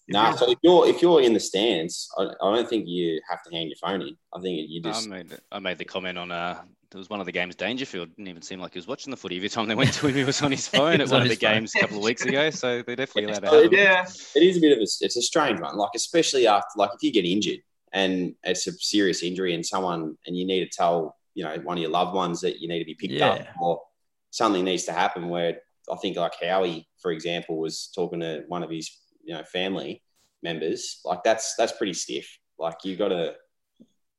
No, 0.08 0.22
nah, 0.22 0.36
so 0.36 0.52
if 0.52 0.60
you're 0.62 0.88
if 0.88 1.02
you're 1.02 1.22
in 1.22 1.34
the 1.34 1.39
stands, 1.39 2.08
I, 2.18 2.24
I, 2.24 2.56
don't 2.56 2.70
think 2.70 2.88
you 2.88 3.20
have 3.28 3.41
to 3.44 3.56
hand 3.56 3.70
your 3.70 3.78
phone 3.78 4.04
in. 4.04 4.15
I 4.36 4.39
think 4.39 4.70
you 4.70 4.82
just. 4.82 5.08
I 5.08 5.10
made 5.10 5.38
I 5.52 5.60
made 5.60 5.80
the 5.80 5.86
comment 5.86 6.18
on 6.18 6.32
uh 6.32 6.62
there 6.91 7.00
was 7.00 7.10
one 7.10 7.20
of 7.20 7.26
the 7.26 7.32
games 7.32 7.56
Dangerfield 7.56 8.10
didn't 8.15 8.28
even 8.28 8.41
seem 8.41 8.60
like 8.60 8.74
he 8.74 8.78
was 8.78 8.88
watching 8.88 9.12
the 9.12 9.18
footy. 9.18 9.36
Every 9.36 9.50
time 9.50 9.68
they 9.68 9.76
went 9.76 9.94
to 9.94 10.08
him, 10.08 10.15
he 10.15 10.24
was 10.24 10.41
on 10.41 10.52
his 10.52 10.68
phone 10.70 11.02
at 11.02 11.10
one 11.10 11.24
of 11.24 11.28
the 11.28 11.36
phone. 11.36 11.54
games 11.54 11.74
a 11.76 11.80
couple 11.80 11.98
of 11.98 12.04
weeks 12.04 12.24
ago. 12.24 12.50
So 12.52 12.84
they 12.84 12.96
definitely 12.96 13.32
allowed 13.32 13.50
to 13.50 13.63
have 13.63 13.74
Yeah, 13.74 14.06
it 14.36 14.44
is 14.44 14.58
a 14.58 14.62
bit 14.62 14.72
of 14.74 14.78
a 14.78 14.84
it's 14.84 15.18
a 15.18 15.22
strange 15.22 15.60
one. 15.60 15.76
Like 15.76 15.91
especially 15.96 16.48
after 16.48 16.70
like 16.78 16.91
if 16.94 17.02
you 17.02 17.12
get 17.12 17.26
injured 17.26 17.60
and 17.91 18.36
it's 18.44 18.68
a 18.68 18.74
serious 18.74 19.24
injury 19.24 19.56
and 19.56 19.65
someone 19.65 20.18
and 20.28 20.38
you 20.38 20.46
need 20.46 20.63
to 20.63 20.70
tell 20.70 21.18
you 21.34 21.44
know 21.44 21.56
one 21.63 21.78
of 21.78 21.82
your 21.82 21.91
loved 21.91 22.15
ones 22.15 22.41
that 22.41 22.60
you 22.60 22.68
need 22.68 22.80
to 22.80 22.86
be 22.86 22.96
picked 22.96 23.13
yeah. 23.13 23.28
up 23.28 23.48
or 23.60 23.82
something 24.30 24.63
needs 24.63 24.84
to 24.84 24.94
happen. 24.94 25.30
Where 25.30 25.58
I 25.91 25.96
think 25.98 26.15
like 26.15 26.34
Howie, 26.41 26.88
for 27.02 27.12
example, 27.12 27.58
was 27.58 27.89
talking 27.94 28.20
to 28.22 28.44
one 28.48 28.63
of 28.63 28.70
his 28.70 28.89
you 29.26 29.34
know 29.34 29.44
family 29.44 30.02
members, 30.44 31.02
like 31.04 31.24
that's 31.24 31.56
that's 31.58 31.74
pretty 31.74 31.94
stiff. 31.94 32.40
Like 32.58 32.78
you 32.84 32.96
got 32.96 33.10
to. 33.10 33.36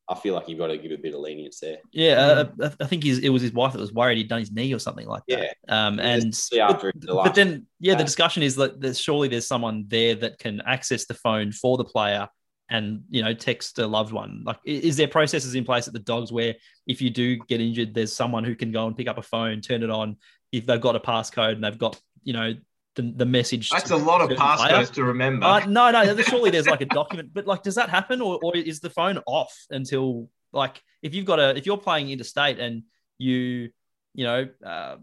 I 0.09 0.14
feel 0.14 0.35
like 0.35 0.49
you've 0.49 0.59
got 0.59 0.69
to 0.69 0.79
give 0.79 0.92
a 0.92 0.97
bit 0.97 1.14
of 1.14 1.21
lenience 1.21 1.59
there. 1.59 1.79
Yeah, 1.92 2.45
uh, 2.61 2.71
I 2.79 2.87
think 2.87 3.05
it 3.05 3.29
was 3.29 3.42
his 3.42 3.53
wife 3.53 3.73
that 3.73 3.81
was 3.81 3.92
worried 3.92 4.19
he'd 4.19 4.29
done 4.29 4.38
his 4.38 4.53
knee 4.53 4.73
or 4.73 4.79
something 4.79 5.07
like 5.07 5.25
that. 5.27 5.57
Yeah. 5.69 5.87
Um, 5.87 5.99
and 5.99 6.33
but, 6.53 6.92
but, 7.03 7.35
then, 7.35 7.66
yeah, 7.81 7.97
the 7.97 8.05
discussion 8.05 8.45
is 8.45 8.55
that 8.55 8.81
there's, 8.81 9.01
surely 9.01 9.27
there's 9.27 9.49
someone 9.49 9.87
there 9.88 10.14
that 10.14 10.38
can 10.38 10.61
access 10.64 11.07
the 11.07 11.14
phone 11.14 11.51
for 11.51 11.77
the 11.77 11.85
player 11.85 12.29
and 12.71 13.03
you 13.11 13.23
know 13.23 13.35
text 13.35 13.81
a 13.81 13.87
loved 13.87 14.12
one. 14.12 14.42
Like, 14.45 14.59
is 14.64 14.97
there 14.97 15.09
processes 15.09 15.57
in 15.57 15.64
place 15.64 15.87
at 15.87 15.92
the 15.92 15.99
dogs 15.99 16.33
where 16.33 16.55
if 16.87 17.01
you 17.01 17.11
do 17.11 17.37
get 17.49 17.61
injured, 17.61 17.92
there's 17.92 18.12
someone 18.12 18.45
who 18.45 18.55
can 18.55 18.71
go 18.71 18.87
and 18.87 18.97
pick 18.97 19.09
up 19.09 19.19
a 19.19 19.23
phone, 19.23 19.61
turn 19.61 19.83
it 19.83 19.90
on, 19.90 20.19
if 20.53 20.66
they've 20.66 20.81
got 20.81 20.97
a 20.97 21.01
passcode 21.01 21.53
and 21.53 21.64
they've 21.64 21.79
got 21.79 22.01
you 22.23 22.33
know 22.33 22.55
the, 22.96 23.12
the 23.14 23.26
message. 23.26 23.70
That's 23.70 23.90
a 23.90 23.96
lot 23.96 24.20
of 24.20 24.37
passcodes 24.37 24.92
to 24.94 25.04
remember. 25.04 25.46
Uh, 25.46 25.66
no, 25.66 25.90
no, 25.90 26.16
surely 26.22 26.50
there's 26.50 26.66
like 26.66 26.80
a 26.80 26.87
document, 26.87 27.30
but 27.32 27.46
like, 27.46 27.62
does 27.62 27.76
that 27.76 27.90
happen, 27.90 28.20
or, 28.20 28.40
or 28.42 28.56
is 28.56 28.80
the 28.80 28.90
phone 28.90 29.22
off 29.26 29.54
until 29.70 30.28
like 30.52 30.82
if 31.02 31.14
you've 31.14 31.26
got 31.26 31.38
a 31.38 31.56
if 31.56 31.66
you're 31.66 31.76
playing 31.76 32.11
interstate 32.11 32.59
and 32.59 32.82
you 33.18 33.70
you 34.14 34.24
know 34.24 34.48
uh, 34.64 34.96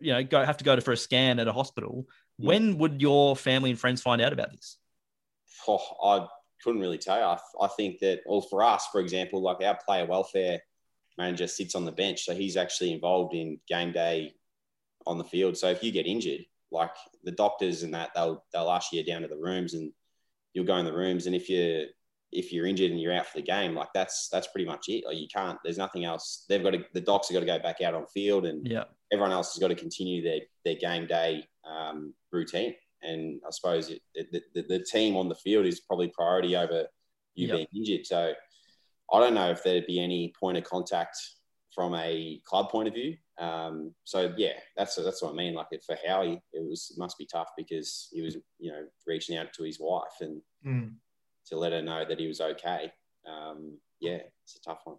you 0.00 0.12
know 0.12 0.24
go 0.24 0.44
have 0.44 0.56
to 0.56 0.64
go 0.64 0.74
to 0.74 0.82
for 0.82 0.92
a 0.92 0.96
scan 0.96 1.38
at 1.38 1.46
a 1.46 1.52
hospital, 1.52 2.06
yeah. 2.38 2.48
when 2.48 2.78
would 2.78 3.00
your 3.00 3.36
family 3.36 3.70
and 3.70 3.78
friends 3.78 4.02
find 4.02 4.20
out 4.20 4.32
about 4.32 4.50
this? 4.50 4.78
Oh, 5.68 5.78
I 6.02 6.26
couldn't 6.62 6.80
really 6.80 6.98
tell 6.98 7.18
you. 7.18 7.24
I, 7.24 7.38
I 7.60 7.68
think 7.68 8.00
that, 8.00 8.20
well, 8.26 8.40
for 8.40 8.62
us, 8.62 8.86
for 8.90 9.00
example, 9.00 9.40
like 9.40 9.62
our 9.62 9.78
player 9.86 10.06
welfare 10.06 10.60
manager 11.16 11.46
sits 11.46 11.74
on 11.74 11.84
the 11.84 11.92
bench, 11.92 12.24
so 12.24 12.34
he's 12.34 12.56
actually 12.56 12.92
involved 12.92 13.34
in 13.34 13.60
game 13.68 13.92
day 13.92 14.34
on 15.06 15.18
the 15.18 15.24
field. 15.24 15.56
So 15.56 15.70
if 15.70 15.82
you 15.82 15.92
get 15.92 16.06
injured, 16.06 16.40
like 16.74 16.94
the 17.22 17.32
doctors 17.32 17.82
and 17.82 17.94
that 17.94 18.10
they'll 18.14 18.44
they'll 18.52 18.70
ask 18.70 18.92
you 18.92 19.04
down 19.04 19.22
to 19.22 19.28
the 19.28 19.36
rooms 19.36 19.74
and 19.74 19.92
you'll 20.52 20.66
go 20.66 20.76
in 20.76 20.84
the 20.84 20.92
rooms 20.92 21.26
and 21.26 21.34
if 21.34 21.48
you 21.48 21.86
if 22.34 22.52
you're 22.52 22.66
injured 22.66 22.90
and 22.90 23.00
you're 23.00 23.12
out 23.12 23.26
for 23.26 23.38
the 23.38 23.42
game 23.42 23.74
like 23.74 23.88
that's 23.94 24.28
that's 24.28 24.48
pretty 24.48 24.66
much 24.66 24.88
it. 24.88 25.04
Like 25.06 25.16
you 25.16 25.28
can't 25.32 25.58
there's 25.64 25.78
nothing 25.78 26.04
else. 26.04 26.44
They've 26.48 26.62
got 26.62 26.70
to 26.70 26.84
the 26.92 27.00
docs 27.00 27.28
have 27.28 27.34
got 27.34 27.40
to 27.40 27.46
go 27.46 27.58
back 27.60 27.80
out 27.80 27.94
on 27.94 28.06
field 28.06 28.44
and 28.44 28.66
yeah. 28.66 28.84
everyone 29.12 29.32
else 29.32 29.54
has 29.54 29.60
got 29.60 29.68
to 29.68 29.74
continue 29.74 30.22
their 30.22 30.40
their 30.64 30.74
game 30.74 31.06
day 31.06 31.46
um, 31.64 32.12
routine. 32.32 32.74
And 33.02 33.40
I 33.46 33.50
suppose 33.50 33.90
it, 33.90 34.00
the, 34.14 34.42
the, 34.54 34.62
the, 34.62 34.78
team 34.78 35.14
on 35.14 35.28
the 35.28 35.34
field 35.34 35.66
is 35.66 35.80
probably 35.80 36.08
priority 36.08 36.56
over 36.56 36.86
you 37.34 37.48
yep. 37.48 37.56
being 37.56 37.66
injured. 37.74 38.06
So 38.06 38.32
I 39.12 39.20
don't 39.20 39.34
know 39.34 39.50
if 39.50 39.62
there'd 39.62 39.86
be 39.86 40.00
any 40.00 40.32
point 40.40 40.56
of 40.56 40.64
contact 40.64 41.18
from 41.74 41.94
a 41.94 42.40
club 42.46 42.70
point 42.70 42.88
of 42.88 42.94
view 42.94 43.18
um, 43.38 43.94
so 44.04 44.32
yeah, 44.36 44.52
that's 44.76 44.94
that's 44.94 45.22
what 45.22 45.32
I 45.32 45.36
mean. 45.36 45.54
Like 45.54 45.66
for 45.84 45.96
Howie, 46.06 46.40
it 46.52 46.68
was 46.68 46.92
it 46.94 46.98
must 46.98 47.18
be 47.18 47.26
tough 47.26 47.48
because 47.56 48.08
he 48.12 48.22
was 48.22 48.36
you 48.58 48.70
know 48.70 48.84
reaching 49.06 49.36
out 49.36 49.52
to 49.54 49.64
his 49.64 49.78
wife 49.80 50.20
and 50.20 50.40
mm. 50.64 50.92
to 51.48 51.56
let 51.56 51.72
her 51.72 51.82
know 51.82 52.04
that 52.08 52.20
he 52.20 52.28
was 52.28 52.40
okay. 52.40 52.92
Um, 53.26 53.78
yeah, 54.00 54.18
it's 54.44 54.56
a 54.56 54.60
tough 54.60 54.80
one. 54.84 54.96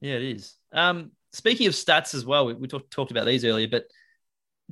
Yeah, 0.00 0.14
it 0.14 0.22
is. 0.22 0.54
Um, 0.72 1.12
speaking 1.32 1.66
of 1.66 1.74
stats 1.74 2.14
as 2.14 2.24
well, 2.24 2.46
we, 2.46 2.54
we 2.54 2.68
talk, 2.68 2.90
talked 2.90 3.10
about 3.10 3.26
these 3.26 3.44
earlier, 3.44 3.68
but 3.68 3.84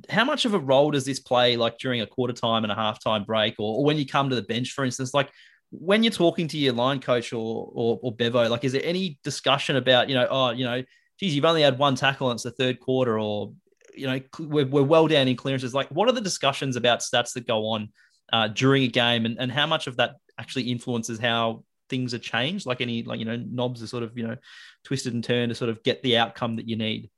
how 0.09 0.23
much 0.23 0.45
of 0.45 0.53
a 0.53 0.59
role 0.59 0.91
does 0.91 1.05
this 1.05 1.19
play 1.19 1.57
like 1.57 1.77
during 1.77 2.01
a 2.01 2.07
quarter 2.07 2.33
time 2.33 2.63
and 2.63 2.71
a 2.71 2.75
half 2.75 3.03
time 3.03 3.23
break 3.23 3.55
or, 3.59 3.77
or 3.77 3.83
when 3.83 3.97
you 3.97 4.05
come 4.05 4.29
to 4.29 4.35
the 4.35 4.41
bench, 4.41 4.71
for 4.71 4.85
instance, 4.85 5.13
like 5.13 5.29
when 5.71 6.03
you're 6.03 6.11
talking 6.11 6.47
to 6.47 6.57
your 6.57 6.73
line 6.73 6.99
coach 6.99 7.31
or, 7.31 7.69
or, 7.73 7.99
or 8.01 8.11
Bevo, 8.13 8.49
like, 8.49 8.63
is 8.63 8.71
there 8.71 8.81
any 8.83 9.19
discussion 9.23 9.75
about, 9.75 10.09
you 10.09 10.15
know, 10.15 10.27
oh, 10.29 10.49
you 10.51 10.65
know, 10.65 10.83
geez, 11.19 11.35
you've 11.35 11.45
only 11.45 11.61
had 11.61 11.77
one 11.77 11.95
tackle 11.95 12.29
and 12.29 12.37
it's 12.37 12.43
the 12.43 12.51
third 12.51 12.79
quarter, 12.79 13.19
or 13.19 13.53
you 13.93 14.07
know, 14.07 14.19
we're, 14.39 14.65
we're 14.65 14.83
well 14.83 15.07
down 15.07 15.27
in 15.27 15.35
clearances. 15.35 15.73
Like, 15.73 15.89
what 15.89 16.07
are 16.07 16.13
the 16.13 16.21
discussions 16.21 16.75
about 16.75 16.99
stats 16.99 17.33
that 17.33 17.45
go 17.45 17.67
on 17.67 17.89
uh, 18.31 18.47
during 18.47 18.83
a 18.83 18.87
game, 18.87 19.25
and, 19.25 19.37
and 19.39 19.51
how 19.51 19.67
much 19.67 19.87
of 19.87 19.97
that 19.97 20.15
actually 20.37 20.71
influences 20.71 21.19
how 21.19 21.63
things 21.89 22.13
are 22.13 22.19
changed? 22.19 22.65
Like 22.65 22.81
any, 22.81 23.03
like 23.03 23.19
you 23.19 23.25
know, 23.25 23.35
knobs 23.35 23.83
are 23.83 23.87
sort 23.87 24.03
of 24.03 24.17
you 24.17 24.27
know 24.27 24.37
twisted 24.83 25.13
and 25.13 25.23
turned 25.23 25.49
to 25.49 25.55
sort 25.55 25.69
of 25.69 25.83
get 25.83 26.01
the 26.01 26.17
outcome 26.17 26.55
that 26.55 26.67
you 26.67 26.77
need. 26.77 27.09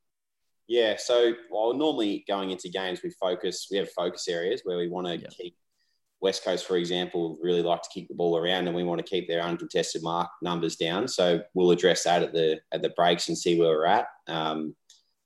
Yeah. 0.68 0.96
So, 0.98 1.34
well, 1.52 1.74
normally 1.74 2.24
going 2.28 2.52
into 2.52 2.70
games, 2.70 3.02
we 3.04 3.12
focus. 3.12 3.68
We 3.70 3.78
have 3.78 3.92
focus 3.92 4.28
areas 4.28 4.62
where 4.64 4.78
we 4.78 4.88
want 4.88 5.08
to 5.08 5.18
yeah. 5.18 5.28
keep 5.30 5.56
West 6.22 6.44
Coast, 6.44 6.68
for 6.68 6.78
example, 6.78 7.38
really 7.42 7.64
like 7.64 7.82
to 7.82 7.90
kick 7.94 8.08
the 8.08 8.14
ball 8.14 8.38
around, 8.38 8.68
and 8.68 8.76
we 8.76 8.84
want 8.84 9.00
to 9.00 9.10
keep 9.10 9.28
their 9.28 9.42
uncontested 9.42 10.04
mark 10.04 10.30
numbers 10.42 10.76
down. 10.76 11.08
So 11.08 11.42
we'll 11.54 11.72
address 11.72 12.04
that 12.04 12.22
at 12.22 12.34
the 12.34 12.60
at 12.72 12.82
the 12.82 12.90
breaks 12.90 13.28
and 13.28 13.38
see 13.38 13.60
where 13.60 13.70
we're 13.70 13.86
at. 13.86 14.06
Um, 14.28 14.76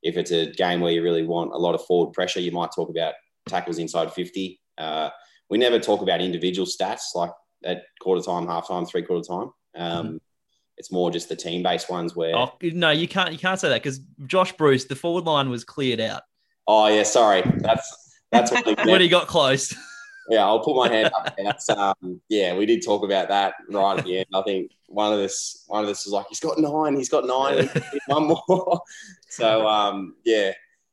if 0.01 0.17
it's 0.17 0.31
a 0.31 0.51
game 0.51 0.81
where 0.81 0.93
you 0.93 1.03
really 1.03 1.25
want 1.25 1.53
a 1.53 1.57
lot 1.57 1.75
of 1.75 1.85
forward 1.85 2.13
pressure, 2.13 2.39
you 2.39 2.51
might 2.51 2.69
talk 2.73 2.89
about 2.89 3.13
tackles 3.49 3.79
inside 3.79 4.13
50. 4.13 4.61
Uh, 4.77 5.09
we 5.49 5.57
never 5.57 5.79
talk 5.79 6.01
about 6.01 6.21
individual 6.21 6.67
stats 6.67 7.13
like 7.13 7.31
at 7.65 7.83
quarter 7.99 8.21
time, 8.21 8.47
half 8.47 8.67
time, 8.67 8.85
three 8.85 9.01
quarter 9.01 9.27
time. 9.27 9.51
Um, 9.75 10.05
mm-hmm. 10.05 10.17
It's 10.77 10.91
more 10.91 11.09
just 11.11 11.29
the 11.29 11.35
team 11.35 11.63
based 11.63 11.89
ones 11.89 12.15
where. 12.15 12.35
Oh, 12.35 12.53
no, 12.61 12.91
you 12.91 13.07
can't. 13.07 13.31
You 13.31 13.37
can't 13.37 13.59
say 13.59 13.69
that 13.69 13.81
because 13.81 13.99
Josh 14.27 14.53
Bruce, 14.53 14.85
the 14.85 14.95
forward 14.95 15.25
line 15.25 15.49
was 15.49 15.63
cleared 15.63 15.99
out. 15.99 16.23
Oh 16.67 16.87
yeah, 16.87 17.03
sorry. 17.03 17.43
That's 17.57 18.13
that's 18.31 18.51
when 18.85 19.01
he 19.01 19.09
got 19.09 19.27
close. 19.27 19.73
Yeah, 20.29 20.45
I'll 20.45 20.59
put 20.59 20.75
my 20.75 20.89
hand 20.89 21.11
up. 21.13 21.35
That's 21.37 21.69
um, 21.69 22.21
yeah, 22.29 22.55
we 22.55 22.65
did 22.65 22.83
talk 22.83 23.03
about 23.03 23.27
that 23.29 23.55
right 23.69 23.97
at 23.97 24.05
the 24.05 24.19
end. 24.19 24.27
I 24.33 24.41
think 24.41 24.71
one 24.87 25.13
of 25.13 25.19
this, 25.19 25.63
one 25.67 25.83
of 25.83 25.87
this 25.87 26.05
was 26.05 26.13
like, 26.13 26.25
he's 26.29 26.39
got 26.39 26.57
nine, 26.57 26.95
he's 26.95 27.09
got 27.09 27.25
nine, 27.25 27.69
one 28.07 28.27
more. 28.27 28.81
so 29.29 29.67
um, 29.67 30.15
yeah, 30.25 30.51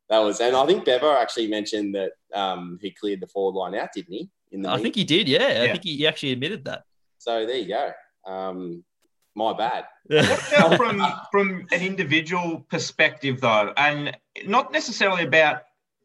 that 0.09 0.19
was, 0.19 0.39
and 0.39 0.55
I 0.55 0.65
think 0.65 0.85
Bevo 0.85 1.11
actually 1.15 1.47
mentioned 1.47 1.95
that 1.95 2.11
um, 2.33 2.77
he 2.81 2.91
cleared 2.91 3.21
the 3.21 3.27
forward 3.27 3.57
line 3.57 3.75
out, 3.75 3.89
didn't 3.93 4.13
he? 4.13 4.29
In 4.51 4.61
the 4.61 4.69
I 4.69 4.75
meet? 4.75 4.83
think 4.83 4.95
he 4.95 5.03
did. 5.03 5.27
Yeah, 5.27 5.51
yeah. 5.51 5.63
I 5.63 5.71
think 5.71 5.83
he 5.83 6.05
actually 6.05 6.31
admitted 6.31 6.65
that. 6.65 6.83
So 7.17 7.45
there 7.45 7.57
you 7.57 7.67
go. 7.69 7.91
Um, 8.31 8.83
my 9.35 9.53
bad. 9.53 9.85
from 10.77 11.03
from 11.31 11.65
an 11.71 11.81
individual 11.81 12.65
perspective, 12.69 13.41
though, 13.41 13.73
and 13.77 14.15
not 14.45 14.71
necessarily 14.71 15.23
about 15.23 15.63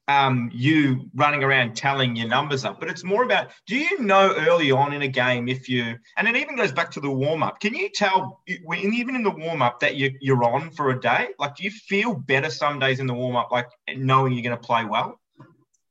um, 0.09 0.51
you 0.55 1.11
running 1.15 1.45
around 1.45 1.77
telling 1.77 2.17
your 2.17 2.29
numbers 2.29 2.65
up, 2.65 2.81
but 2.81 2.89
it's 2.89 3.05
more 3.05 3.25
about 3.25 3.51
do 3.67 3.77
you 3.77 4.01
know 4.01 4.35
early 4.39 4.71
on 4.73 4.95
in 4.95 5.03
a 5.03 5.09
game 5.09 5.49
if 5.49 5.69
you, 5.69 5.97
and 6.17 6.27
it 6.27 6.35
even 6.35 6.57
goes 6.57 6.73
back 6.73 6.91
to 6.93 7.01
the 7.01 7.11
warm 7.11 7.43
up. 7.43 7.61
Can 7.61 7.75
you 7.75 7.91
tell, 7.91 8.43
when, 8.65 8.95
even 8.95 9.15
in 9.15 9.23
the 9.23 9.31
warm 9.31 9.61
up, 9.61 9.81
that 9.81 9.97
you, 9.97 10.17
you're 10.21 10.43
on 10.45 10.71
for 10.71 10.91
a 10.91 11.01
day? 11.01 11.29
Like, 11.39 11.57
do 11.57 11.63
you 11.63 11.71
feel 11.71 12.15
better 12.15 12.49
some 12.49 12.79
days 12.79 13.01
in 13.01 13.07
the 13.07 13.13
warm 13.13 13.37
up, 13.37 13.51
like 13.53 13.69
knowing 13.97 14.33
you're 14.33 14.43
going 14.43 14.57
to 14.57 14.67
play 14.67 14.87
well? 14.87 15.21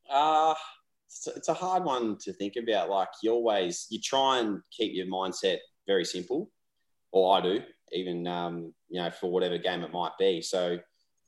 Uh, 0.09 0.55
it's 1.35 1.49
a 1.49 1.53
hard 1.53 1.83
one 1.83 2.17
to 2.17 2.33
think 2.33 2.55
about. 2.55 2.89
Like, 2.89 3.09
you 3.21 3.31
always, 3.31 3.85
you 3.89 3.99
try 4.01 4.39
and 4.39 4.61
keep 4.71 4.95
your 4.95 5.05
mindset 5.05 5.57
very 5.85 6.05
simple, 6.05 6.49
or 7.11 7.37
I 7.37 7.41
do, 7.41 7.61
even, 7.91 8.25
um, 8.25 8.73
you 8.89 8.99
know, 8.99 9.11
for 9.11 9.29
whatever 9.29 9.59
game 9.59 9.83
it 9.83 9.91
might 9.91 10.17
be. 10.17 10.41
So, 10.41 10.79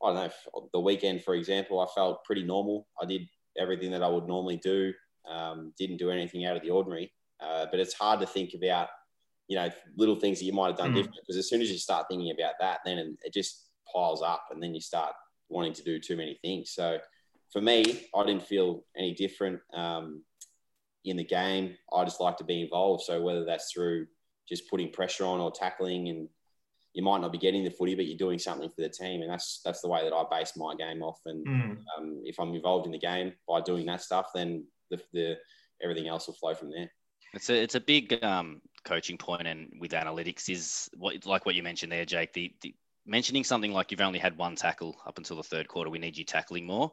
I 0.03 0.13
don't 0.13 0.15
know, 0.15 0.69
the 0.73 0.79
weekend, 0.79 1.23
for 1.23 1.35
example, 1.35 1.79
I 1.79 1.87
felt 1.93 2.23
pretty 2.23 2.43
normal. 2.43 2.87
I 3.01 3.05
did 3.05 3.27
everything 3.57 3.91
that 3.91 4.03
I 4.03 4.07
would 4.07 4.27
normally 4.27 4.57
do, 4.57 4.93
um, 5.29 5.73
didn't 5.77 5.97
do 5.97 6.09
anything 6.09 6.45
out 6.45 6.55
of 6.55 6.63
the 6.63 6.69
ordinary. 6.69 7.11
Uh, 7.41 7.65
but 7.69 7.79
it's 7.79 7.93
hard 7.93 8.19
to 8.19 8.25
think 8.25 8.53
about, 8.53 8.89
you 9.47 9.57
know, 9.57 9.69
little 9.97 10.19
things 10.19 10.39
that 10.39 10.45
you 10.45 10.53
might 10.53 10.67
have 10.67 10.77
done 10.77 10.91
mm. 10.91 10.95
different 10.95 11.17
because 11.21 11.37
as 11.37 11.49
soon 11.49 11.61
as 11.61 11.71
you 11.71 11.77
start 11.77 12.05
thinking 12.09 12.31
about 12.31 12.53
that, 12.59 12.79
then 12.85 13.17
it 13.23 13.33
just 13.33 13.69
piles 13.93 14.21
up 14.21 14.45
and 14.51 14.61
then 14.61 14.73
you 14.73 14.81
start 14.81 15.13
wanting 15.49 15.73
to 15.73 15.83
do 15.83 15.99
too 15.99 16.15
many 16.15 16.37
things. 16.41 16.71
So 16.71 16.99
for 17.51 17.61
me, 17.61 18.07
I 18.15 18.25
didn't 18.25 18.45
feel 18.45 18.83
any 18.97 19.13
different 19.13 19.59
um, 19.73 20.23
in 21.05 21.17
the 21.17 21.23
game. 21.23 21.75
I 21.93 22.03
just 22.03 22.21
like 22.21 22.37
to 22.37 22.43
be 22.43 22.61
involved. 22.61 23.03
So 23.03 23.21
whether 23.21 23.45
that's 23.45 23.71
through 23.71 24.07
just 24.47 24.69
putting 24.69 24.91
pressure 24.91 25.25
on 25.25 25.39
or 25.39 25.51
tackling 25.51 26.09
and 26.09 26.29
you 26.93 27.03
might 27.03 27.21
not 27.21 27.31
be 27.31 27.37
getting 27.37 27.63
the 27.63 27.69
footy, 27.69 27.95
but 27.95 28.05
you're 28.05 28.17
doing 28.17 28.39
something 28.39 28.69
for 28.69 28.81
the 28.81 28.89
team, 28.89 29.21
and 29.21 29.29
that's 29.29 29.61
that's 29.63 29.81
the 29.81 29.87
way 29.87 30.03
that 30.03 30.13
I 30.13 30.23
base 30.29 30.53
my 30.57 30.75
game 30.75 31.03
off. 31.03 31.19
And 31.25 31.45
mm. 31.45 31.77
um, 31.97 32.21
if 32.25 32.39
I'm 32.39 32.53
involved 32.53 32.85
in 32.85 32.91
the 32.91 32.99
game 32.99 33.33
by 33.47 33.61
doing 33.61 33.85
that 33.87 34.01
stuff, 34.01 34.27
then 34.33 34.65
the, 34.89 34.99
the 35.13 35.37
everything 35.83 36.07
else 36.07 36.27
will 36.27 36.35
flow 36.35 36.53
from 36.53 36.71
there. 36.71 36.91
It's 37.33 37.49
a 37.49 37.61
it's 37.61 37.75
a 37.75 37.79
big 37.79 38.23
um, 38.23 38.61
coaching 38.85 39.17
point, 39.17 39.47
and 39.47 39.71
with 39.79 39.91
analytics 39.91 40.49
is 40.49 40.89
what 40.97 41.25
like 41.25 41.45
what 41.45 41.55
you 41.55 41.63
mentioned 41.63 41.91
there, 41.91 42.05
Jake. 42.05 42.33
The, 42.33 42.53
the 42.61 42.73
mentioning 43.05 43.43
something 43.43 43.71
like 43.71 43.91
you've 43.91 44.01
only 44.01 44.19
had 44.19 44.37
one 44.37 44.55
tackle 44.55 44.97
up 45.05 45.17
until 45.17 45.37
the 45.37 45.43
third 45.43 45.67
quarter. 45.67 45.89
We 45.89 45.99
need 45.99 46.17
you 46.17 46.25
tackling 46.25 46.65
more. 46.65 46.91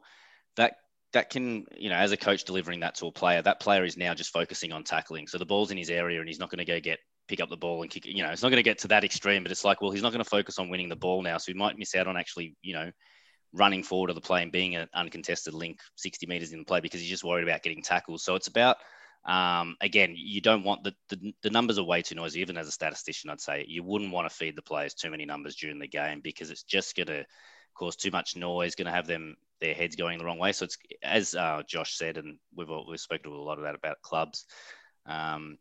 That 0.57 0.77
that 1.13 1.29
can, 1.29 1.65
you 1.75 1.89
know, 1.89 1.95
as 1.95 2.11
a 2.11 2.17
coach 2.17 2.43
delivering 2.43 2.81
that 2.81 2.95
to 2.95 3.07
a 3.07 3.11
player, 3.11 3.41
that 3.41 3.59
player 3.59 3.83
is 3.85 3.97
now 3.97 4.13
just 4.13 4.31
focusing 4.31 4.73
on 4.73 4.83
tackling. 4.83 5.27
So 5.27 5.37
the 5.37 5.45
ball's 5.45 5.71
in 5.71 5.77
his 5.77 5.89
area, 5.89 6.19
and 6.19 6.27
he's 6.27 6.39
not 6.39 6.49
going 6.49 6.59
to 6.59 6.65
go 6.65 6.79
get 6.79 6.99
pick 7.27 7.41
up 7.41 7.49
the 7.49 7.57
ball 7.57 7.81
and 7.81 7.91
kick 7.91 8.05
it. 8.05 8.15
You 8.15 8.23
know, 8.23 8.29
it's 8.29 8.41
not 8.41 8.49
going 8.49 8.57
to 8.57 8.63
get 8.63 8.79
to 8.79 8.87
that 8.89 9.03
extreme, 9.03 9.43
but 9.43 9.51
it's 9.51 9.65
like, 9.65 9.81
well, 9.81 9.91
he's 9.91 10.01
not 10.01 10.11
going 10.11 10.23
to 10.23 10.29
focus 10.29 10.59
on 10.59 10.69
winning 10.69 10.89
the 10.89 10.95
ball 10.95 11.21
now. 11.21 11.37
So 11.37 11.51
he 11.51 11.57
might 11.57 11.77
miss 11.77 11.95
out 11.95 12.07
on 12.07 12.17
actually, 12.17 12.55
you 12.61 12.73
know, 12.73 12.91
running 13.53 13.83
forward 13.83 14.09
of 14.09 14.15
the 14.15 14.21
play 14.21 14.43
and 14.43 14.51
being 14.51 14.75
an 14.75 14.87
uncontested 14.93 15.53
link 15.53 15.79
60 15.95 16.25
meters 16.27 16.51
in 16.51 16.59
the 16.59 16.65
play 16.65 16.79
because 16.79 17.01
he's 17.01 17.09
just 17.09 17.23
worried 17.23 17.47
about 17.47 17.63
getting 17.63 17.81
tackles. 17.81 18.23
So 18.23 18.35
it's 18.35 18.47
about, 18.47 18.77
um, 19.25 19.75
again, 19.81 20.13
you 20.15 20.41
don't 20.41 20.63
want 20.63 20.83
the, 20.83 20.93
the, 21.09 21.33
the 21.43 21.49
numbers 21.49 21.77
are 21.77 21.83
way 21.83 22.01
too 22.01 22.15
noisy. 22.15 22.41
Even 22.41 22.57
as 22.57 22.67
a 22.67 22.71
statistician, 22.71 23.29
I'd 23.29 23.41
say 23.41 23.65
you 23.67 23.83
wouldn't 23.83 24.11
want 24.11 24.29
to 24.29 24.35
feed 24.35 24.55
the 24.55 24.61
players 24.61 24.93
too 24.93 25.09
many 25.09 25.25
numbers 25.25 25.55
during 25.55 25.79
the 25.79 25.87
game 25.87 26.21
because 26.21 26.49
it's 26.49 26.63
just 26.63 26.95
going 26.95 27.07
to 27.07 27.25
cause 27.75 27.95
too 27.95 28.11
much 28.11 28.35
noise, 28.35 28.75
going 28.75 28.85
to 28.85 28.91
have 28.91 29.07
them 29.07 29.35
their 29.59 29.73
heads 29.73 29.95
going 29.95 30.19
the 30.19 30.25
wrong 30.25 30.37
way. 30.37 30.51
So 30.51 30.65
it's 30.65 30.77
as 31.03 31.35
uh, 31.35 31.63
Josh 31.67 31.95
said, 31.95 32.17
and 32.17 32.37
we've 32.55 32.69
we've 32.87 32.99
spoken 32.99 33.31
a 33.31 33.35
lot 33.35 33.57
of 33.57 33.63
that 33.63 33.75
about 33.75 34.01
clubs. 34.01 34.45
Um, 35.05 35.57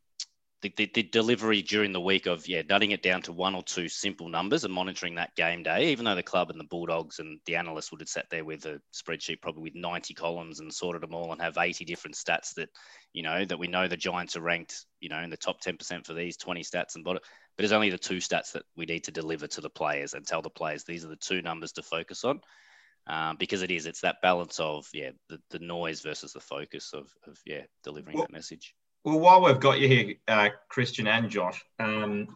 the, 0.63 0.73
the, 0.77 0.91
the, 0.95 1.03
delivery 1.03 1.61
during 1.63 1.93
the 1.93 2.01
week 2.01 2.27
of 2.27 2.49
yeah 2.49 2.63
nutting 2.69 2.91
it 2.91 3.03
down 3.03 3.23
to 3.23 3.33
one 3.33 3.55
or 3.55 3.63
two 3.63 3.89
simple 3.89 4.29
numbers 4.29 4.65
and 4.65 4.73
monitoring 4.73 5.15
that 5.15 5.35
game 5.37 5.63
day 5.63 5.91
even 5.91 6.05
though 6.05 6.15
the 6.15 6.23
club 6.23 6.51
and 6.51 6.59
the 6.59 6.65
bulldogs 6.65 7.19
and 7.19 7.39
the 7.47 7.57
analysts 7.57 7.91
would 7.91 8.01
have 8.01 8.09
sat 8.09 8.27
there 8.31 8.45
with 8.45 8.65
a 8.65 8.81
spreadsheet 8.93 9.41
probably 9.41 9.63
with 9.63 9.75
90 9.75 10.15
columns 10.15 10.61
and 10.61 10.73
sorted 10.73 11.03
them 11.03 11.15
all 11.15 11.33
and 11.33 11.41
have 11.41 11.59
80 11.59 11.85
different 11.85 12.17
stats 12.17 12.55
that 12.55 12.71
you 13.13 13.23
know 13.23 13.45
that 13.45 13.59
we 13.59 13.67
know 13.67 13.87
the 13.87 13.97
giants 13.97 14.37
are 14.37 14.41
ranked 14.41 14.87
you 15.01 15.09
know 15.09 15.21
in 15.21 15.31
the 15.31 15.37
top 15.37 15.61
10% 15.61 16.07
for 16.07 16.15
these 16.15 16.37
20 16.37 16.63
stats 16.63 16.95
and 16.95 17.05
bottom 17.05 17.23
but 17.57 17.65
it's 17.65 17.73
only 17.73 17.91
the 17.91 17.99
two 17.99 18.19
stats 18.19 18.53
that 18.53 18.65
we 18.77 18.87
need 18.87 19.05
to 19.05 19.11
deliver 19.11 19.47
to 19.47 19.61
the 19.61 19.71
players 19.71 20.15
and 20.15 20.27
tell 20.27 20.43
the 20.43 20.51
players 20.51 20.85
these 20.85 21.05
are 21.05 21.09
the 21.09 21.17
two 21.17 21.43
numbers 21.43 21.73
to 21.73 21.83
focus 21.83 22.25
on 22.25 22.41
um, 23.09 23.37
because 23.37 23.63
it 23.63 23.71
is 23.71 23.87
it's 23.87 24.01
that 24.01 24.23
balance 24.23 24.59
of 24.59 24.89
yeah 24.93 25.11
the, 25.29 25.39
the 25.51 25.59
noise 25.59 26.01
versus 26.01 26.33
the 26.33 26.41
focus 26.41 26.93
of, 26.95 27.13
of 27.27 27.39
yeah 27.45 27.63
delivering 27.85 28.17
well, 28.17 28.27
that 28.27 28.33
message 28.33 28.75
well, 29.07 29.21
while 29.21 29.41
we've 29.41 29.61
got 29.61 29.79
you 29.79 29.87
here, 29.87 30.15
uh, 30.27 30.49
Christian 30.69 31.07
and 31.07 31.31
Josh, 31.31 31.65
um, 31.79 32.27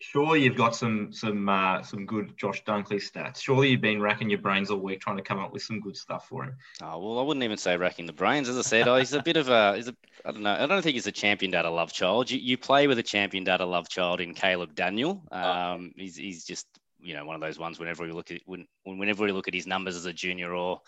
surely 0.00 0.42
you've 0.42 0.56
got 0.56 0.74
some 0.74 1.12
some 1.12 1.46
uh, 1.50 1.82
some 1.82 2.06
good 2.06 2.34
Josh 2.38 2.64
Dunkley 2.64 2.96
stats. 2.96 3.42
Surely 3.42 3.68
you've 3.68 3.82
been 3.82 4.00
racking 4.00 4.30
your 4.30 4.38
brains 4.38 4.70
all 4.70 4.78
week 4.78 5.02
trying 5.02 5.18
to 5.18 5.22
come 5.22 5.38
up 5.38 5.52
with 5.52 5.62
some 5.62 5.80
good 5.80 5.98
stuff 5.98 6.26
for 6.26 6.44
him. 6.44 6.56
Oh 6.82 6.98
well, 6.98 7.18
I 7.18 7.22
wouldn't 7.22 7.44
even 7.44 7.58
say 7.58 7.76
racking 7.76 8.06
the 8.06 8.14
brains. 8.14 8.48
As 8.48 8.56
I 8.56 8.62
said, 8.62 8.88
oh, 8.88 8.96
he's 8.96 9.12
a 9.12 9.22
bit 9.22 9.36
of 9.36 9.50
a 9.50 9.76
he's 9.76 9.88
a 9.88 9.96
I 10.24 10.32
don't 10.32 10.42
know. 10.42 10.56
I 10.58 10.66
don't 10.66 10.80
think 10.80 10.94
he's 10.94 11.06
a 11.06 11.12
champion 11.12 11.50
data 11.50 11.68
love 11.68 11.92
child. 11.92 12.30
You, 12.30 12.38
you 12.38 12.56
play 12.56 12.86
with 12.86 12.98
a 12.98 13.02
champion 13.02 13.44
data 13.44 13.66
love 13.66 13.90
child 13.90 14.22
in 14.22 14.32
Caleb 14.32 14.74
Daniel. 14.74 15.22
Oh. 15.30 15.38
Um, 15.38 15.92
he's 15.94 16.16
he's 16.16 16.46
just 16.46 16.66
you 17.02 17.12
know 17.12 17.26
one 17.26 17.34
of 17.34 17.42
those 17.42 17.58
ones. 17.58 17.78
Whenever 17.78 18.02
we 18.02 18.12
look 18.12 18.30
at 18.30 18.40
when 18.46 18.66
whenever 18.84 19.24
we 19.24 19.32
look 19.32 19.46
at 19.46 19.52
his 19.52 19.66
numbers 19.66 19.94
as 19.94 20.06
a 20.06 20.12
junior 20.14 20.54
or 20.54 20.80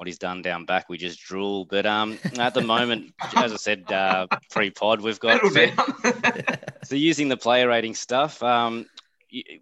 what 0.00 0.06
he's 0.06 0.18
done 0.18 0.40
down 0.40 0.64
back, 0.64 0.88
we 0.88 0.96
just 0.96 1.20
drool. 1.20 1.66
But 1.66 1.84
um, 1.84 2.18
at 2.38 2.54
the 2.54 2.62
moment, 2.62 3.12
as 3.36 3.52
I 3.52 3.56
said, 3.56 3.92
uh, 3.92 4.28
pre-pod, 4.50 5.02
we've 5.02 5.20
got 5.20 5.42
so, 5.42 5.66
so, 6.84 6.94
using 6.94 7.28
the 7.28 7.36
player 7.36 7.68
rating 7.68 7.94
stuff. 7.94 8.42
Um, 8.42 8.86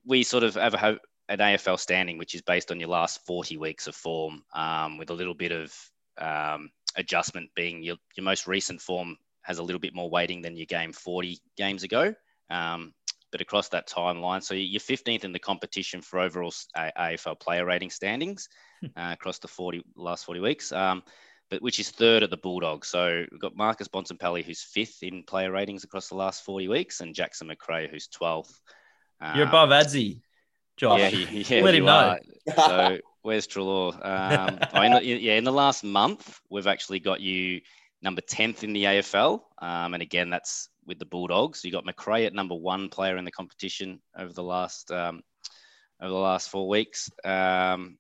we 0.06 0.22
sort 0.22 0.44
of 0.44 0.54
have 0.54 0.74
a, 0.74 1.00
an 1.28 1.38
AFL 1.38 1.80
standing, 1.80 2.18
which 2.18 2.36
is 2.36 2.42
based 2.42 2.70
on 2.70 2.78
your 2.78 2.88
last 2.88 3.26
40 3.26 3.56
weeks 3.56 3.88
of 3.88 3.96
form, 3.96 4.44
um, 4.54 4.96
with 4.96 5.10
a 5.10 5.12
little 5.12 5.34
bit 5.34 5.50
of 5.50 5.74
um, 6.18 6.70
adjustment 6.94 7.50
being 7.56 7.82
your, 7.82 7.96
your 8.16 8.22
most 8.22 8.46
recent 8.46 8.80
form 8.80 9.16
has 9.42 9.58
a 9.58 9.62
little 9.62 9.80
bit 9.80 9.92
more 9.92 10.08
weighting 10.08 10.40
than 10.40 10.56
your 10.56 10.66
game 10.66 10.92
40 10.92 11.40
games 11.56 11.82
ago. 11.82 12.14
Um, 12.48 12.94
but 13.32 13.40
across 13.40 13.70
that 13.70 13.88
timeline, 13.88 14.44
so 14.44 14.54
you're 14.54 14.78
15th 14.78 15.24
in 15.24 15.32
the 15.32 15.40
competition 15.40 16.00
for 16.00 16.20
overall 16.20 16.54
AFL 16.76 17.40
player 17.40 17.66
rating 17.66 17.90
standings. 17.90 18.48
Uh, 18.84 19.10
across 19.12 19.38
the 19.38 19.48
40 19.48 19.82
last 19.96 20.24
40 20.24 20.40
weeks. 20.40 20.72
Um, 20.72 21.02
but 21.50 21.62
which 21.62 21.80
is 21.80 21.90
third 21.90 22.22
at 22.22 22.30
the 22.30 22.36
Bulldogs. 22.36 22.88
So 22.88 23.24
we've 23.30 23.40
got 23.40 23.56
Marcus 23.56 23.88
Bontempelli, 23.88 24.44
who's 24.44 24.62
fifth 24.62 25.02
in 25.02 25.22
player 25.22 25.50
ratings 25.50 25.84
across 25.84 26.08
the 26.08 26.14
last 26.14 26.44
40 26.44 26.68
weeks, 26.68 27.00
and 27.00 27.14
Jackson 27.14 27.46
Macrae, 27.46 27.88
who's 27.88 28.08
12th. 28.08 28.52
Um, 29.20 29.36
You're 29.36 29.48
above 29.48 29.70
Adzi, 29.70 30.20
Josh. 30.76 31.00
Yeah, 31.00 31.08
yeah 31.30 31.62
let 31.62 31.74
him 31.74 31.86
know. 31.86 32.18
so 32.54 32.98
where's 33.22 33.46
Treloar? 33.46 33.94
Um, 34.04 34.84
in 34.84 34.92
the, 34.92 35.04
yeah, 35.04 35.34
in 35.34 35.44
the 35.44 35.52
last 35.52 35.84
month, 35.84 36.40
we've 36.50 36.66
actually 36.66 37.00
got 37.00 37.20
you 37.20 37.60
number 38.02 38.20
10th 38.20 38.62
in 38.62 38.72
the 38.72 38.84
AFL. 38.84 39.40
Um, 39.60 39.94
and 39.94 40.02
again, 40.02 40.30
that's 40.30 40.68
with 40.86 40.98
the 40.98 41.04
Bulldogs. 41.04 41.64
You 41.64 41.72
got 41.72 41.84
Macrae 41.84 42.26
at 42.26 42.34
number 42.34 42.54
one 42.54 42.88
player 42.88 43.16
in 43.16 43.24
the 43.24 43.30
competition 43.30 44.00
over 44.16 44.32
the 44.32 44.42
last 44.42 44.90
um, 44.90 45.22
over 46.00 46.10
the 46.10 46.18
last 46.18 46.50
four 46.50 46.68
weeks. 46.68 47.10
Um, 47.24 47.98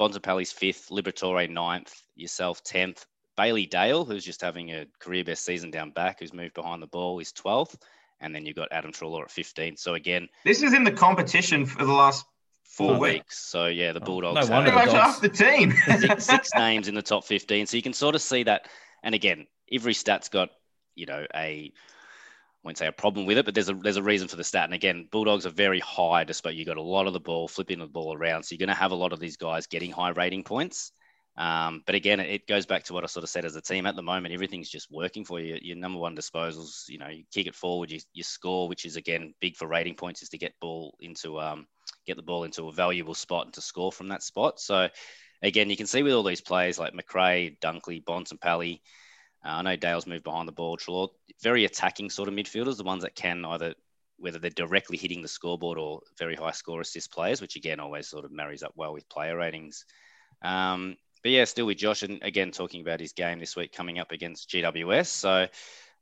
Bontempelli's 0.00 0.50
fifth, 0.50 0.88
Liberatore 0.88 1.48
ninth, 1.50 2.02
yourself 2.16 2.62
tenth. 2.64 3.04
Bailey 3.36 3.66
Dale, 3.66 4.04
who's 4.04 4.24
just 4.24 4.40
having 4.40 4.70
a 4.70 4.86
career 4.98 5.24
best 5.24 5.44
season 5.44 5.70
down 5.70 5.90
back, 5.90 6.20
who's 6.20 6.32
moved 6.32 6.54
behind 6.54 6.82
the 6.82 6.86
ball, 6.86 7.20
is 7.20 7.32
12th. 7.32 7.76
And 8.20 8.34
then 8.34 8.44
you've 8.44 8.56
got 8.56 8.68
Adam 8.72 8.92
Treloar 8.92 9.24
at 9.24 9.28
15th. 9.28 9.78
So 9.78 9.94
again, 9.94 10.28
this 10.44 10.62
is 10.62 10.72
in 10.72 10.84
the 10.84 10.92
competition 10.92 11.66
for 11.66 11.84
the 11.84 11.92
last 11.92 12.24
four 12.64 12.92
weeks. 12.92 13.00
weeks. 13.00 13.38
So 13.38 13.66
yeah, 13.66 13.92
the 13.92 14.00
oh, 14.00 14.04
Bulldogs. 14.04 14.48
no 14.48 14.54
wonder 14.54 14.72
much 14.72 14.90
half 14.90 15.20
the 15.20 15.28
team. 15.28 15.72
six, 15.98 16.24
six 16.24 16.50
names 16.56 16.88
in 16.88 16.94
the 16.94 17.02
top 17.02 17.24
15. 17.24 17.66
So 17.66 17.76
you 17.76 17.82
can 17.82 17.92
sort 17.92 18.14
of 18.14 18.22
see 18.22 18.42
that. 18.44 18.68
And 19.02 19.14
again, 19.14 19.46
every 19.70 19.94
stat's 19.94 20.28
got, 20.28 20.50
you 20.94 21.06
know, 21.06 21.26
a 21.34 21.72
I 22.62 22.68
won't 22.68 22.78
say 22.78 22.86
a 22.86 22.92
problem 22.92 23.24
with 23.24 23.38
it, 23.38 23.46
but 23.46 23.54
there's 23.54 23.70
a 23.70 23.74
there's 23.74 23.96
a 23.96 24.02
reason 24.02 24.28
for 24.28 24.36
the 24.36 24.44
stat. 24.44 24.64
And 24.64 24.74
again, 24.74 25.08
Bulldogs 25.10 25.46
are 25.46 25.50
very 25.50 25.80
high, 25.80 26.24
despite 26.24 26.56
you 26.56 26.66
got 26.66 26.76
a 26.76 26.82
lot 26.82 27.06
of 27.06 27.14
the 27.14 27.20
ball 27.20 27.48
flipping 27.48 27.78
the 27.78 27.86
ball 27.86 28.14
around. 28.14 28.42
So 28.42 28.54
you're 28.54 28.66
going 28.66 28.74
to 28.74 28.80
have 28.80 28.92
a 28.92 28.96
lot 28.96 29.14
of 29.14 29.20
these 29.20 29.38
guys 29.38 29.66
getting 29.66 29.90
high 29.90 30.10
rating 30.10 30.44
points. 30.44 30.92
Um, 31.38 31.82
but 31.86 31.94
again, 31.94 32.20
it 32.20 32.46
goes 32.46 32.66
back 32.66 32.84
to 32.84 32.92
what 32.92 33.02
I 33.02 33.06
sort 33.06 33.24
of 33.24 33.30
said 33.30 33.46
as 33.46 33.56
a 33.56 33.62
team. 33.62 33.86
At 33.86 33.96
the 33.96 34.02
moment, 34.02 34.34
everything's 34.34 34.68
just 34.68 34.90
working 34.90 35.24
for 35.24 35.40
you. 35.40 35.58
Your 35.62 35.76
number 35.76 35.98
one 35.98 36.14
disposals, 36.14 36.86
you 36.88 36.98
know, 36.98 37.08
you 37.08 37.24
kick 37.32 37.46
it 37.46 37.54
forward, 37.54 37.90
you, 37.90 38.00
you 38.12 38.22
score, 38.22 38.68
which 38.68 38.84
is 38.84 38.96
again 38.96 39.32
big 39.40 39.56
for 39.56 39.66
rating 39.66 39.94
points, 39.94 40.22
is 40.22 40.28
to 40.30 40.38
get 40.38 40.52
ball 40.60 40.98
into 41.00 41.40
um, 41.40 41.66
get 42.06 42.16
the 42.16 42.22
ball 42.22 42.44
into 42.44 42.68
a 42.68 42.72
valuable 42.72 43.14
spot 43.14 43.46
and 43.46 43.54
to 43.54 43.62
score 43.62 43.90
from 43.90 44.08
that 44.08 44.22
spot. 44.22 44.60
So 44.60 44.88
again, 45.42 45.70
you 45.70 45.78
can 45.78 45.86
see 45.86 46.02
with 46.02 46.12
all 46.12 46.22
these 46.22 46.42
players 46.42 46.78
like 46.78 46.92
Macrae, 46.92 47.56
Dunkley, 47.62 48.04
Bontempelli, 48.04 48.80
uh, 49.44 49.48
I 49.48 49.62
know 49.62 49.76
Dale's 49.76 50.06
moved 50.06 50.24
behind 50.24 50.48
the 50.48 50.52
ball. 50.52 50.76
Treloar, 50.76 51.08
very 51.42 51.64
attacking 51.64 52.10
sort 52.10 52.28
of 52.28 52.34
midfielders, 52.34 52.76
the 52.76 52.84
ones 52.84 53.02
that 53.02 53.14
can 53.14 53.44
either 53.44 53.74
whether 54.18 54.38
they're 54.38 54.50
directly 54.50 54.98
hitting 54.98 55.22
the 55.22 55.28
scoreboard 55.28 55.78
or 55.78 56.00
very 56.18 56.34
high 56.34 56.50
score 56.50 56.82
assist 56.82 57.10
players, 57.10 57.40
which 57.40 57.56
again 57.56 57.80
always 57.80 58.06
sort 58.06 58.24
of 58.26 58.30
marries 58.30 58.62
up 58.62 58.72
well 58.76 58.92
with 58.92 59.08
player 59.08 59.36
ratings. 59.36 59.86
Um, 60.42 60.96
but 61.22 61.32
yeah, 61.32 61.44
still 61.44 61.66
with 61.66 61.78
Josh, 61.78 62.02
and 62.02 62.22
again 62.22 62.50
talking 62.50 62.82
about 62.82 63.00
his 63.00 63.12
game 63.12 63.40
this 63.40 63.56
week 63.56 63.72
coming 63.72 63.98
up 63.98 64.12
against 64.12 64.50
GWS. 64.50 65.06
So 65.06 65.46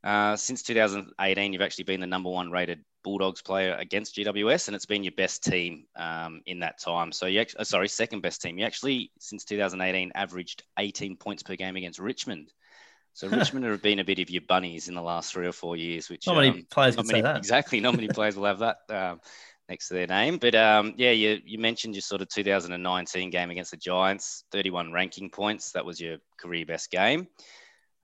uh, 0.05 0.37
since 0.37 0.63
2018, 0.63 1.53
you've 1.53 1.63
actually 1.63 1.85
been 1.85 2.01
the 2.01 2.07
number 2.07 2.31
one 2.31 2.51
rated 2.51 2.85
Bulldogs 3.03 3.43
player 3.43 3.75
against 3.79 4.17
GWS, 4.17 4.69
and 4.69 4.75
it's 4.75 4.87
been 4.87 5.05
your 5.05 5.13
best 5.13 5.43
team 5.43 5.85
um, 5.97 6.43
in 6.47 6.61
that 6.61 6.81
time. 6.81 7.13
So 7.13 7.27
you 7.27 7.41
actually, 7.41 7.61
uh, 7.61 7.65
sorry, 7.65 7.89
second 7.89 8.21
best 8.21 8.43
team. 8.43 8.59
You 8.59 8.65
actually 8.65 9.11
since 9.19 9.45
2018 9.45 10.13
averaged 10.15 10.63
18 10.79 11.17
points 11.17 11.43
per 11.43 11.57
game 11.57 11.77
against 11.77 11.99
Richmond. 11.99 12.53
So 13.19 13.27
Richmond 13.37 13.65
have 13.65 13.83
been 13.83 13.99
a 13.99 14.05
bit 14.05 14.21
of 14.21 14.31
your 14.31 14.43
bunnies 14.43 14.87
in 14.87 14.95
the 14.95 15.03
last 15.03 15.33
three 15.33 15.49
or 15.49 15.53
four 15.53 15.77
years, 15.77 16.09
which 16.09 16.29
not 16.29 16.37
many 16.37 16.51
um, 16.51 16.67
players 16.71 16.97
not 16.97 17.07
many, 17.09 17.27
Exactly, 17.37 17.81
not 17.81 17.97
many 17.97 18.07
players 18.15 18.37
will 18.37 18.45
have 18.45 18.61
that 18.61 18.77
um, 18.91 19.21
next 19.69 19.89
to 19.89 19.95
their 19.95 20.07
name. 20.07 20.39
But 20.39 20.55
um, 20.55 20.95
yeah, 20.97 21.11
you, 21.11 21.41
you 21.45 21.59
mentioned 21.59 21.97
your 21.97 22.03
sort 22.03 22.23
of 22.23 22.29
2019 22.29 23.31
game 23.31 23.51
against 23.51 23.73
the 23.73 23.77
Giants, 23.77 24.45
31 24.53 24.93
ranking 24.93 25.31
points. 25.31 25.73
That 25.73 25.85
was 25.85 26.01
your 26.01 26.19
career 26.37 26.65
best 26.65 26.93
game. 26.93 27.27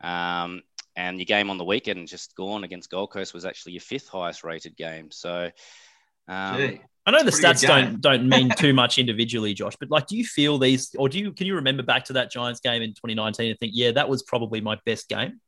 Um, 0.00 0.62
and 0.96 1.18
your 1.18 1.26
game 1.26 1.48
on 1.48 1.58
the 1.58 1.64
weekend 1.64 2.08
just 2.08 2.34
gone 2.34 2.64
against 2.64 2.90
Gold 2.90 3.12
Coast 3.12 3.34
was 3.34 3.44
actually 3.44 3.74
your 3.74 3.82
fifth 3.82 4.08
highest 4.08 4.42
rated 4.42 4.76
game. 4.76 5.12
So 5.12 5.52
um, 6.28 6.78
I 7.06 7.10
know 7.10 7.22
the 7.22 7.30
stats 7.30 7.66
don't 7.66 8.00
don't 8.00 8.28
mean 8.28 8.48
too 8.56 8.72
much 8.72 8.98
individually, 8.98 9.52
Josh, 9.52 9.74
but 9.78 9.90
like, 9.90 10.06
do 10.06 10.16
you 10.16 10.24
feel 10.24 10.58
these, 10.58 10.94
or 10.98 11.08
do 11.08 11.18
you 11.18 11.32
can 11.32 11.46
you 11.46 11.56
remember 11.56 11.82
back 11.82 12.04
to 12.06 12.14
that 12.14 12.30
Giants 12.30 12.60
game 12.60 12.82
in 12.82 12.90
2019 12.90 13.50
and 13.50 13.58
think, 13.58 13.72
yeah, 13.74 13.92
that 13.92 14.08
was 14.08 14.22
probably 14.22 14.60
my 14.60 14.78
best 14.86 15.08
game? 15.08 15.40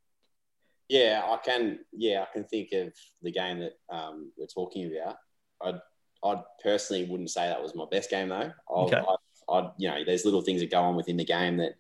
Yeah, 0.88 1.22
I 1.26 1.38
can. 1.38 1.78
Yeah, 1.92 2.22
I 2.22 2.32
can 2.32 2.44
think 2.44 2.72
of 2.72 2.92
the 3.22 3.32
game 3.32 3.60
that 3.60 3.72
um, 3.90 4.32
we're 4.36 4.46
talking 4.46 4.92
about. 4.92 5.16
I 5.62 5.80
I 6.28 6.42
personally 6.62 7.04
wouldn't 7.04 7.30
say 7.30 7.48
that 7.48 7.62
was 7.62 7.74
my 7.74 7.86
best 7.90 8.10
game 8.10 8.28
though. 8.28 8.52
I, 8.68 8.72
okay. 8.72 9.00
I, 9.00 9.52
I, 9.52 9.70
you 9.78 9.88
know, 9.88 10.04
there's 10.04 10.24
little 10.24 10.42
things 10.42 10.60
that 10.60 10.70
go 10.70 10.82
on 10.82 10.96
within 10.96 11.16
the 11.16 11.24
game 11.24 11.56
that 11.58 11.74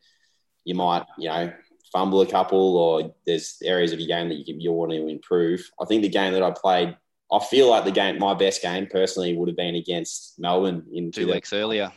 you 0.64 0.74
might, 0.74 1.04
you 1.18 1.28
know, 1.28 1.52
fumble 1.92 2.20
a 2.20 2.26
couple, 2.26 2.76
or 2.76 3.14
there's 3.26 3.58
areas 3.62 3.92
of 3.92 4.00
your 4.00 4.08
game 4.08 4.28
that 4.28 4.36
you 4.36 4.44
can, 4.44 4.60
you 4.60 4.72
want 4.72 4.92
to 4.92 5.06
improve. 5.06 5.68
I 5.80 5.84
think 5.84 6.02
the 6.02 6.08
game 6.08 6.32
that 6.32 6.42
I 6.42 6.50
played 6.50 6.96
I 7.32 7.40
feel 7.40 7.68
like 7.68 7.84
the 7.84 7.90
game, 7.90 8.18
my 8.18 8.34
best 8.34 8.62
game 8.62 8.86
personally, 8.86 9.36
would 9.36 9.48
have 9.48 9.56
been 9.56 9.74
against 9.74 10.38
Melbourne 10.38 10.84
in 10.92 11.10
two 11.10 11.26
weeks 11.26 11.52
earlier. 11.52 11.92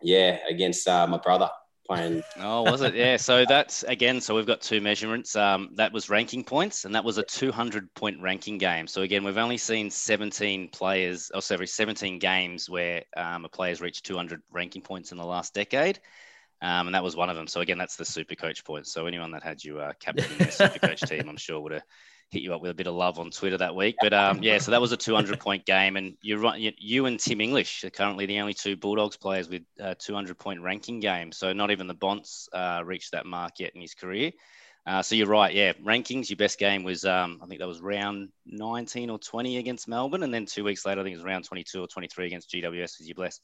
Yeah, 0.00 0.38
against 0.48 0.86
uh, 0.86 1.06
my 1.06 1.18
brother 1.18 1.50
playing. 1.86 2.22
Oh, 2.38 2.62
was 2.62 2.82
it? 2.82 2.94
Yeah. 2.94 3.16
So 3.16 3.44
that's 3.44 3.82
again. 3.84 4.20
So 4.20 4.34
we've 4.34 4.46
got 4.46 4.60
two 4.60 4.80
measurements. 4.80 5.34
Um, 5.34 5.70
that 5.74 5.92
was 5.92 6.08
ranking 6.08 6.44
points, 6.44 6.84
and 6.84 6.94
that 6.94 7.04
was 7.04 7.18
a 7.18 7.22
200 7.22 7.92
point 7.94 8.20
ranking 8.20 8.58
game. 8.58 8.86
So 8.86 9.02
again, 9.02 9.24
we've 9.24 9.38
only 9.38 9.58
seen 9.58 9.90
17 9.90 10.68
players, 10.68 11.30
or 11.34 11.42
sorry, 11.42 11.66
17 11.66 12.18
games 12.18 12.70
where 12.70 13.02
um, 13.16 13.44
a 13.44 13.48
player's 13.48 13.80
reached 13.80 14.04
200 14.06 14.42
ranking 14.50 14.82
points 14.82 15.12
in 15.12 15.18
the 15.18 15.24
last 15.24 15.54
decade. 15.54 15.98
Um, 16.60 16.86
and 16.86 16.94
that 16.94 17.02
was 17.02 17.16
one 17.16 17.28
of 17.28 17.34
them. 17.34 17.48
So 17.48 17.60
again, 17.60 17.76
that's 17.76 17.96
the 17.96 18.04
super 18.04 18.36
coach 18.36 18.64
point. 18.64 18.86
So 18.86 19.06
anyone 19.06 19.32
that 19.32 19.42
had 19.42 19.64
you 19.64 19.80
uh, 19.80 19.94
captain 19.98 20.30
in 20.30 20.38
their 20.38 20.50
super 20.52 20.78
coach 20.78 21.00
team, 21.08 21.28
I'm 21.28 21.36
sure 21.36 21.58
would 21.58 21.72
have 21.72 21.82
hit 22.32 22.42
you 22.42 22.54
up 22.54 22.62
with 22.62 22.70
a 22.70 22.74
bit 22.74 22.86
of 22.86 22.94
love 22.94 23.18
on 23.18 23.30
Twitter 23.30 23.58
that 23.58 23.76
week. 23.76 23.96
But 24.00 24.12
um, 24.12 24.42
yeah, 24.42 24.58
so 24.58 24.70
that 24.70 24.80
was 24.80 24.92
a 24.92 24.96
200 24.96 25.38
point 25.38 25.64
game, 25.66 25.96
and 25.96 26.16
you're 26.22 26.38
right. 26.38 26.74
You 26.78 27.06
and 27.06 27.20
Tim 27.20 27.40
English 27.40 27.84
are 27.84 27.90
currently 27.90 28.26
the 28.26 28.40
only 28.40 28.54
two 28.54 28.76
Bulldogs 28.76 29.16
players 29.16 29.48
with 29.48 29.62
a 29.78 29.94
200 29.94 30.38
point 30.38 30.62
ranking 30.62 30.98
game. 30.98 31.30
So 31.30 31.52
not 31.52 31.70
even 31.70 31.86
the 31.86 31.94
Bonts 31.94 32.48
uh, 32.52 32.82
reached 32.84 33.12
that 33.12 33.26
mark 33.26 33.60
yet 33.60 33.72
in 33.74 33.80
his 33.80 33.94
career. 33.94 34.32
Uh, 34.84 35.00
so 35.00 35.14
you're 35.14 35.28
right. 35.28 35.54
Yeah, 35.54 35.74
rankings. 35.74 36.28
Your 36.28 36.38
best 36.38 36.58
game 36.58 36.82
was 36.82 37.04
um, 37.04 37.38
I 37.42 37.46
think 37.46 37.60
that 37.60 37.68
was 37.68 37.80
round 37.80 38.30
19 38.46 39.10
or 39.10 39.18
20 39.18 39.58
against 39.58 39.86
Melbourne, 39.86 40.24
and 40.24 40.34
then 40.34 40.46
two 40.46 40.64
weeks 40.64 40.84
later 40.84 41.00
I 41.00 41.04
think 41.04 41.14
it 41.14 41.18
was 41.18 41.24
round 41.24 41.44
22 41.44 41.80
or 41.80 41.86
23 41.86 42.26
against 42.26 42.50
GWS 42.50 42.98
was 42.98 43.06
your 43.06 43.14
best 43.14 43.42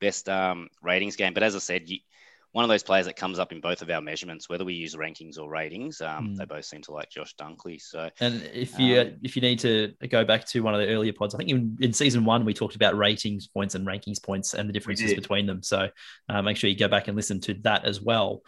best 0.00 0.28
um, 0.28 0.68
ratings 0.82 1.16
game. 1.16 1.34
But 1.34 1.42
as 1.42 1.56
I 1.56 1.58
said, 1.58 1.88
you 1.88 1.98
one 2.56 2.64
of 2.64 2.70
those 2.70 2.82
players 2.82 3.04
that 3.04 3.16
comes 3.16 3.38
up 3.38 3.52
in 3.52 3.60
both 3.60 3.82
of 3.82 3.90
our 3.90 4.00
measurements, 4.00 4.48
whether 4.48 4.64
we 4.64 4.72
use 4.72 4.94
rankings 4.94 5.38
or 5.38 5.50
ratings. 5.50 6.00
Um, 6.00 6.28
mm. 6.28 6.36
They 6.36 6.46
both 6.46 6.64
seem 6.64 6.80
to 6.84 6.90
like 6.90 7.10
Josh 7.10 7.34
Dunkley. 7.36 7.78
So, 7.78 8.08
and 8.18 8.48
if 8.54 8.78
you 8.78 8.98
um, 8.98 9.12
if 9.22 9.36
you 9.36 9.42
need 9.42 9.58
to 9.58 9.92
go 10.08 10.24
back 10.24 10.46
to 10.46 10.62
one 10.62 10.72
of 10.72 10.80
the 10.80 10.88
earlier 10.88 11.12
pods, 11.12 11.34
I 11.34 11.38
think 11.38 11.50
in, 11.50 11.76
in 11.82 11.92
season 11.92 12.24
one 12.24 12.46
we 12.46 12.54
talked 12.54 12.74
about 12.74 12.96
ratings 12.96 13.46
points 13.46 13.74
and 13.74 13.86
rankings 13.86 14.22
points 14.22 14.54
and 14.54 14.70
the 14.70 14.72
differences 14.72 15.12
between 15.12 15.44
them. 15.44 15.62
So, 15.62 15.90
uh, 16.30 16.40
make 16.40 16.56
sure 16.56 16.70
you 16.70 16.78
go 16.78 16.88
back 16.88 17.08
and 17.08 17.14
listen 17.14 17.42
to 17.42 17.52
that 17.64 17.84
as 17.84 18.00
well. 18.00 18.40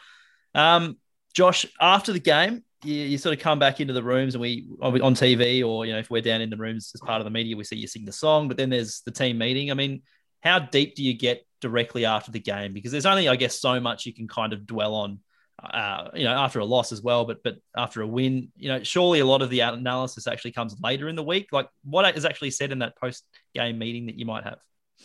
Um, 0.55 0.97
Josh, 1.35 1.67
after 1.79 2.15
the 2.15 2.19
game, 2.19 2.65
you, 2.85 2.95
you, 2.95 3.19
sort 3.19 3.37
of 3.37 3.43
come 3.43 3.59
back 3.59 3.79
into 3.79 3.93
the 3.93 4.03
rooms 4.03 4.35
and 4.35 4.41
we 4.41 4.69
on 4.81 5.15
TV 5.17 5.63
or 5.63 5.85
you 5.85 5.93
know 5.93 5.99
if 5.99 6.09
we're 6.09 6.23
down 6.23 6.41
in 6.41 6.49
the 6.49 6.57
rooms 6.57 6.93
as 6.95 7.03
part 7.03 7.21
of 7.21 7.27
the 7.27 7.31
media, 7.31 7.59
we 7.59 7.65
see 7.65 7.77
you 7.77 7.87
sing 7.87 8.07
the 8.07 8.13
song. 8.13 8.49
But 8.49 8.57
then 8.57 8.71
there's 8.71 9.03
the 9.03 9.11
team 9.11 9.37
meeting. 9.37 9.71
I 9.71 9.75
mean, 9.75 10.01
how 10.41 10.61
deep 10.61 10.95
do 10.95 11.05
you 11.05 11.13
get 11.13 11.45
directly 11.61 12.05
after 12.05 12.31
the 12.31 12.41
game 12.41 12.73
because 12.73 12.93
there's 12.93 13.07
only, 13.07 13.29
I 13.29 13.37
guess, 13.37 13.59
so 13.61 13.81
much 13.81 14.07
you 14.07 14.15
can 14.15 14.29
kind 14.29 14.53
of 14.53 14.67
dwell 14.67 14.95
on, 14.95 15.21
uh, 15.63 16.09
you 16.15 16.25
know, 16.25 16.35
after 16.35 16.61
a 16.61 16.65
loss 16.65 16.93
as 16.93 17.03
well. 17.03 17.25
But 17.25 17.43
but 17.43 17.57
after 17.77 18.03
a 18.03 18.07
win, 18.07 18.51
you 18.57 18.69
know, 18.69 18.83
surely 18.83 19.21
a 19.21 19.27
lot 19.27 19.43
of 19.43 19.51
the 19.51 19.61
analysis 19.61 20.27
actually 20.27 20.53
comes 20.53 20.77
later 20.83 21.09
in 21.09 21.17
the 21.17 21.23
week. 21.23 21.49
Like 21.53 21.69
what 21.85 22.17
is 22.17 22.25
actually 22.25 22.51
said 22.51 22.73
in 22.73 22.81
that 22.81 22.97
post 22.97 23.27
game 23.55 23.79
meeting 23.79 24.07
that 24.07 24.17
you 24.17 24.27
might 24.27 24.45
have. 24.45 24.59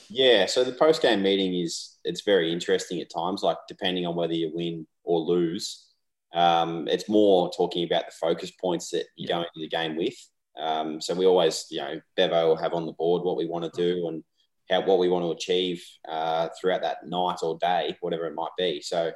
Yeah, 0.10 0.48
so 0.48 0.64
the 0.64 0.72
post 0.72 1.02
game 1.02 1.22
meeting 1.22 1.54
is 1.54 1.98
it's 2.04 2.22
very 2.22 2.52
interesting 2.52 3.00
at 3.02 3.12
times. 3.14 3.44
Like 3.44 3.58
depending 3.68 4.06
on 4.06 4.16
whether 4.16 4.34
you 4.34 4.52
win 4.54 4.88
or 5.04 5.20
lose, 5.20 5.88
um, 6.34 6.88
it's 6.88 7.08
more 7.08 7.52
talking 7.56 7.86
about 7.86 8.06
the 8.08 8.14
focus 8.20 8.52
points 8.52 8.90
that 8.90 9.06
you 9.16 9.28
yeah. 9.30 9.36
go 9.36 9.40
into 9.40 9.52
the 9.56 9.68
game 9.68 9.96
with. 9.96 10.16
Um, 10.60 11.02
so 11.02 11.14
we 11.14 11.26
always, 11.26 11.66
you 11.70 11.80
know, 11.80 12.02
Bevo 12.16 12.48
will 12.48 12.56
have 12.56 12.74
on 12.74 12.86
the 12.86 12.94
board 12.94 13.24
what 13.24 13.38
we 13.38 13.48
want 13.48 13.72
to 13.72 13.82
do 13.82 14.08
and 14.08 14.24
how 14.70 14.82
what 14.86 15.00
we 15.00 15.10
want 15.10 15.26
to 15.26 15.32
achieve 15.32 15.84
uh, 16.08 16.50
throughout 16.60 16.82
that 16.82 17.06
night 17.08 17.38
or 17.42 17.58
day, 17.60 17.98
whatever 18.02 18.26
it 18.26 18.36
might 18.36 18.52
be. 18.58 18.82
So 18.82 19.12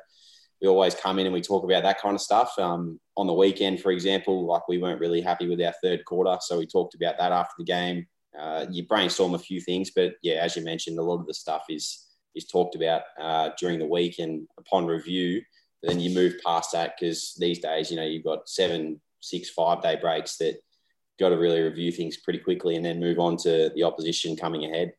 we 0.62 0.68
always 0.68 0.96
come 0.96 1.20
in 1.20 1.26
and 1.26 1.34
we 1.34 1.42
talk 1.42 1.64
about 1.64 1.84
that 1.84 2.02
kind 2.02 2.16
of 2.16 2.22
stuff. 2.22 2.58
Um, 2.58 3.00
on 3.16 3.28
the 3.28 3.34
weekend, 3.34 3.82
for 3.82 3.92
example, 3.92 4.46
like 4.46 4.68
we 4.68 4.78
weren't 4.78 5.00
really 5.00 5.22
happy 5.22 5.48
with 5.48 5.62
our 5.62 5.74
third 5.84 6.06
quarter, 6.06 6.38
so 6.42 6.58
we 6.58 6.66
talked 6.66 6.96
about 6.96 7.18
that 7.18 7.32
after 7.32 7.54
the 7.58 7.64
game. 7.64 8.08
Uh, 8.38 8.66
you 8.70 8.86
brainstorm 8.86 9.34
a 9.34 9.40
few 9.40 9.60
things, 9.60 9.92
but 9.96 10.14
yeah, 10.22 10.36
as 10.36 10.56
you 10.56 10.64
mentioned, 10.64 11.00
a 11.00 11.04
lot 11.04 11.20
of 11.20 11.28
the 11.28 11.34
stuff 11.34 11.66
is 11.70 12.04
is 12.36 12.46
talked 12.46 12.76
about 12.76 13.02
uh, 13.20 13.50
during 13.60 13.80
the 13.80 13.86
week 13.86 14.20
and 14.20 14.48
upon 14.60 14.86
review. 14.86 15.42
Then 15.82 16.00
you 16.00 16.14
move 16.14 16.36
past 16.46 16.72
that 16.74 16.94
because 17.00 17.36
these 17.40 17.60
days, 17.60 17.90
you 17.90 17.98
know, 17.98 18.04
you've 18.04 18.24
got 18.24 18.48
seven, 18.48 19.02
six, 19.22 19.50
five 19.50 19.82
day 19.82 19.96
breaks 20.00 20.38
that 20.38 20.60
got 21.20 21.30
to 21.30 21.38
really 21.38 21.62
review 21.62 21.92
things 21.92 22.18
pretty 22.18 22.40
quickly 22.40 22.76
and 22.76 22.86
then 22.86 23.00
move 23.00 23.18
on 23.18 23.38
to 23.38 23.72
the 23.76 23.84
opposition 23.84 24.36
coming 24.36 24.66
ahead 24.66 24.94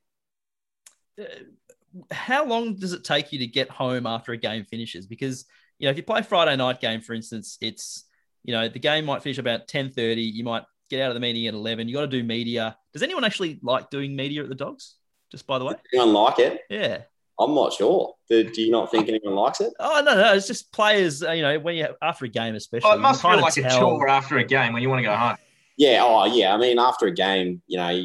how 2.11 2.45
long 2.45 2.75
does 2.75 2.93
it 2.93 3.05
take 3.05 3.33
you 3.33 3.39
to 3.41 3.47
get 3.47 3.71
home 3.71 4.07
after 4.07 4.33
a 4.33 4.37
game 4.37 4.64
finishes? 4.64 5.07
Because 5.07 5.45
you 5.79 5.87
know, 5.87 5.91
if 5.91 5.97
you 5.97 6.03
play 6.03 6.23
Friday 6.23 6.57
night 6.57 6.81
game, 6.81 7.01
for 7.01 7.14
instance, 7.14 7.59
it's 7.61 8.05
you 8.45 8.53
know 8.53 8.69
the 8.69 8.79
game 8.79 9.05
might 9.05 9.23
finish 9.23 9.39
about 9.39 9.69
ten 9.69 9.91
thirty. 9.91 10.23
You 10.23 10.45
might 10.45 10.64
get 10.91 11.01
out 11.01 11.11
of 11.11 11.14
the 11.14 11.21
meeting 11.21 11.47
at 11.47 11.55
eleven. 11.55 11.89
You 11.89 11.95
got 11.95 12.03
to 12.03 12.07
do 12.09 12.23
media. 12.23 12.77
Does 12.93 13.03
anyone 13.03 13.25
actually 13.25 13.59
like 13.62 13.91
doing 13.91 14.16
media 14.16 14.43
at 14.43 14.49
the 14.49 14.55
Dogs? 14.55 14.97
Just 15.31 15.47
by 15.47 15.59
the 15.59 15.64
way, 15.64 15.75
Does 15.75 15.83
anyone 15.93 16.12
like 16.14 16.39
it? 16.39 16.61
Yeah. 16.71 17.03
I'm 17.41 17.55
not 17.55 17.73
sure. 17.73 18.14
Do, 18.29 18.43
do, 18.51 18.62
you 18.62 18.73
not 18.73 18.91
think 18.91 19.09
anyone 19.09 19.37
likes 19.37 19.61
it? 19.61 19.73
Oh 19.79 20.03
no, 20.05 20.14
no, 20.16 20.35
it's 20.35 20.49
just 20.49 20.73
players. 20.73 21.23
Uh, 21.23 21.31
you 21.31 21.43
know, 21.43 21.59
when 21.61 21.77
you 21.77 21.87
after 22.03 22.25
a 22.25 22.29
game, 22.29 22.57
especially. 22.57 22.91
Oh, 22.91 22.95
it 22.95 22.99
must 22.99 23.23
feel 23.23 23.41
like 23.41 23.55
tell... 23.55 23.64
a 23.64 23.79
chore 23.79 24.09
after 24.09 24.39
a 24.39 24.45
game 24.45 24.73
when 24.73 24.83
you 24.83 24.89
want 24.89 25.01
to 25.01 25.05
go 25.05 25.14
home. 25.14 25.37
Yeah. 25.77 26.01
Oh, 26.03 26.25
yeah. 26.25 26.53
I 26.53 26.57
mean, 26.57 26.81
after 26.81 27.07
a 27.07 27.12
game, 27.12 27.62
you 27.69 27.79
know, 27.79 28.03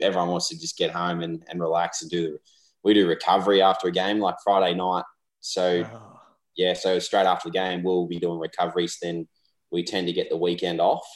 everyone 0.00 0.28
wants 0.28 0.48
to 0.48 0.58
just 0.58 0.76
get 0.76 0.90
home 0.90 1.22
and, 1.22 1.44
and 1.48 1.60
relax 1.60 2.02
and 2.02 2.10
do. 2.10 2.38
We 2.82 2.94
do 2.94 3.06
recovery 3.06 3.60
after 3.62 3.88
a 3.88 3.92
game, 3.92 4.20
like 4.20 4.36
Friday 4.42 4.74
night. 4.74 5.04
So 5.40 5.84
oh. 5.92 6.20
yeah, 6.56 6.74
so 6.74 6.98
straight 6.98 7.26
after 7.26 7.48
the 7.48 7.52
game, 7.52 7.82
we'll 7.82 8.06
be 8.06 8.18
doing 8.18 8.38
recoveries. 8.38 8.98
Then 9.00 9.28
we 9.70 9.84
tend 9.84 10.06
to 10.06 10.12
get 10.12 10.30
the 10.30 10.36
weekend 10.36 10.80
off, 10.80 11.06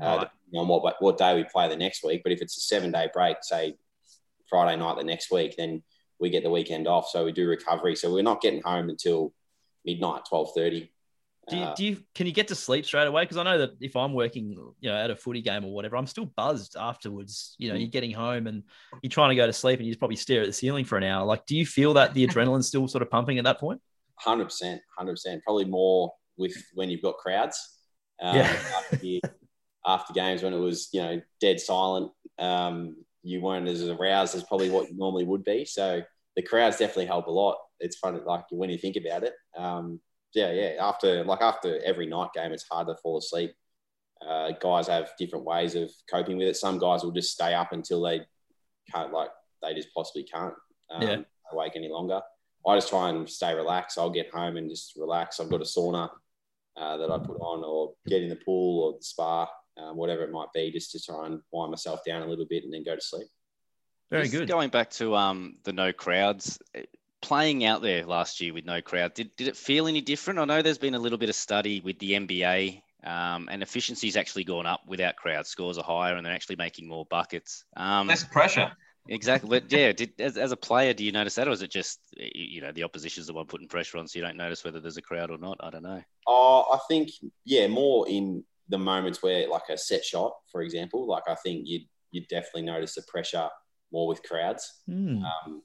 uh, 0.00 0.04
right. 0.04 0.28
uh, 0.54 0.58
on 0.58 0.68
what 0.68 0.96
what 1.00 1.18
day 1.18 1.34
we 1.34 1.44
play 1.44 1.68
the 1.68 1.76
next 1.76 2.04
week. 2.04 2.22
But 2.22 2.32
if 2.32 2.42
it's 2.42 2.56
a 2.56 2.60
seven 2.60 2.92
day 2.92 3.08
break, 3.12 3.38
say 3.42 3.76
Friday 4.48 4.78
night 4.78 4.96
the 4.96 5.04
next 5.04 5.30
week, 5.30 5.54
then 5.56 5.82
we 6.20 6.30
get 6.30 6.42
the 6.42 6.50
weekend 6.50 6.86
off. 6.86 7.08
So 7.08 7.24
we 7.24 7.32
do 7.32 7.48
recovery. 7.48 7.96
So 7.96 8.12
we're 8.12 8.22
not 8.22 8.40
getting 8.40 8.62
home 8.62 8.88
until 8.88 9.32
midnight, 9.84 10.22
twelve 10.28 10.50
thirty. 10.54 10.90
Do 11.48 11.56
you, 11.56 11.62
uh, 11.62 11.74
do 11.76 11.84
you 11.84 11.98
can 12.14 12.26
you 12.26 12.32
get 12.32 12.48
to 12.48 12.56
sleep 12.56 12.84
straight 12.84 13.06
away? 13.06 13.22
Because 13.22 13.36
I 13.36 13.44
know 13.44 13.58
that 13.58 13.70
if 13.80 13.94
I'm 13.94 14.12
working, 14.12 14.50
you 14.80 14.90
know, 14.90 14.96
at 14.96 15.10
a 15.10 15.16
footy 15.16 15.42
game 15.42 15.64
or 15.64 15.72
whatever, 15.72 15.96
I'm 15.96 16.06
still 16.06 16.26
buzzed 16.26 16.76
afterwards. 16.76 17.54
You 17.58 17.68
know, 17.68 17.76
mm. 17.76 17.80
you're 17.82 17.90
getting 17.90 18.10
home 18.10 18.48
and 18.48 18.64
you're 19.00 19.10
trying 19.10 19.30
to 19.30 19.36
go 19.36 19.46
to 19.46 19.52
sleep 19.52 19.78
and 19.78 19.86
you 19.86 19.92
just 19.92 20.00
probably 20.00 20.16
stare 20.16 20.40
at 20.40 20.46
the 20.48 20.52
ceiling 20.52 20.84
for 20.84 20.98
an 20.98 21.04
hour. 21.04 21.24
Like, 21.24 21.46
do 21.46 21.56
you 21.56 21.64
feel 21.64 21.94
that 21.94 22.14
the 22.14 22.26
adrenaline's 22.26 22.66
still 22.66 22.88
sort 22.88 23.02
of 23.02 23.10
pumping 23.10 23.38
at 23.38 23.44
that 23.44 23.60
point? 23.60 23.80
Hundred 24.16 24.46
percent, 24.46 24.80
hundred 24.98 25.12
percent. 25.12 25.42
Probably 25.44 25.66
more 25.66 26.12
with 26.36 26.56
when 26.74 26.90
you've 26.90 27.02
got 27.02 27.16
crowds. 27.18 27.58
Um, 28.20 28.36
yeah. 28.36 28.56
after, 28.76 29.20
after, 29.86 30.12
games 30.14 30.42
when 30.42 30.52
it 30.52 30.58
was 30.58 30.88
you 30.92 31.02
know 31.02 31.20
dead 31.40 31.60
silent, 31.60 32.10
um, 32.40 32.96
you 33.22 33.40
weren't 33.40 33.68
as 33.68 33.88
aroused 33.88 34.34
as 34.34 34.42
probably 34.42 34.70
what 34.70 34.88
you 34.88 34.96
normally 34.96 35.24
would 35.24 35.44
be. 35.44 35.64
So 35.64 36.02
the 36.34 36.42
crowds 36.42 36.78
definitely 36.78 37.06
help 37.06 37.28
a 37.28 37.30
lot. 37.30 37.58
It's 37.78 37.96
funny, 37.96 38.18
like 38.24 38.44
when 38.50 38.70
you 38.70 38.78
think 38.78 38.96
about 38.96 39.22
it. 39.22 39.34
Um, 39.56 40.00
yeah, 40.36 40.52
yeah. 40.52 40.72
After 40.78 41.24
like 41.24 41.40
after 41.40 41.82
every 41.82 42.06
night 42.06 42.28
game, 42.34 42.52
it's 42.52 42.68
hard 42.70 42.88
to 42.88 42.96
fall 42.96 43.16
asleep. 43.16 43.54
Uh, 44.26 44.52
guys 44.60 44.86
have 44.86 45.10
different 45.18 45.46
ways 45.46 45.74
of 45.74 45.90
coping 46.10 46.36
with 46.36 46.46
it. 46.46 46.56
Some 46.56 46.78
guys 46.78 47.02
will 47.02 47.10
just 47.10 47.32
stay 47.32 47.54
up 47.54 47.72
until 47.72 48.02
they 48.02 48.20
can't, 48.92 49.12
like 49.12 49.30
they 49.62 49.74
just 49.74 49.88
possibly 49.94 50.24
can't 50.24 50.54
um, 50.90 51.02
yeah. 51.02 51.16
awake 51.52 51.72
any 51.74 51.88
longer. 51.88 52.20
I 52.66 52.76
just 52.76 52.90
try 52.90 53.08
and 53.08 53.28
stay 53.28 53.54
relaxed. 53.54 53.98
I'll 53.98 54.10
get 54.10 54.30
home 54.30 54.58
and 54.58 54.68
just 54.68 54.92
relax. 54.96 55.40
I've 55.40 55.50
got 55.50 55.62
a 55.62 55.64
sauna 55.64 56.10
uh, 56.76 56.96
that 56.98 57.10
I 57.10 57.18
put 57.18 57.38
on, 57.40 57.64
or 57.64 57.94
get 58.06 58.22
in 58.22 58.28
the 58.28 58.36
pool 58.36 58.84
or 58.84 58.98
the 58.98 59.04
spa, 59.04 59.48
um, 59.78 59.96
whatever 59.96 60.22
it 60.22 60.32
might 60.32 60.52
be, 60.52 60.70
just 60.70 60.92
to 60.92 61.00
try 61.00 61.26
and 61.26 61.40
wind 61.50 61.70
myself 61.70 62.00
down 62.04 62.22
a 62.22 62.26
little 62.26 62.46
bit 62.48 62.64
and 62.64 62.74
then 62.74 62.84
go 62.84 62.94
to 62.94 63.00
sleep. 63.00 63.28
Very 64.10 64.24
just 64.24 64.34
good. 64.34 64.48
Going 64.48 64.68
back 64.68 64.90
to 64.90 65.16
um, 65.16 65.56
the 65.64 65.72
no 65.72 65.92
crowds, 65.92 66.58
playing 67.26 67.64
out 67.64 67.82
there 67.82 68.06
last 68.06 68.40
year 68.40 68.54
with 68.54 68.64
no 68.64 68.80
crowd, 68.80 69.12
did, 69.14 69.34
did 69.36 69.48
it 69.48 69.56
feel 69.56 69.88
any 69.88 70.00
different? 70.00 70.38
I 70.38 70.44
know 70.44 70.62
there's 70.62 70.78
been 70.78 70.94
a 70.94 70.98
little 70.98 71.18
bit 71.18 71.28
of 71.28 71.34
study 71.34 71.80
with 71.80 71.98
the 71.98 72.12
NBA 72.12 72.82
um, 73.04 73.48
and 73.50 73.62
efficiency's 73.62 74.16
actually 74.16 74.44
gone 74.44 74.64
up 74.64 74.82
without 74.86 75.16
crowd. 75.16 75.44
Scores 75.44 75.76
are 75.76 75.84
higher 75.84 76.14
and 76.14 76.24
they're 76.24 76.32
actually 76.32 76.56
making 76.56 76.86
more 76.86 77.04
buckets. 77.06 77.64
Um, 77.76 78.06
Less 78.06 78.22
pressure. 78.22 78.70
Exactly. 79.08 79.48
But 79.48 79.70
yeah, 79.72 79.92
did, 79.92 80.12
as, 80.20 80.36
as 80.36 80.52
a 80.52 80.56
player, 80.56 80.92
do 80.92 81.04
you 81.04 81.10
notice 81.12 81.34
that 81.34 81.48
or 81.48 81.52
is 81.52 81.62
it 81.62 81.70
just, 81.70 81.98
you 82.16 82.60
know, 82.60 82.72
the 82.72 82.84
opposition's 82.84 83.26
the 83.26 83.34
one 83.34 83.46
putting 83.46 83.68
pressure 83.68 83.98
on 83.98 84.06
so 84.06 84.18
you 84.18 84.24
don't 84.24 84.36
notice 84.36 84.64
whether 84.64 84.80
there's 84.80 84.96
a 84.96 85.02
crowd 85.02 85.30
or 85.30 85.38
not? 85.38 85.56
I 85.60 85.70
don't 85.70 85.82
know. 85.82 86.02
Oh, 86.28 86.64
I 86.72 86.78
think, 86.88 87.10
yeah, 87.44 87.66
more 87.66 88.08
in 88.08 88.44
the 88.68 88.78
moments 88.78 89.22
where 89.22 89.48
like 89.48 89.68
a 89.68 89.78
set 89.78 90.04
shot, 90.04 90.32
for 90.50 90.62
example, 90.62 91.06
like 91.06 91.24
I 91.28 91.34
think 91.36 91.62
you'd, 91.66 91.86
you'd 92.12 92.28
definitely 92.28 92.62
notice 92.62 92.94
the 92.94 93.02
pressure 93.08 93.48
more 93.92 94.06
with 94.06 94.22
crowds. 94.22 94.80
Mm. 94.88 95.22
Um, 95.22 95.62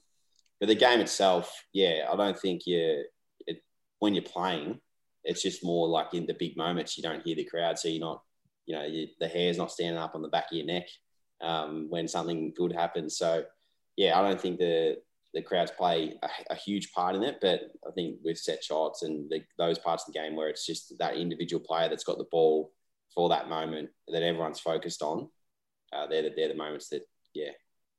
but 0.62 0.68
the 0.68 0.76
game 0.76 1.00
itself, 1.00 1.64
yeah, 1.72 2.06
I 2.08 2.14
don't 2.14 2.38
think 2.38 2.68
you 2.68 3.02
it, 3.48 3.64
when 3.98 4.14
you're 4.14 4.22
playing, 4.22 4.78
it's 5.24 5.42
just 5.42 5.64
more 5.64 5.88
like 5.88 6.14
in 6.14 6.24
the 6.24 6.36
big 6.38 6.56
moments 6.56 6.96
you 6.96 7.02
don't 7.02 7.26
hear 7.26 7.34
the 7.34 7.42
crowd, 7.42 7.80
so 7.80 7.88
you're 7.88 7.98
not, 7.98 8.22
you 8.66 8.76
know, 8.76 8.84
you, 8.84 9.08
the 9.18 9.26
hair's 9.26 9.58
not 9.58 9.72
standing 9.72 9.98
up 9.98 10.14
on 10.14 10.22
the 10.22 10.28
back 10.28 10.52
of 10.52 10.56
your 10.56 10.66
neck 10.66 10.86
um, 11.40 11.86
when 11.88 12.06
something 12.06 12.52
good 12.56 12.72
happens. 12.72 13.18
So 13.18 13.42
yeah, 13.96 14.16
I 14.16 14.22
don't 14.22 14.40
think 14.40 14.60
the 14.60 14.98
the 15.34 15.42
crowds 15.42 15.72
play 15.72 16.14
a, 16.22 16.28
a, 16.50 16.54
huge 16.54 16.92
part 16.92 17.16
in 17.16 17.24
it, 17.24 17.38
but 17.40 17.62
I 17.84 17.90
think 17.90 18.18
with 18.22 18.38
set 18.38 18.62
shots 18.62 19.02
and 19.02 19.28
the, 19.30 19.42
those 19.58 19.80
parts 19.80 20.04
of 20.06 20.12
the 20.12 20.20
game 20.20 20.36
where 20.36 20.48
it's 20.48 20.64
just 20.64 20.96
that 21.00 21.16
individual 21.16 21.64
player 21.66 21.88
that's 21.88 22.04
got 22.04 22.18
the 22.18 22.28
ball 22.30 22.70
for 23.12 23.30
that 23.30 23.48
moment 23.48 23.88
that 24.06 24.22
everyone's 24.22 24.60
focused 24.60 25.02
on, 25.02 25.28
uh, 25.92 26.06
they're 26.06 26.22
the, 26.22 26.32
they're 26.36 26.48
the 26.48 26.54
moments 26.54 26.88
that 26.90 27.02
yeah. 27.34 27.50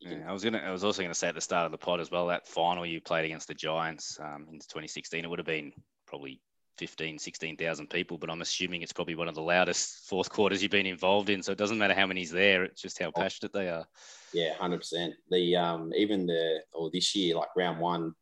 Yeah, 0.05 0.29
I 0.29 0.33
was 0.33 0.43
gonna. 0.43 0.59
I 0.59 0.71
was 0.71 0.83
also 0.83 1.01
going 1.01 1.11
to 1.11 1.17
say 1.17 1.27
at 1.27 1.35
the 1.35 1.41
start 1.41 1.65
of 1.65 1.71
the 1.71 1.77
pod 1.77 1.99
as 1.99 2.11
well. 2.11 2.27
That 2.27 2.47
final 2.47 2.85
you 2.85 2.99
played 2.99 3.25
against 3.25 3.47
the 3.47 3.53
Giants 3.53 4.19
um, 4.21 4.47
in 4.51 4.59
2016, 4.59 5.23
it 5.23 5.29
would 5.29 5.39
have 5.39 5.45
been 5.45 5.71
probably 6.05 6.41
15, 6.77 7.19
16,000 7.19 7.89
people, 7.89 8.17
but 8.17 8.29
I'm 8.29 8.41
assuming 8.41 8.81
it's 8.81 8.93
probably 8.93 9.15
one 9.15 9.27
of 9.27 9.35
the 9.35 9.41
loudest 9.41 10.09
fourth 10.09 10.29
quarters 10.29 10.61
you've 10.61 10.71
been 10.71 10.85
involved 10.85 11.29
in. 11.29 11.43
So 11.43 11.51
it 11.51 11.57
doesn't 11.57 11.77
matter 11.77 11.93
how 11.93 12.07
many's 12.07 12.31
there; 12.31 12.63
it's 12.63 12.81
just 12.81 12.99
how 12.99 13.07
oh. 13.07 13.11
passionate 13.11 13.53
they 13.53 13.69
are. 13.69 13.85
Yeah, 14.33 14.53
hundred 14.55 14.79
percent. 14.79 15.13
The 15.29 15.55
um, 15.55 15.91
even 15.95 16.25
the 16.25 16.59
or 16.73 16.89
this 16.91 17.15
year, 17.15 17.35
like 17.35 17.49
round 17.55 17.79
one, 17.79 18.13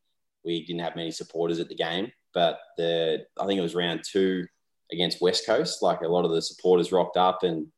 we 0.44 0.64
didn't 0.64 0.82
have 0.82 0.96
many 0.96 1.10
supporters 1.10 1.60
at 1.60 1.68
the 1.68 1.74
game, 1.74 2.12
but 2.34 2.58
the 2.76 3.24
I 3.40 3.46
think 3.46 3.58
it 3.58 3.62
was 3.62 3.74
round 3.74 4.02
two 4.08 4.46
against 4.92 5.22
West 5.22 5.46
Coast. 5.46 5.82
Like 5.82 6.02
a 6.02 6.08
lot 6.08 6.24
of 6.24 6.30
the 6.30 6.42
supporters 6.42 6.92
rocked 6.92 7.16
up, 7.16 7.42
and 7.42 7.68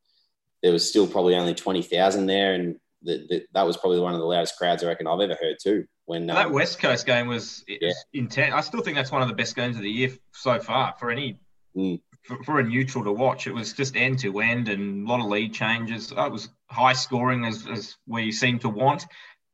there 0.63 0.73
was 0.73 0.89
still 0.89 1.07
probably 1.07 1.37
only 1.37 1.55
twenty 1.55 1.83
thousand 1.83 2.27
there, 2.27 2.55
and 2.55 2.77
the, 3.05 3.27
the, 3.29 3.47
that 3.53 3.63
was 3.63 3.77
probably 3.77 4.01
one 4.01 4.15
of 4.15 4.21
the 4.21 4.27
loudest 4.27 4.57
crowds 4.57 4.83
I 4.83 4.89
reckon 4.89 5.07
I've 5.07 5.21
ever 5.21 5.37
heard 5.41 5.57
too. 5.63 5.87
When 6.07 6.29
um, 6.31 6.37
that 6.37 6.51
West 6.51 6.79
Coast 6.79 7.07
game 7.07 7.29
was 7.29 7.65
yeah. 7.69 7.93
intense, 8.13 8.55
I 8.55 8.61
still 8.61 8.81
think 8.81 8.97
that's 8.97 9.13
one 9.13 9.23
of 9.23 9.29
the 9.29 9.35
best 9.35 9.55
games 9.57 9.77
of 9.77 9.83
the 9.83 9.91
year 9.91 10.11
so 10.33 10.59
far 10.59 10.95
for 10.99 11.11
any 11.11 11.39
mm. 11.77 12.01
for, 12.23 12.43
for, 12.45 12.59
a 12.59 12.63
neutral 12.63 13.05
to 13.05 13.13
watch. 13.13 13.47
It 13.47 13.55
was 13.55 13.73
just 13.73 13.97
end 13.97 14.19
to 14.21 14.41
end 14.41 14.69
and 14.69 15.07
a 15.07 15.11
lot 15.11 15.21
of 15.21 15.27
lead 15.27 15.55
changes. 15.55 16.13
It 16.13 16.33
was 16.33 16.49
high 16.69 16.93
scoring 16.93 17.45
as, 17.45 17.67
as 17.67 17.97
we 18.07 18.33
seem 18.33 18.59
to 18.61 18.69
want. 18.69 19.07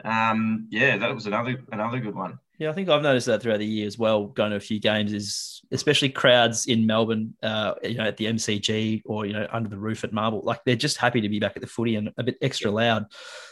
Um, 0.05 0.69
yeah, 0.71 0.97
that 0.97 1.15
was 1.15 1.27
another 1.27 1.63
another 1.73 2.01
good 2.01 2.15
one. 2.15 2.39
Yeah, 2.61 2.69
I 2.69 2.75
think 2.75 2.91
I've 2.91 3.01
noticed 3.01 3.27
that 3.27 3.41
throughout 3.41 3.61
the 3.61 3.67
year 3.67 3.87
as 3.87 3.97
well. 3.97 4.27
Going 4.27 4.51
to 4.51 4.59
a 4.59 4.61
few 4.61 4.79
games 4.79 5.15
is 5.15 5.63
especially 5.73 6.11
crowds 6.11 6.67
in 6.67 6.87
Melbourne, 6.87 7.35
uh, 7.43 7.73
you 7.83 7.95
know, 7.95 8.05
at 8.05 8.19
the 8.19 8.27
MCG 8.27 9.01
or 9.07 9.25
you 9.25 9.33
know 9.33 9.49
under 9.51 9.71
the 9.71 9.79
roof 9.79 10.05
at 10.05 10.13
Marvel. 10.13 10.43
Like 10.45 10.61
they're 10.67 10.77
just 10.77 10.99
happy 10.99 11.23
to 11.23 11.29
be 11.31 11.41
back 11.41 11.57
at 11.57 11.63
the 11.63 11.67
footy 11.67 11.97
and 11.97 12.13
a 12.19 12.23
bit 12.23 12.37
extra 12.43 12.71
loud. 12.71 13.07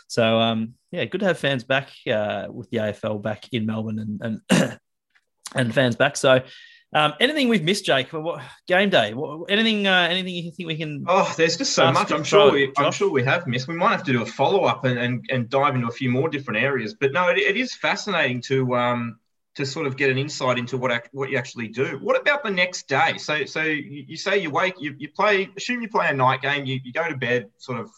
So 0.09 0.38
um, 0.38 0.74
yeah, 0.90 1.06
good 1.06 1.20
to 1.20 1.26
have 1.26 1.38
fans 1.38 1.64
back 1.64 1.88
uh, 2.06 2.48
with 2.50 2.68
the 2.68 2.76
AFL 2.76 3.22
back 3.22 3.50
in 3.50 3.64
Melbourne 3.64 4.20
and 4.20 4.42
and 4.50 4.78
and 5.54 5.74
fans 5.74 5.96
back. 5.96 6.18
So 6.18 6.42
um, 6.93 7.14
anything 7.20 7.49
we've 7.49 7.62
missed, 7.62 7.84
Jake? 7.84 8.12
What, 8.12 8.43
game 8.66 8.89
day? 8.89 9.12
What, 9.12 9.51
anything? 9.51 9.86
Uh, 9.86 10.09
anything 10.11 10.34
you 10.34 10.51
think 10.51 10.66
we 10.66 10.76
can? 10.76 11.05
Oh, 11.07 11.32
there's 11.36 11.57
just 11.57 11.74
so 11.74 11.91
much. 11.93 12.11
I'm 12.11 12.24
sure. 12.24 12.51
We, 12.51 12.72
I'm 12.78 12.93
sure 12.93 13.11
we 13.11 13.22
have 13.24 13.47
missed. 13.47 13.68
We 13.68 13.76
might 13.76 13.91
have 13.91 14.05
to 14.05 14.12
do 14.12 14.22
a 14.22 14.26
follow 14.26 14.64
up 14.64 14.84
and, 14.84 14.99
and, 14.99 15.24
and 15.30 15.51
dive 15.51 15.74
into 15.74 15.89
a 15.89 15.93
few 15.93 16.11
more 16.11 16.28
different 16.28 16.62
areas. 16.62 16.95
But 16.95 17.12
no, 17.12 17.28
it, 17.28 17.39
it 17.39 17.57
is 17.57 17.74
fascinating 17.74 18.41
to 18.43 18.74
um 18.74 19.18
to 19.57 19.66
sort 19.66 19.86
of 19.86 19.97
get 19.97 20.09
an 20.09 20.18
insight 20.18 20.57
into 20.57 20.78
what 20.78 21.09
what 21.12 21.30
you 21.30 21.36
actually 21.36 21.68
do. 21.68 21.99
What 22.01 22.18
about 22.18 22.43
the 22.43 22.51
next 22.51 22.89
day? 22.89 23.18
So 23.18 23.45
so 23.45 23.62
you, 23.62 24.05
you 24.09 24.16
say 24.16 24.39
you 24.39 24.51
wake, 24.51 24.74
you, 24.78 24.95
you 24.99 25.11
play. 25.11 25.51
Assume 25.57 25.82
you 25.82 25.89
play 25.89 26.09
a 26.09 26.14
night 26.14 26.41
game. 26.41 26.64
You, 26.64 26.80
you 26.82 26.93
go 26.93 27.07
to 27.09 27.16
bed 27.16 27.51
sort 27.59 27.80
of 27.80 27.91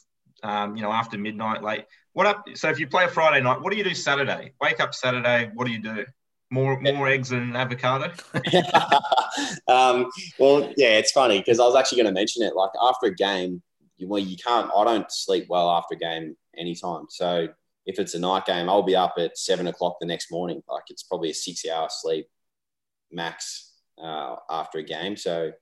um, 0.43 0.75
you 0.75 0.83
know 0.83 0.91
after 0.91 1.17
midnight 1.17 1.63
late. 1.63 1.85
What 2.13 2.27
up? 2.27 2.45
So 2.55 2.71
if 2.71 2.81
you 2.81 2.89
play 2.89 3.05
a 3.05 3.09
Friday 3.09 3.41
night, 3.41 3.61
what 3.61 3.71
do 3.71 3.79
you 3.79 3.85
do 3.85 3.95
Saturday? 3.95 4.55
Wake 4.61 4.81
up 4.81 4.95
Saturday. 4.95 5.51
What 5.55 5.67
do 5.67 5.73
you 5.73 5.81
do? 5.81 6.07
More 6.51 6.81
more 6.81 7.09
eggs 7.09 7.31
and 7.31 7.57
avocado. 7.57 8.13
um, 9.69 10.11
well, 10.39 10.73
yeah, 10.77 10.99
it's 10.99 11.13
funny 11.13 11.39
because 11.39 11.61
I 11.61 11.65
was 11.65 11.77
actually 11.77 12.03
going 12.03 12.13
to 12.13 12.19
mention 12.21 12.43
it. 12.43 12.57
Like 12.57 12.71
after 12.83 13.07
a 13.07 13.15
game, 13.15 13.63
you, 13.97 14.09
well, 14.09 14.19
you 14.19 14.37
can't. 14.37 14.71
I 14.77 14.85
don't 14.85 15.11
sleep 15.13 15.47
well 15.49 15.71
after 15.71 15.95
a 15.95 15.99
game 15.99 16.37
anytime. 16.57 17.05
So 17.09 17.49
if 17.87 17.99
it's 17.99 18.15
a 18.15 18.19
night 18.19 18.47
game, 18.47 18.69
I'll 18.69 18.83
be 18.83 18.97
up 18.97 19.15
at 19.19 19.39
seven 19.39 19.69
o'clock 19.69 19.97
the 20.01 20.07
next 20.07 20.31
morning. 20.33 20.63
Like 20.69 20.85
it's 20.89 21.05
probably 21.05 21.31
a 21.31 21.35
six-hour 21.35 21.89
sleep 21.91 22.27
max 23.13 23.73
uh, 24.03 24.37
after 24.51 24.79
a 24.79 24.85
game. 24.85 25.17
So 25.17 25.53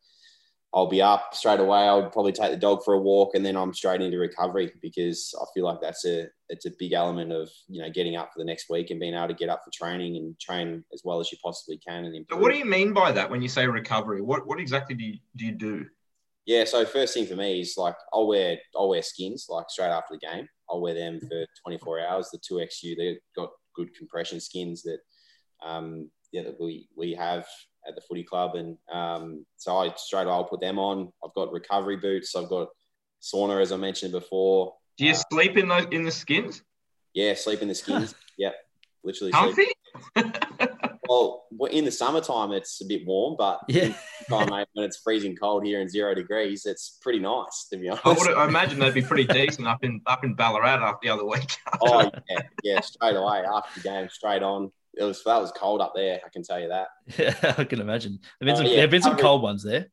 I'll 0.75 0.87
be 0.89 1.01
up 1.01 1.35
straight 1.35 1.61
away. 1.61 1.81
I'll 1.81 2.11
probably 2.11 2.33
take 2.33 2.51
the 2.51 2.57
dog 2.57 2.85
for 2.85 2.95
a 2.95 3.01
walk, 3.01 3.35
and 3.35 3.45
then 3.45 3.57
I'm 3.57 3.73
straight 3.73 4.03
into 4.03 4.19
recovery 4.19 4.71
because 4.83 5.35
I 5.41 5.45
feel 5.55 5.65
like 5.65 5.81
that's 5.81 6.05
a 6.05 6.27
it's 6.51 6.67
a 6.67 6.73
big 6.79 6.93
element 6.93 7.33
of 7.33 7.51
you 7.69 7.81
know 7.81 7.91
getting 7.91 8.17
up 8.17 8.31
for 8.33 8.39
the 8.39 8.45
next 8.45 8.69
week 8.69 8.91
and 8.91 9.01
being 9.01 9.15
able 9.15 9.29
to 9.29 9.35
get 9.35 9.49
up 9.49 9.63
for 9.65 9.71
training 9.73 10.17
and 10.17 10.39
train 10.39 10.85
as 10.93 11.03
well 11.05 11.21
as 11.21 11.33
you 11.33 11.39
possibly 11.43 11.79
can. 11.79 12.05
And 12.05 12.15
improve. 12.15 12.39
So 12.39 12.43
what 12.43 12.53
do 12.53 12.59
you 12.59 12.67
mean 12.67 12.93
by 12.93 13.13
that 13.13 13.31
when 13.31 13.41
you 13.41 13.49
say 13.49 13.67
recovery? 13.67 14.21
What 14.21 14.47
what 14.47 14.61
exactly 14.61 14.95
do 14.95 15.05
you, 15.05 15.19
do 15.37 15.47
you 15.47 15.53
do? 15.53 15.87
Yeah, 16.45 16.65
so 16.65 16.85
first 16.85 17.15
thing 17.15 17.27
for 17.27 17.37
me 17.37 17.61
is 17.61 17.75
like 17.79 17.97
I'll 18.13 18.27
wear 18.27 18.59
I'll 18.77 18.91
wear 18.91 19.03
skins 19.03 19.47
like 19.49 19.71
straight 19.71 19.87
after 19.87 20.17
the 20.17 20.27
game. 20.27 20.49
I'll 20.69 20.83
wear 20.83 20.95
them 20.95 21.19
for 21.21 21.47
24 21.65 22.01
hours. 22.01 22.29
The 22.31 22.39
2XU 22.39 22.97
they've 22.97 23.19
got 23.35 23.51
good 23.75 23.95
compression 23.95 24.39
skins 24.39 24.83
that 24.83 24.99
um, 25.65 26.11
yeah 26.33 26.43
that 26.43 26.61
we 26.61 26.89
we 26.95 27.15
have 27.15 27.47
at 27.89 27.95
the 27.95 28.01
footy 28.03 28.23
club. 28.23 28.55
And 28.55 28.77
um, 28.93 29.47
so 29.57 29.77
I 29.77 29.93
straight 29.97 30.25
away 30.25 30.33
I'll 30.33 30.45
put 30.45 30.61
them 30.61 30.79
on. 30.79 31.13
I've 31.25 31.35
got 31.35 31.53
recovery 31.53 31.97
boots. 31.97 32.37
I've 32.37 32.49
got 32.49 32.69
sauna, 33.23 33.61
as 33.61 33.73
I 33.73 33.77
mentioned 33.77 34.13
before. 34.13 34.75
Do 34.99 35.07
you 35.07 35.13
uh, 35.13 35.23
sleep 35.31 35.57
in 35.57 35.69
the 35.69 35.89
in 35.89 36.05
the 36.05 36.11
skins? 36.11 36.63
Yeah, 37.15 37.35
sleep 37.35 37.63
in 37.63 37.69
the 37.69 37.75
skins. 37.75 38.15
yep, 38.39 38.55
literally. 39.03 39.33
Comfy. 39.33 39.67
well, 41.09 41.47
in 41.71 41.85
the 41.85 41.91
summertime 41.91 42.53
it's 42.53 42.81
a 42.81 42.85
bit 42.85 43.07
warm, 43.07 43.35
but 43.39 43.61
yeah, 43.69 43.93
time, 44.29 44.51
mate, 44.51 44.67
when 44.75 44.85
it's 44.85 44.99
freezing 44.99 45.35
cold 45.35 45.65
here 45.65 45.81
and 45.81 45.91
zero 45.91 46.15
degrees, 46.15 46.67
it's 46.67 46.99
pretty 47.01 47.19
nice 47.19 47.67
to 47.71 47.79
be 47.79 47.89
honest. 47.89 48.07
I, 48.07 48.13
would, 48.13 48.37
I 48.37 48.47
imagine 48.47 48.79
that'd 48.79 48.95
be 48.95 49.03
pretty 49.03 49.25
decent 49.25 49.67
up 49.67 49.83
in 49.83 50.01
up 50.07 50.25
in 50.25 50.35
Ballarat 50.35 50.85
after 50.85 50.99
the 51.03 51.11
other 51.11 51.25
week. 51.25 51.57
oh 51.83 52.11
yeah, 52.29 52.41
yeah, 52.63 52.81
straight 52.81 53.17
away 53.17 53.43
after 53.45 53.81
the 53.81 53.89
game, 53.89 54.09
straight 54.11 54.43
on 54.43 54.71
it 54.99 55.05
was 55.05 55.23
that 55.25 55.41
was 55.41 55.53
cold 55.53 55.81
up 55.81 55.93
there. 55.95 56.21
I 56.25 56.29
can 56.29 56.43
tell 56.43 56.61
you 56.61 56.69
that. 56.69 56.89
Yeah, 57.17 57.55
I 57.59 57.65
can 57.65 57.81
imagine. 57.81 58.19
There've 58.41 58.49
been 58.49 58.57
some, 58.57 58.67
uh, 58.67 58.69
yeah, 58.69 58.77
there've 58.77 58.91
been 58.91 59.03
some 59.03 59.17
cold 59.17 59.43
ones 59.43 59.63
there. 59.63 59.87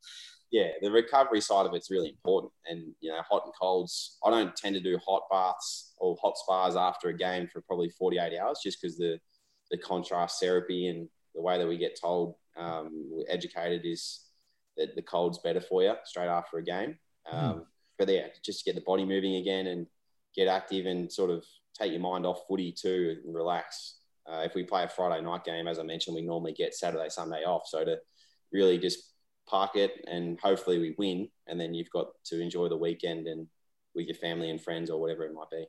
Yeah, 0.51 0.70
the 0.82 0.91
recovery 0.91 1.41
side 1.41 1.66
of 1.66 1.74
it's 1.74 1.91
really 1.91 2.10
important, 2.10 2.51
and 2.66 2.93
you 3.01 3.12
know, 3.12 3.22
hot 3.30 3.43
and 3.45 3.53
colds. 3.60 4.18
I 4.24 4.30
don't 4.30 4.56
tend 4.56 4.76
to 4.76 4.82
do 4.82 4.97
hot 5.06 5.24
baths 5.30 5.93
or 5.97 6.16
hot 6.22 6.38
spas 6.38 6.76
after 6.76 7.10
a 7.10 7.18
game 7.18 7.47
for 7.51 7.62
probably 7.62 7.89
forty 7.89 8.18
eight 8.18 8.38
hours, 8.38 8.60
just 8.64 8.82
because 8.82 8.97
the 8.97 9.20
the 9.72 9.78
contrast 9.78 10.39
therapy 10.39 10.88
and 10.88 11.08
the 11.34 11.41
way 11.41 11.58
that 11.58 11.68
we 11.68 11.78
get 11.78 11.99
told, 11.99 12.36
um, 12.58 12.89
we're 13.12 13.26
educated 13.28 13.82
is 13.84 14.22
that 14.78 14.95
the 14.95 15.01
cold's 15.01 15.39
better 15.39 15.62
for 15.62 15.84
you 15.84 15.93
straight 16.06 16.28
after 16.28 16.58
a 16.58 16.64
game. 16.64 16.97
Hmm. 17.26 17.38
Um, 17.38 17.56
mm. 17.56 17.66
But 17.97 18.10
yeah, 18.10 18.28
just 18.43 18.64
to 18.64 18.70
get 18.70 18.76
the 18.76 18.86
body 18.86 19.06
moving 19.06 19.36
again 19.36 19.68
and 19.68 19.88
get 20.36 20.47
active 20.47 20.86
and 20.86 21.12
sort 21.12 21.32
of 21.32 21.45
take 21.78 21.91
your 21.91 22.01
mind 22.01 22.26
off 22.26 22.41
footy 22.47 22.72
too 22.72 23.18
and 23.24 23.34
relax. 23.34 23.95
Uh, 24.28 24.41
if 24.43 24.55
we 24.55 24.63
play 24.63 24.84
a 24.84 24.89
Friday 24.89 25.23
night 25.23 25.43
game, 25.43 25.67
as 25.67 25.80
I 25.80 25.84
mentioned, 25.84 26.15
we 26.15 26.21
normally 26.21 26.53
get 26.53 26.73
Saturday, 26.73 27.09
Sunday 27.09 27.43
off. 27.43 27.67
So 27.67 27.86
to 27.86 27.97
really 28.51 28.78
just 28.78 29.13
park 29.47 29.76
it 29.76 30.03
and 30.07 30.39
hopefully 30.39 30.80
we 30.80 30.95
win, 30.97 31.30
and 31.47 31.59
then 31.59 31.73
you've 31.73 31.91
got 31.91 32.07
to 32.26 32.41
enjoy 32.41 32.69
the 32.69 32.78
weekend 32.78 33.28
and 33.28 33.47
with 33.93 34.07
your 34.07 34.15
family 34.15 34.49
and 34.49 34.61
friends 34.61 34.89
or 34.89 34.99
whatever 34.99 35.23
it 35.23 35.34
might 35.34 35.49
be. 35.49 35.65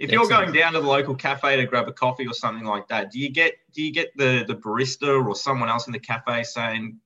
If 0.00 0.10
you're 0.10 0.28
going 0.28 0.52
down 0.52 0.72
to 0.72 0.80
the 0.80 0.86
local 0.86 1.14
cafe 1.14 1.56
to 1.56 1.66
grab 1.66 1.88
a 1.88 1.92
coffee 1.92 2.26
or 2.26 2.32
something 2.32 2.64
like 2.64 2.88
that, 2.88 3.10
do 3.10 3.18
you 3.18 3.30
get 3.30 3.54
do 3.72 3.82
you 3.82 3.92
get 3.92 4.10
the 4.16 4.44
the 4.46 4.54
barista 4.54 5.24
or 5.24 5.34
someone 5.34 5.68
else 5.68 5.86
in 5.86 5.92
the 5.92 5.98
cafe 5.98 6.44
saying 6.44 6.98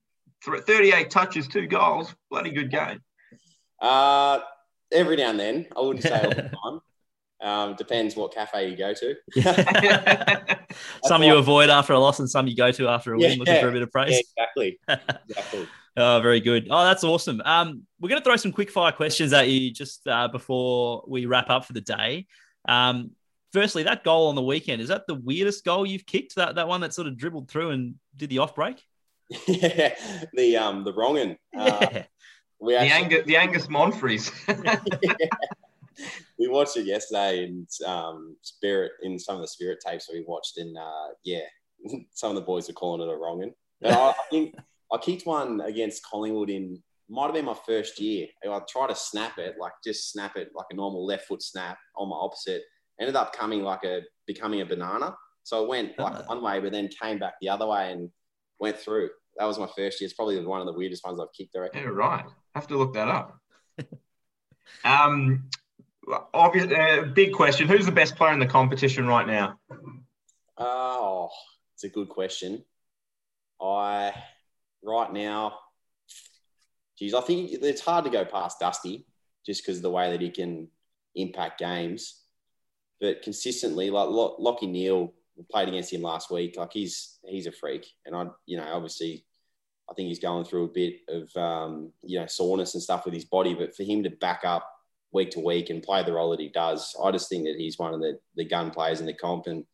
38 0.44 1.10
touches, 1.10 1.48
two 1.48 1.66
goals, 1.66 2.14
bloody 2.30 2.50
good 2.50 2.70
game? 2.70 3.02
Uh, 3.80 4.40
every 4.92 5.16
now 5.16 5.30
and 5.30 5.40
then, 5.40 5.66
I 5.76 5.80
wouldn't 5.80 6.04
say 6.04 6.22
all 6.22 6.30
the 6.30 6.42
time. 6.64 6.80
Um, 7.42 7.74
depends 7.74 8.16
what 8.16 8.34
cafe 8.34 8.68
you 8.68 8.76
go 8.76 8.92
to. 8.92 9.16
some 11.04 11.22
you 11.22 11.36
avoid 11.36 11.70
after 11.70 11.94
a 11.94 11.98
loss, 11.98 12.18
and 12.18 12.28
some 12.28 12.46
you 12.46 12.54
go 12.54 12.70
to 12.70 12.88
after 12.88 13.14
a 13.14 13.18
win, 13.18 13.32
yeah, 13.32 13.38
looking 13.38 13.60
for 13.60 13.68
a 13.68 13.72
bit 13.72 13.82
of 13.82 13.90
praise. 13.90 14.12
Yeah, 14.12 14.18
exactly. 14.36 14.78
exactly. 15.28 15.68
oh, 15.96 16.20
very 16.20 16.40
good. 16.40 16.68
Oh, 16.70 16.84
that's 16.84 17.02
awesome. 17.02 17.40
Um, 17.44 17.86
we're 17.98 18.10
going 18.10 18.20
to 18.20 18.24
throw 18.24 18.36
some 18.36 18.52
quick 18.52 18.70
fire 18.70 18.92
questions 18.92 19.32
at 19.32 19.48
you 19.48 19.72
just 19.72 20.06
uh, 20.06 20.28
before 20.28 21.02
we 21.06 21.24
wrap 21.24 21.48
up 21.48 21.64
for 21.64 21.72
the 21.72 21.80
day. 21.80 22.26
Um, 22.68 23.12
firstly, 23.54 23.84
that 23.84 24.04
goal 24.04 24.28
on 24.28 24.34
the 24.34 24.42
weekend 24.42 24.82
is 24.82 24.88
that 24.88 25.06
the 25.06 25.14
weirdest 25.14 25.64
goal 25.64 25.86
you've 25.86 26.04
kicked? 26.04 26.34
That 26.34 26.56
that 26.56 26.68
one 26.68 26.82
that 26.82 26.92
sort 26.92 27.06
of 27.06 27.16
dribbled 27.16 27.48
through 27.48 27.70
and 27.70 27.94
did 28.16 28.28
the 28.28 28.38
off 28.38 28.54
break? 28.54 28.82
Yeah, 29.46 29.94
the 30.34 30.58
um 30.58 30.84
the 30.84 30.92
wrong'un. 30.92 31.38
Uh, 31.56 31.78
yeah. 31.80 32.04
we 32.60 32.74
actually... 32.76 32.88
the 32.88 32.94
Angus 32.94 33.26
the 33.26 33.36
Angus 33.36 33.66
Monfries. 33.68 34.30
yeah 34.62 35.28
we 36.38 36.48
watched 36.48 36.76
it 36.76 36.86
yesterday 36.86 37.44
in 37.44 37.66
um, 37.86 38.36
spirit 38.42 38.92
in 39.02 39.18
some 39.18 39.36
of 39.36 39.42
the 39.42 39.48
spirit 39.48 39.78
tapes 39.84 40.06
that 40.06 40.14
we 40.14 40.24
watched 40.26 40.58
and 40.58 40.76
uh, 40.76 41.08
yeah 41.24 41.40
some 42.14 42.30
of 42.30 42.36
the 42.36 42.42
boys 42.42 42.68
are 42.68 42.74
calling 42.74 43.00
it 43.00 43.12
a 43.12 43.16
wrong'un 43.16 43.52
I, 43.84 43.90
I, 43.90 44.14
think 44.30 44.54
I 44.92 44.98
kicked 44.98 45.26
one 45.26 45.60
against 45.60 46.04
Collingwood 46.04 46.50
in 46.50 46.82
might 47.08 47.24
have 47.24 47.34
been 47.34 47.44
my 47.44 47.56
first 47.66 48.00
year. 48.00 48.28
I 48.48 48.60
tried 48.68 48.88
to 48.90 48.94
snap 48.94 49.38
it 49.38 49.56
like 49.58 49.72
just 49.84 50.12
snap 50.12 50.36
it 50.36 50.50
like 50.54 50.66
a 50.70 50.76
normal 50.76 51.04
left 51.04 51.26
foot 51.26 51.42
snap 51.42 51.76
on 51.96 52.08
my 52.08 52.16
opposite. 52.16 52.62
Ended 53.00 53.16
up 53.16 53.32
coming 53.32 53.62
like 53.62 53.82
a 53.84 54.02
becoming 54.26 54.60
a 54.60 54.66
banana. 54.66 55.16
So 55.42 55.64
it 55.64 55.68
went 55.68 55.98
like 55.98 56.12
uh-huh. 56.12 56.22
one 56.26 56.42
way 56.42 56.60
but 56.60 56.72
then 56.72 56.88
came 56.88 57.18
back 57.18 57.34
the 57.40 57.48
other 57.48 57.66
way 57.66 57.92
and 57.92 58.10
went 58.60 58.78
through. 58.78 59.10
That 59.38 59.46
was 59.46 59.58
my 59.58 59.66
first 59.76 60.00
year. 60.00 60.06
It's 60.06 60.14
probably 60.14 60.44
one 60.44 60.60
of 60.60 60.66
the 60.66 60.72
weirdest 60.72 61.04
ones 61.04 61.20
I've 61.20 61.32
kicked 61.36 61.56
I 61.56 61.60
reckon. 61.60 61.82
yeah 61.82 61.88
right. 61.88 62.24
Have 62.54 62.68
to 62.68 62.76
look 62.76 62.94
that 62.94 63.08
up. 63.08 63.38
Um 64.84 65.50
obvious, 66.34 66.70
uh, 66.72 67.06
big 67.14 67.32
question. 67.32 67.68
Who's 67.68 67.86
the 67.86 67.92
best 67.92 68.16
player 68.16 68.32
in 68.32 68.38
the 68.38 68.46
competition 68.46 69.06
right 69.06 69.26
now? 69.26 69.58
Oh, 70.58 71.30
it's 71.74 71.84
a 71.84 71.88
good 71.88 72.08
question. 72.08 72.64
I 73.60 74.12
right 74.82 75.12
now, 75.12 75.58
geez, 76.98 77.14
I 77.14 77.20
think 77.20 77.50
it's 77.52 77.80
hard 77.80 78.04
to 78.04 78.10
go 78.10 78.24
past 78.24 78.60
Dusty 78.60 79.06
just 79.44 79.62
because 79.62 79.78
of 79.78 79.82
the 79.82 79.90
way 79.90 80.10
that 80.10 80.20
he 80.20 80.30
can 80.30 80.68
impact 81.14 81.58
games. 81.58 82.22
But 83.00 83.22
consistently, 83.22 83.90
like 83.90 84.08
Lachie 84.08 84.70
Neale 84.70 85.12
played 85.50 85.68
against 85.68 85.92
him 85.92 86.02
last 86.02 86.30
week. 86.30 86.56
Like 86.56 86.72
he's 86.72 87.18
he's 87.24 87.46
a 87.46 87.52
freak, 87.52 87.86
and 88.04 88.14
I 88.14 88.26
you 88.46 88.56
know 88.56 88.66
obviously 88.70 89.24
I 89.90 89.94
think 89.94 90.08
he's 90.08 90.20
going 90.20 90.44
through 90.44 90.64
a 90.64 90.68
bit 90.68 90.96
of 91.08 91.36
um, 91.36 91.92
you 92.02 92.20
know 92.20 92.26
soreness 92.26 92.74
and 92.74 92.82
stuff 92.82 93.04
with 93.04 93.14
his 93.14 93.24
body. 93.24 93.54
But 93.54 93.74
for 93.74 93.82
him 93.82 94.02
to 94.02 94.10
back 94.10 94.42
up 94.44 94.70
week 95.12 95.30
to 95.32 95.40
week 95.40 95.70
and 95.70 95.82
play 95.82 96.02
the 96.02 96.12
role 96.12 96.30
that 96.30 96.40
he 96.40 96.48
does, 96.48 96.96
I 97.02 97.10
just 97.10 97.28
think 97.28 97.44
that 97.44 97.56
he's 97.56 97.78
one 97.78 97.94
of 97.94 98.00
the 98.00 98.18
the 98.36 98.44
gun 98.44 98.70
players 98.70 99.00
in 99.00 99.06
the 99.06 99.14
comp 99.14 99.46
and 99.46 99.64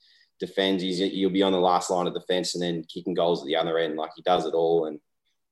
defends. 0.40 0.82
He's, 0.82 0.98
he'll 0.98 1.30
be 1.30 1.42
on 1.42 1.52
the 1.52 1.60
last 1.60 1.90
line 1.90 2.06
of 2.06 2.14
defence 2.14 2.54
and 2.54 2.62
then 2.62 2.84
kicking 2.92 3.14
goals 3.14 3.42
at 3.42 3.46
the 3.46 3.56
other 3.56 3.78
end. 3.78 3.96
Like 3.96 4.10
he 4.16 4.22
does 4.22 4.46
it 4.46 4.54
all, 4.54 4.86
and 4.86 5.00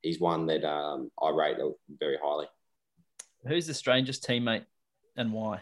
he's 0.03 0.21
one 0.21 0.47
that 0.47 0.65
um, 0.65 1.11
I 1.21 1.31
rate 1.31 1.57
very 1.99 2.19
highly. 2.23 2.47
Who's 3.47 3.67
the 3.67 3.75
strangest 3.75 4.27
teammate 4.27 4.65
and 5.17 5.33
why? 5.33 5.61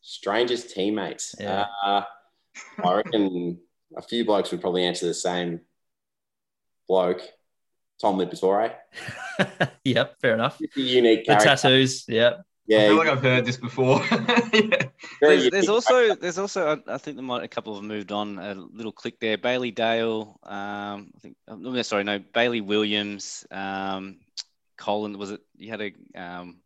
Strangest 0.00 0.70
teammates. 0.74 1.34
Yeah. 1.38 1.66
Uh, 1.84 2.02
I 2.82 2.94
reckon 2.94 3.58
a 3.96 4.02
few 4.02 4.24
blokes 4.24 4.50
would 4.50 4.60
probably 4.60 4.84
answer 4.84 5.06
the 5.06 5.14
same 5.14 5.60
bloke. 6.88 7.22
Tom 8.00 8.18
Liberatore. 8.18 8.72
yep, 9.84 10.18
fair 10.20 10.34
enough. 10.34 10.58
Unique 10.74 11.26
character. 11.26 11.50
The 11.50 11.56
tattoos, 11.56 12.04
yep. 12.08 12.42
Yeah, 12.70 12.78
I 12.78 12.86
feel 12.86 12.96
like 12.98 13.08
I've 13.08 13.22
heard 13.22 13.44
this 13.44 13.56
before. 13.56 14.00
yeah. 14.52 14.82
there's, 15.20 15.50
there's, 15.50 15.68
also 15.68 16.14
there's 16.14 16.38
also 16.38 16.80
I 16.86 16.98
think 16.98 17.16
there 17.16 17.24
might 17.24 17.42
a 17.42 17.48
couple 17.48 17.74
have 17.74 17.82
moved 17.82 18.12
on 18.12 18.38
a 18.38 18.54
little 18.54 18.92
click 18.92 19.18
there. 19.18 19.36
Bailey 19.36 19.72
Dale, 19.72 20.38
um, 20.44 21.10
I 21.16 21.18
think 21.20 21.36
oh, 21.48 21.82
sorry 21.82 22.04
no 22.04 22.20
Bailey 22.20 22.60
Williams, 22.60 23.44
um, 23.50 24.18
Colin 24.78 25.18
was 25.18 25.32
it? 25.32 25.40
You 25.56 25.70
had 25.70 25.80
a 25.80 25.92
um, 26.14 26.60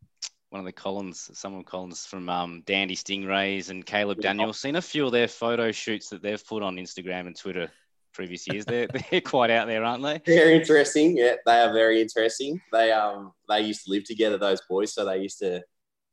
one 0.51 0.59
of 0.59 0.65
the 0.65 0.73
Collins, 0.73 1.31
someone 1.33 1.63
Collins 1.63 2.05
from 2.05 2.29
um, 2.29 2.61
Dandy 2.67 2.95
Stingrays 2.95 3.71
and 3.71 3.83
Caleb 3.83 4.21
Daniel. 4.21 4.53
Seen 4.53 4.75
a 4.75 4.83
few 4.83 5.07
of 5.07 5.11
their 5.11 5.27
photo 5.27 5.71
shoots 5.71 6.09
that 6.09 6.21
they've 6.21 6.45
put 6.45 6.61
on 6.61 6.75
Instagram 6.75 7.25
and 7.25 7.35
Twitter 7.35 7.71
previous 8.13 8.47
years. 8.47 8.63
They're, 8.63 8.87
they're 9.09 9.21
quite 9.21 9.49
out 9.49 9.65
there, 9.65 9.83
aren't 9.83 10.03
they? 10.03 10.21
Very 10.23 10.57
interesting. 10.57 11.17
Yeah, 11.17 11.37
they 11.47 11.61
are 11.61 11.73
very 11.73 11.99
interesting. 11.99 12.61
They 12.71 12.91
um 12.91 13.33
they 13.49 13.61
used 13.61 13.85
to 13.85 13.89
live 13.89 14.03
together, 14.03 14.37
those 14.37 14.61
boys, 14.69 14.93
so 14.93 15.03
they 15.03 15.17
used 15.17 15.39
to 15.39 15.63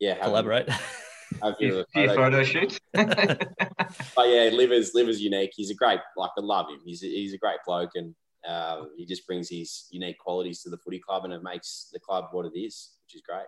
yeah 0.03 0.23
collaborate. 0.23 0.69
Have 0.69 1.55
a 1.61 1.85
photo, 1.95 2.15
photo 2.15 2.45
shoot. 2.45 2.79
but 2.93 3.07
yeah, 3.07 4.51
Libba's 4.51 4.93
Libba's 4.95 5.21
unique. 5.21 5.53
He's 5.55 5.71
a 5.71 5.75
great 5.75 6.01
like 6.17 6.31
I 6.37 6.41
love 6.41 6.69
him. 6.69 6.81
He's 6.85 7.03
a, 7.03 7.07
he's 7.07 7.33
a 7.33 7.39
great 7.39 7.59
bloke 7.67 7.93
and 7.95 8.15
uh, 8.47 8.85
he 8.97 9.07
just 9.07 9.27
brings 9.27 9.49
his 9.49 9.87
unique 9.91 10.19
qualities 10.19 10.63
to 10.63 10.71
the 10.71 10.77
footy 10.77 10.99
club 10.99 11.25
and 11.25 11.33
it 11.33 11.43
makes 11.43 11.89
the 11.93 12.01
club 12.01 12.27
what 12.33 12.47
it 12.47 12.59
is, 12.59 12.91
which 13.05 13.15
is 13.15 13.23
great. 13.23 13.47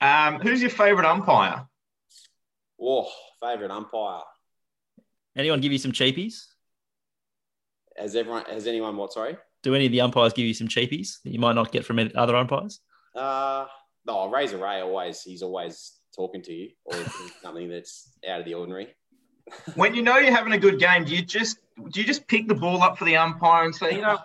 Um, 0.00 0.40
who's 0.40 0.62
your 0.62 0.70
favourite 0.70 1.08
umpire? 1.08 1.66
Oh, 2.80 3.08
favourite 3.40 3.72
umpire. 3.72 4.22
Anyone 5.36 5.60
give 5.60 5.72
you 5.72 5.78
some 5.78 5.92
cheapies? 5.92 6.44
Has 7.96 8.14
everyone? 8.14 8.44
Has 8.44 8.68
anyone? 8.68 8.96
What? 8.96 9.12
Sorry. 9.12 9.36
Do 9.64 9.74
any 9.74 9.86
of 9.86 9.92
the 9.92 10.02
umpires 10.02 10.32
give 10.32 10.46
you 10.46 10.54
some 10.54 10.68
cheapies 10.68 11.20
that 11.24 11.32
you 11.32 11.40
might 11.40 11.54
not 11.54 11.72
get 11.72 11.84
from 11.84 11.98
other 12.14 12.36
umpires? 12.36 12.80
Uh, 13.14 13.66
no. 14.06 14.30
Razor 14.30 14.58
Ray 14.58 14.80
always. 14.80 15.22
He's 15.22 15.42
always 15.42 15.98
talking 16.14 16.42
to 16.42 16.52
you 16.52 16.70
or 16.84 16.96
something 17.42 17.68
that's 17.68 18.16
out 18.28 18.40
of 18.40 18.46
the 18.46 18.54
ordinary. 18.54 18.94
when 19.74 19.94
you 19.94 20.02
know 20.02 20.18
you're 20.18 20.34
having 20.34 20.52
a 20.52 20.58
good 20.58 20.78
game, 20.78 21.04
do 21.04 21.14
you 21.14 21.22
just 21.22 21.58
do 21.90 22.00
you 22.00 22.06
just 22.06 22.26
pick 22.26 22.48
the 22.48 22.54
ball 22.54 22.82
up 22.82 22.98
for 22.98 23.04
the 23.04 23.16
umpire 23.16 23.64
and 23.64 23.74
say, 23.74 23.94
you 23.94 24.02
know, 24.02 24.18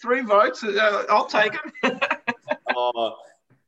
three 0.00 0.22
votes, 0.22 0.62
uh, 0.62 1.04
I'll 1.08 1.26
take 1.26 1.52
them? 1.82 2.00
oh, 2.76 3.16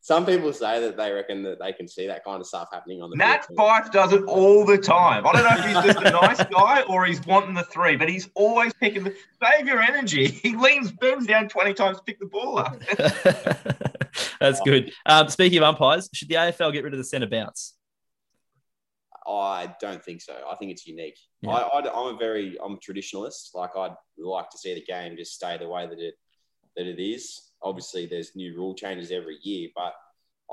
some 0.07 0.25
people 0.25 0.53
say 0.53 0.81
that 0.83 0.97
they 0.97 1.11
reckon 1.11 1.43
that 1.43 1.59
they 1.59 1.73
can 1.73 1.89
see 1.89 2.07
that 2.07 2.25
kind 2.25 2.41
of 2.41 2.47
stuff 2.47 2.69
happening 2.73 3.03
on 3.03 3.11
the 3.11 3.17
Nat 3.17 3.45
Fyfe 3.59 3.91
does 3.91 4.13
it 4.13 4.23
all 4.27 4.65
the 4.65 4.79
time. 4.79 5.27
I 5.27 5.33
don't 5.33 5.43
know 5.43 5.57
if 5.59 5.65
he's 5.65 5.93
just 5.93 6.07
a 6.07 6.11
nice 6.13 6.45
guy 6.57 6.83
or 6.83 7.05
he's 7.05 7.27
wanting 7.27 7.55
the 7.55 7.65
three, 7.65 7.97
but 7.97 8.09
he's 8.09 8.29
always 8.37 8.73
picking 8.75 9.03
the 9.03 9.17
save 9.43 9.67
your 9.67 9.83
energy. 9.83 10.29
He 10.47 10.55
leans, 10.55 10.93
bends 10.93 11.27
down 11.27 11.49
20 11.49 11.75
times 11.75 11.97
to 11.97 12.05
pick 12.05 12.21
the 12.21 12.27
ball 12.27 12.59
up. 12.59 12.81
That's 14.41 14.61
good. 14.61 14.93
Um, 15.07 15.29
speaking 15.29 15.59
of 15.59 15.65
umpires, 15.65 16.09
should 16.13 16.29
the 16.29 16.37
AFL 16.37 16.73
get 16.73 16.85
rid 16.85 16.93
of 16.93 16.99
the 16.99 17.05
centre 17.05 17.27
bounce? 17.27 17.75
I 19.27 19.75
don't 19.81 20.05
think 20.05 20.21
so. 20.21 20.37
I 20.49 20.55
think 20.55 20.71
it's 20.71 20.87
unique. 20.87 21.19
Yeah. 21.43 21.51
I, 21.51 21.81
am 21.81 22.15
a 22.15 22.17
very, 22.17 22.57
I'm 22.65 22.75
a 22.75 22.77
traditionalist. 22.77 23.57
Like 23.57 23.71
I'd 23.77 23.97
like 24.19 24.51
to 24.51 24.59
see 24.59 24.73
the 24.75 24.85
game 24.85 25.17
just 25.17 25.35
stay 25.35 25.59
the 25.59 25.69
way 25.69 25.89
that 25.89 25.99
it 25.99 26.15
that 26.77 26.87
it 26.87 27.03
is 27.03 27.46
obviously 27.67 28.07
there's 28.07 28.37
new 28.37 28.57
rule 28.57 28.75
changes 28.75 29.11
every 29.11 29.39
year, 29.43 29.69
but 29.75 29.93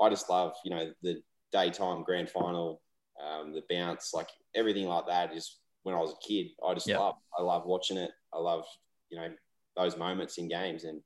I 0.02 0.10
just 0.10 0.28
love, 0.28 0.52
you 0.64 0.70
know, 0.70 0.92
the 1.02 1.22
daytime 1.52 2.02
grand 2.02 2.28
final, 2.28 2.82
um, 3.22 3.52
the 3.52 3.62
bounce, 3.70 4.12
like 4.12 4.28
everything 4.56 4.86
like 4.86 5.06
that 5.06 5.32
is 5.32 5.58
when 5.84 5.94
I 5.94 5.98
was 5.98 6.10
a 6.10 6.26
kid. 6.26 6.48
I 6.66 6.74
just 6.74 6.88
yep. 6.88 6.98
love, 6.98 7.14
I 7.38 7.42
love 7.42 7.66
watching 7.66 7.96
it. 7.96 8.10
I 8.32 8.38
love, 8.38 8.64
you 9.10 9.16
know, 9.16 9.28
those 9.76 9.96
moments 9.96 10.38
in 10.38 10.48
games. 10.48 10.82
And 10.82 11.00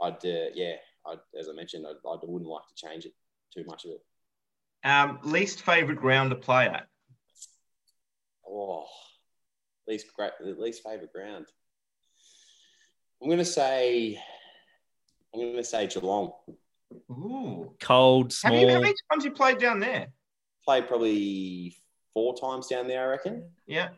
I'd, 0.00 0.24
uh, 0.24 0.48
yeah, 0.54 0.76
I'd, 1.06 1.18
as 1.38 1.48
I 1.50 1.52
mentioned, 1.52 1.84
I, 1.86 1.90
I 2.08 2.16
wouldn't 2.22 2.50
like 2.50 2.66
to 2.68 2.74
change 2.74 3.04
it 3.04 3.12
too 3.54 3.64
much 3.66 3.84
of 3.84 3.90
it. 3.90 4.88
Um, 4.88 5.18
least 5.22 5.60
favorite 5.62 5.98
ground 5.98 6.30
to 6.30 6.36
play 6.36 6.66
at? 6.66 6.86
Oh, 8.48 8.86
least 9.86 10.06
great, 10.14 10.32
least 10.40 10.82
favorite 10.82 11.12
ground. 11.12 11.46
I'm 13.22 13.28
going 13.28 13.38
to 13.38 13.44
say 13.44 14.18
I'm 15.34 15.40
going 15.40 15.56
to 15.56 15.64
say 15.64 15.86
Geelong. 15.86 16.32
Ooh, 17.10 17.72
cold, 17.80 18.32
small. 18.32 18.52
Have 18.52 18.62
you, 18.62 18.74
how 18.74 18.80
many 18.80 18.94
times 19.10 19.24
you 19.24 19.30
played 19.30 19.58
down 19.58 19.78
there? 19.78 20.08
Played 20.64 20.88
probably 20.88 21.76
four 22.14 22.36
times 22.36 22.66
down 22.66 22.88
there, 22.88 23.04
I 23.04 23.10
reckon. 23.10 23.44
Yeah. 23.66 23.88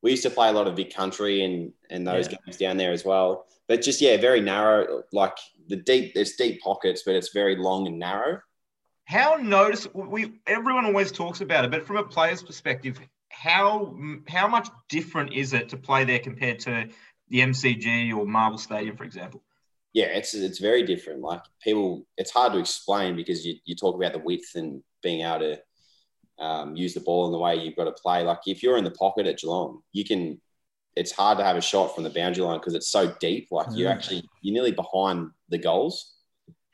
We 0.00 0.12
used 0.12 0.22
to 0.22 0.30
play 0.30 0.48
a 0.48 0.52
lot 0.52 0.66
of 0.66 0.76
Vic 0.76 0.94
Country 0.94 1.44
and 1.44 1.72
and 1.90 2.06
those 2.06 2.28
yeah. 2.30 2.38
games 2.44 2.56
down 2.56 2.76
there 2.76 2.92
as 2.92 3.04
well. 3.04 3.46
But 3.66 3.82
just 3.82 4.00
yeah, 4.00 4.16
very 4.16 4.40
narrow. 4.40 5.02
Like 5.12 5.36
the 5.68 5.76
deep, 5.76 6.14
there's 6.14 6.34
deep 6.34 6.60
pockets, 6.62 7.02
but 7.04 7.16
it's 7.16 7.32
very 7.32 7.56
long 7.56 7.86
and 7.86 7.98
narrow. 7.98 8.40
How 9.04 9.36
noticeable? 9.36 10.04
We 10.04 10.34
everyone 10.46 10.86
always 10.86 11.10
talks 11.10 11.40
about 11.40 11.64
it, 11.64 11.70
but 11.70 11.86
from 11.86 11.96
a 11.96 12.04
player's 12.04 12.42
perspective, 12.42 13.00
how 13.28 13.96
how 14.28 14.46
much 14.48 14.68
different 14.88 15.32
is 15.32 15.52
it 15.52 15.68
to 15.70 15.76
play 15.76 16.04
there 16.04 16.18
compared 16.18 16.60
to 16.60 16.88
the 17.28 17.40
MCG 17.40 18.14
or 18.16 18.26
Marvel 18.26 18.58
Stadium, 18.58 18.96
for 18.96 19.04
example? 19.04 19.42
Yeah, 19.98 20.06
it's 20.06 20.32
it's 20.32 20.60
very 20.60 20.84
different. 20.84 21.22
Like 21.22 21.42
people, 21.60 22.06
it's 22.16 22.30
hard 22.30 22.52
to 22.52 22.60
explain 22.60 23.16
because 23.16 23.44
you, 23.44 23.56
you 23.64 23.74
talk 23.74 23.96
about 23.96 24.12
the 24.12 24.20
width 24.20 24.54
and 24.54 24.80
being 25.02 25.22
able 25.26 25.40
to 25.40 26.44
um, 26.44 26.76
use 26.76 26.94
the 26.94 27.00
ball 27.00 27.26
in 27.26 27.32
the 27.32 27.38
way 27.38 27.56
you've 27.56 27.74
got 27.74 27.86
to 27.86 27.92
play. 28.00 28.22
Like 28.22 28.38
if 28.46 28.62
you're 28.62 28.76
in 28.76 28.84
the 28.84 28.92
pocket 28.92 29.26
at 29.26 29.38
Geelong, 29.38 29.80
you 29.92 30.04
can. 30.04 30.40
It's 30.94 31.10
hard 31.10 31.38
to 31.38 31.44
have 31.44 31.56
a 31.56 31.60
shot 31.60 31.94
from 31.94 32.04
the 32.04 32.10
boundary 32.10 32.44
line 32.44 32.58
because 32.58 32.74
it's 32.74 32.90
so 32.90 33.12
deep. 33.18 33.48
Like 33.50 33.66
you're 33.72 33.90
actually 33.90 34.22
you're 34.40 34.54
nearly 34.54 34.70
behind 34.70 35.30
the 35.48 35.58
goals, 35.58 36.14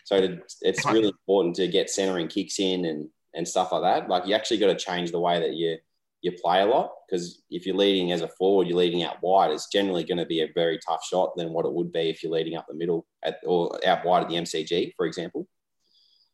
so 0.05 0.21
to, 0.21 0.39
it's 0.61 0.85
really 0.85 1.09
important 1.09 1.57
to 1.57 1.67
get 1.67 1.89
centering 1.89 2.29
kicks 2.29 2.59
in 2.59 2.85
and 2.85 3.09
and 3.35 3.49
stuff 3.49 3.73
like 3.73 3.83
that. 3.83 4.11
Like 4.11 4.27
you 4.27 4.35
actually 4.35 4.59
got 4.59 4.67
to 4.67 4.77
change 4.77 5.13
the 5.13 5.21
way 5.21 5.41
that 5.41 5.55
you 5.55 5.79
you 6.25 6.33
play 6.33 6.63
a 6.63 6.67
lot 6.67 6.91
because 7.07 7.43
if 7.51 7.67
you're 7.67 7.77
leading 7.77 8.11
as 8.11 8.23
a 8.23 8.29
forward, 8.29 8.67
you're 8.67 8.79
leading 8.79 9.03
out 9.03 9.23
wide. 9.23 9.51
It's 9.51 9.69
generally 9.69 10.05
going 10.05 10.19
to 10.19 10.25
be 10.25 10.41
a 10.41 10.51
very 10.55 10.79
tough 10.79 11.05
shot 11.05 11.37
than 11.37 11.53
what 11.53 11.67
it 11.67 11.73
would 11.73 11.93
be 11.93 12.09
if 12.09 12.23
you're 12.23 12.33
leading 12.33 12.57
up 12.57 12.65
the 12.67 12.75
middle 12.75 13.07
at, 13.23 13.41
or 13.45 13.79
out 13.87 14.07
wide 14.07 14.23
at 14.23 14.29
the 14.31 14.37
MCG, 14.37 14.95
for 14.97 15.05
example. 15.05 15.47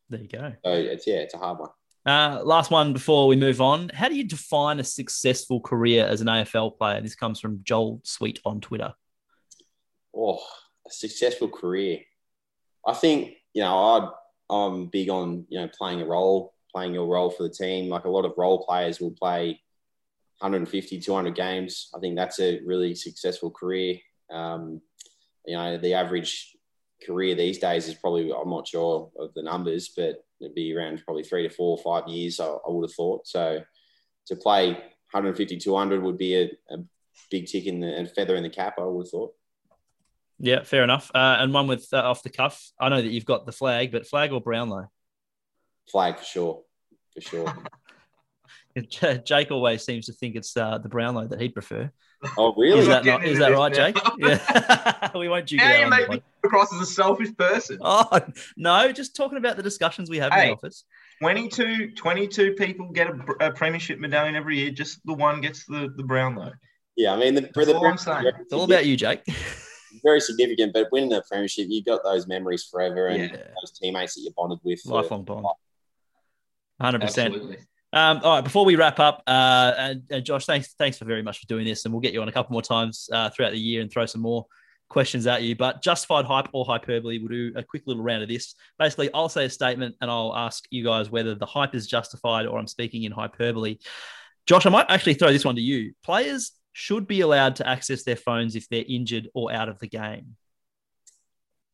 There 0.09 0.21
you 0.21 0.29
go. 0.29 0.53
So 0.65 0.73
it's 0.73 1.09
yeah, 1.09 1.17
it's 1.17 1.35
a 1.35 1.39
hard 1.39 1.59
one. 1.59 1.71
Uh, 2.07 2.41
last 2.45 2.71
one 2.71 2.93
before 2.93 3.27
we 3.27 3.35
move 3.35 3.61
on. 3.61 3.89
How 3.89 4.09
do 4.09 4.15
you 4.15 4.23
define 4.23 4.79
a 4.79 4.85
successful 4.85 5.61
career 5.61 6.07
as 6.07 6.21
an 6.21 6.29
AFL 6.29 6.79
player? 6.79 7.01
This 7.01 7.17
comes 7.17 7.41
from 7.41 7.61
Joel 7.65 8.01
Sweet 8.05 8.39
on 8.45 8.61
Twitter. 8.61 8.95
Oh, 10.17 10.39
a 10.87 10.93
successful 10.93 11.49
career. 11.49 11.99
I 12.87 12.95
think 12.95 13.33
you 13.55 13.63
know 13.63 13.75
I 13.77 14.55
I'm 14.55 14.87
big 14.87 15.11
on 15.11 15.47
you 15.49 15.59
know 15.59 15.69
playing 15.77 16.01
a 16.01 16.07
role, 16.07 16.55
playing 16.73 16.95
your 16.95 17.09
role 17.09 17.31
for 17.31 17.43
the 17.43 17.51
team. 17.51 17.89
Like 17.89 18.05
a 18.05 18.11
lot 18.11 18.25
of 18.25 18.35
role 18.39 18.65
players 18.65 19.01
will 19.01 19.11
play 19.21 19.61
150, 20.41 21.01
200 21.01 21.35
games. 21.35 21.91
I 21.95 21.99
think 21.99 22.17
that's 22.17 22.41
a 22.41 22.61
really 22.65 22.95
successful 22.95 23.51
career. 23.51 23.97
Um, 24.31 24.81
you 25.47 25.57
know, 25.57 25.79
the 25.79 25.95
average 25.95 26.57
career 27.05 27.35
these 27.35 27.59
days 27.59 27.89
is 27.89 27.95
probably, 27.95 28.33
I'm 28.33 28.51
not 28.51 28.69
sure 28.69 29.11
of 29.19 29.35
the 29.35 29.43
numbers, 29.43 29.91
but 29.95 30.25
it'd 30.41 30.55
be 30.55 30.75
around 30.75 31.03
probably 31.05 31.25
three 31.25 31.47
to 31.47 31.55
four 31.55 31.79
or 31.79 31.83
five 31.83 32.09
years, 32.09 32.41
I, 32.41 32.47
I 32.47 32.69
would 32.69 32.89
have 32.89 32.95
thought. 32.95 33.27
So 33.27 33.61
to 34.27 34.37
play 34.37 34.73
150, 35.13 35.59
200 35.59 36.03
would 36.03 36.19
be 36.19 36.37
a, 36.37 36.45
a 36.71 36.79
big 37.31 37.47
tick 37.47 37.67
in 37.67 37.81
the 37.81 37.95
and 37.95 38.11
feather 38.11 38.37
in 38.37 38.43
the 38.43 38.51
cap, 38.51 38.75
I 38.79 38.85
would 38.85 39.07
have 39.07 39.11
thought. 39.11 39.35
Yeah, 40.39 40.63
fair 40.63 40.85
enough. 40.85 41.11
Uh, 41.15 41.37
and 41.39 41.53
one 41.53 41.67
with 41.67 41.89
uh, 41.93 41.99
off 41.99 42.23
the 42.23 42.31
cuff. 42.31 42.71
I 42.81 42.89
know 42.89 43.03
that 43.03 43.11
you've 43.11 43.27
got 43.27 43.45
the 43.45 43.53
flag, 43.53 43.93
but 43.93 44.07
flag 44.07 44.33
or 44.33 44.41
Brownlow? 44.41 44.87
Flag 45.91 46.19
for 46.19 46.25
sure, 46.25 46.63
for 47.15 47.21
sure. 47.21 47.55
Jake 49.25 49.51
always 49.51 49.85
seems 49.85 50.07
to 50.07 50.13
think 50.13 50.37
it's 50.37 50.57
uh, 50.57 50.79
the 50.79 50.89
Brownlow 50.89 51.29
that 51.29 51.41
he'd 51.41 51.55
prefer. 51.55 51.91
Oh, 52.37 52.55
really? 52.57 52.81
Is 52.81 52.87
that 52.89 53.05
not 53.05 53.21
not? 53.21 53.29
Is 53.29 53.39
that 53.39 53.53
right, 53.53 53.73
now. 53.73 53.91
Jake? 53.91 53.97
Yeah. 54.19 55.11
we 55.19 55.29
won't 55.29 55.47
duke 55.47 55.61
it 55.61 55.65
Now 55.65 55.73
out 55.73 55.81
you 55.81 55.91
make 55.91 56.09
me 56.11 56.23
across 56.45 56.73
as 56.75 56.81
a 56.81 56.87
selfish 56.87 57.35
person. 57.37 57.79
Oh 57.81 58.21
no, 58.57 58.93
just 58.93 59.17
talking 59.17 59.39
about 59.39 59.57
the 59.57 59.63
discussions 59.63 60.11
we 60.11 60.19
have 60.19 60.33
in 60.33 60.49
the 60.49 60.53
office. 60.53 60.85
22, 61.21 61.93
22 61.93 62.55
people 62.55 62.91
get 62.91 63.09
a, 63.09 63.47
a 63.47 63.53
premiership 63.53 63.99
medallion 63.99 64.37
every 64.37 64.59
year. 64.59 64.71
Just 64.71 65.05
the 65.05 65.15
one 65.15 65.41
gets 65.41 65.65
the, 65.67 65.93
the 65.97 66.03
Brownlow. 66.03 66.53
Yeah, 66.97 67.13
I 67.13 67.19
mean, 67.19 67.35
the, 67.35 67.51
for 67.55 67.65
the 67.65 67.75
all 67.75 67.87
I'm 67.87 67.97
saying. 67.97 68.31
It's 68.41 68.53
all 68.53 68.65
about 68.65 68.85
you, 68.87 68.97
Jake. 68.97 69.23
very 70.05 70.21
significant, 70.21 70.73
but 70.73 70.89
winning 70.93 71.11
the 71.11 71.23
premiership, 71.29 71.67
you've 71.69 71.85
got 71.85 72.03
those 72.05 72.27
memories 72.27 72.65
forever 72.71 73.09
and 73.09 73.31
Yeah. 73.31 73.37
those 73.37 73.79
teammates 73.81 74.15
that 74.15 74.23
you 74.23 74.31
bonded 74.37 74.59
with. 74.63 74.81
Lifelong 74.85 75.25
bond. 75.25 75.47
Hundred 76.81 77.03
percent. 77.03 77.35
Um, 77.93 78.21
all 78.23 78.37
right, 78.37 78.45
before 78.45 78.65
we 78.65 78.77
wrap 78.77 79.01
up, 79.01 79.23
uh, 79.27 79.95
Josh, 80.23 80.47
thanks, 80.47 80.75
thanks 80.75 80.99
for 80.99 81.05
very 81.05 81.23
much 81.23 81.41
for 81.41 81.47
doing 81.47 81.65
this, 81.65 81.85
and 81.85 81.93
we'll 81.93 82.01
get 82.01 82.13
you 82.13 82.23
on 82.23 82.29
a 82.29 82.33
couple 82.33 82.53
more 82.53 82.63
times 82.63 83.09
uh, 83.13 83.31
throughout 83.31 83.51
the 83.51 83.59
year 83.59 83.83
and 83.83 83.91
throw 83.91 84.07
some 84.07 84.21
more 84.21 84.47
questions 84.89 85.27
at 85.27 85.43
you. 85.43 85.57
But 85.57 85.83
justified 85.83 86.25
hype 86.25 86.49
or 86.53 86.65
hyperbole, 86.65 87.19
we'll 87.19 87.29
do 87.29 87.53
a 87.57 87.65
quick 87.65 87.83
little 87.87 88.03
round 88.03 88.23
of 88.23 88.29
this. 88.29 88.55
Basically, 88.79 89.11
I'll 89.13 89.29
say 89.29 89.47
a 89.47 89.51
statement, 89.51 89.97
and 90.01 90.11
I'll 90.11 90.37
ask 90.37 90.65
you 90.71 90.85
guys 90.85 91.11
whether 91.11 91.35
the 91.35 91.47
hype 91.47 91.75
is 91.75 91.89
justified 91.89 92.47
or 92.47 92.59
I'm 92.59 92.69
speaking 92.69 93.05
in 93.05 93.13
hyperbole. 93.13 93.79
Josh, 94.47 94.67
I 94.67 94.71
might 94.71 94.87
actually 94.89 95.15
throw 95.15 95.33
this 95.33 95.45
one 95.45 95.57
to 95.57 95.61
you. 95.61 95.93
Players 96.05 96.53
should 96.73 97.07
be 97.07 97.21
allowed 97.21 97.57
to 97.57 97.69
access 97.69 98.05
their 98.05 98.17
phones 98.17 98.55
if 98.55 98.69
they're 98.69 98.85
injured 98.89 99.29
or 99.35 99.53
out 99.53 99.69
of 99.69 99.79
the 99.81 99.89
game, 99.89 100.37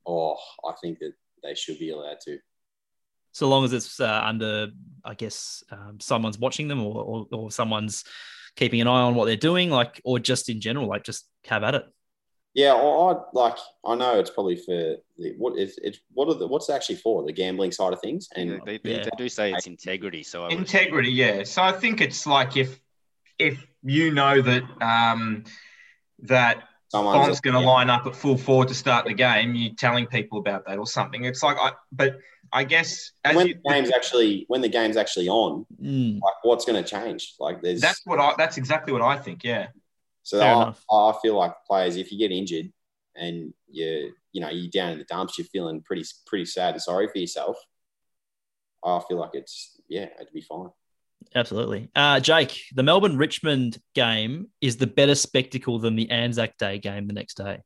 Oh, 0.07 0.37
I 0.65 0.73
think 0.81 1.01
that 1.01 1.13
they 1.43 1.55
should 1.55 1.79
be 1.79 1.91
allowed 1.91 2.21
to. 2.25 2.39
So 3.37 3.51
long 3.51 3.67
as 3.67 3.75
it's 3.75 4.01
uh, 4.01 4.23
under, 4.25 4.69
I 5.05 5.13
guess, 5.13 5.63
um, 5.71 6.01
someone's 6.01 6.39
watching 6.39 6.69
them 6.69 6.83
or, 6.83 7.03
or 7.03 7.27
or 7.31 7.51
someone's 7.51 8.03
keeping 8.55 8.81
an 8.81 8.89
eye 8.89 9.03
on 9.03 9.15
what 9.15 9.27
they're 9.27 9.37
doing, 9.37 9.69
like, 9.69 10.01
or 10.05 10.19
just 10.19 10.49
in 10.49 10.59
general, 10.59 10.89
like, 10.89 11.05
just 11.05 11.29
have 11.45 11.63
at 11.63 11.75
it. 11.75 11.85
Yeah, 12.55 12.73
I, 12.73 13.13
I 13.13 13.17
like. 13.35 13.59
I 13.85 13.95
know 13.95 14.19
it's 14.19 14.31
probably 14.31 14.57
for 14.57 14.97
the, 15.19 15.35
what 15.37 15.59
is 15.59 15.79
it's 15.83 15.99
what 16.15 16.29
are 16.29 16.35
the 16.39 16.47
what's 16.47 16.71
it 16.71 16.73
actually 16.73 16.97
for 16.97 17.27
the 17.27 17.33
gambling 17.33 17.73
side 17.73 17.93
of 17.93 18.01
things, 18.01 18.27
and 18.35 18.59
they, 18.65 18.79
they, 18.79 18.93
Yeah. 18.93 19.05
they 19.05 19.11
do 19.19 19.29
say 19.29 19.53
it's 19.53 19.67
integrity. 19.67 20.23
So 20.23 20.45
I 20.45 20.49
would, 20.49 20.55
Integrity, 20.55 21.11
yeah. 21.11 21.45
So 21.45 21.61
I 21.61 21.73
think 21.73 22.01
it's 22.01 22.27
like 22.27 22.57
if 22.57 22.81
if 23.39 23.63
you 23.83 24.15
know 24.15 24.41
that 24.41 24.63
um, 24.81 25.45
that 26.21 26.63
someone's 26.89 27.27
Bont's 27.27 27.41
going 27.41 27.53
to 27.53 27.61
line 27.61 27.91
up 27.91 28.07
at 28.07 28.17
full 28.17 28.39
forward 28.39 28.69
to 28.69 28.75
start 28.75 29.05
the 29.05 29.13
game, 29.13 29.55
you're 29.55 29.75
telling 29.75 30.07
people 30.07 30.39
about 30.39 30.65
that 30.67 30.79
or 30.79 30.87
something. 30.87 31.25
It's 31.25 31.43
like, 31.43 31.59
I, 31.61 31.73
but 31.93 32.17
I 32.57 32.65
guess 32.65 33.13
as 33.23 33.37
when 33.37 33.49
you, 33.49 33.55
the 33.55 33.71
game's 33.71 33.91
actually 33.95 34.47
when 34.49 34.63
the 34.63 34.69
game's 34.71 34.97
actually 34.97 35.29
on, 35.29 35.67
Mm, 35.79 36.15
like 36.23 36.35
what's 36.43 36.65
going 36.65 36.83
to 36.83 36.89
change? 36.89 37.35
Like 37.39 37.61
there's 37.61 37.83
that's 37.83 38.01
what 38.07 38.19
I. 38.19 38.33
That's 38.39 38.57
exactly 38.57 38.95
what 38.95 39.03
I 39.03 39.19
think. 39.19 39.45
Yeah. 39.45 39.67
so 40.23 40.41
I. 40.41 40.73
I 40.91 41.13
feel 41.21 41.37
like 41.37 41.53
players 41.67 41.97
if 41.97 42.11
you 42.11 42.19
get 42.19 42.33
injured 42.33 42.73
and 43.15 43.53
you 43.69 44.15
you 44.33 44.41
know 44.41 44.49
you're 44.49 44.71
down 44.71 44.93
in 44.93 44.99
the 44.99 45.05
dumps, 45.05 45.37
you're 45.37 45.47
feeling 45.53 45.83
pretty 45.83 46.05
pretty 46.27 46.47
sad 46.47 46.73
and 46.73 46.83
sorry 46.83 47.09
for 47.09 47.19
yourself. 47.19 47.59
I 48.83 49.03
feel 49.07 49.19
like 49.19 49.35
it's 49.35 49.79
yeah, 49.91 50.07
it'd 50.19 50.33
be 50.33 50.41
fine. 50.41 50.71
absolutely. 51.35 51.91
Uh, 51.95 52.21
Jake, 52.21 52.59
the 52.75 52.83
Melbourne 52.83 53.19
Richmond 53.19 53.79
game 53.95 54.47
is 54.63 54.79
the 54.79 54.87
better 54.87 55.15
spectacle 55.15 55.79
than 55.79 55.95
the 55.95 56.11
Anzac 56.11 56.57
Day 56.57 56.79
game 56.79 57.07
the 57.07 57.13
next 57.13 57.37
day. 57.37 57.61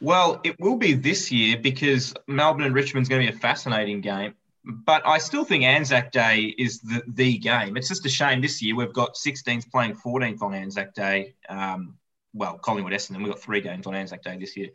Well, 0.00 0.40
it 0.44 0.58
will 0.60 0.76
be 0.76 0.94
this 0.94 1.32
year 1.32 1.58
because 1.58 2.14
Melbourne 2.26 2.64
and 2.64 2.74
Richmond's 2.74 3.08
going 3.08 3.26
to 3.26 3.32
be 3.32 3.36
a 3.36 3.40
fascinating 3.40 4.00
game. 4.00 4.34
But 4.64 5.06
I 5.06 5.18
still 5.18 5.44
think 5.44 5.64
Anzac 5.64 6.12
Day 6.12 6.54
is 6.58 6.80
the, 6.80 7.02
the 7.08 7.38
game. 7.38 7.76
It's 7.76 7.88
just 7.88 8.04
a 8.04 8.08
shame 8.08 8.40
this 8.40 8.60
year 8.60 8.76
we've 8.76 8.92
got 8.92 9.14
16s 9.14 9.70
playing 9.70 9.94
14th 9.94 10.42
on 10.42 10.54
Anzac 10.54 10.94
Day. 10.94 11.34
Um, 11.48 11.96
well, 12.34 12.58
Collingwood 12.58 12.92
Essendon, 12.92 13.18
we've 13.18 13.28
got 13.28 13.40
three 13.40 13.60
games 13.60 13.86
on 13.86 13.94
Anzac 13.94 14.22
Day 14.22 14.36
this 14.38 14.56
year. 14.56 14.68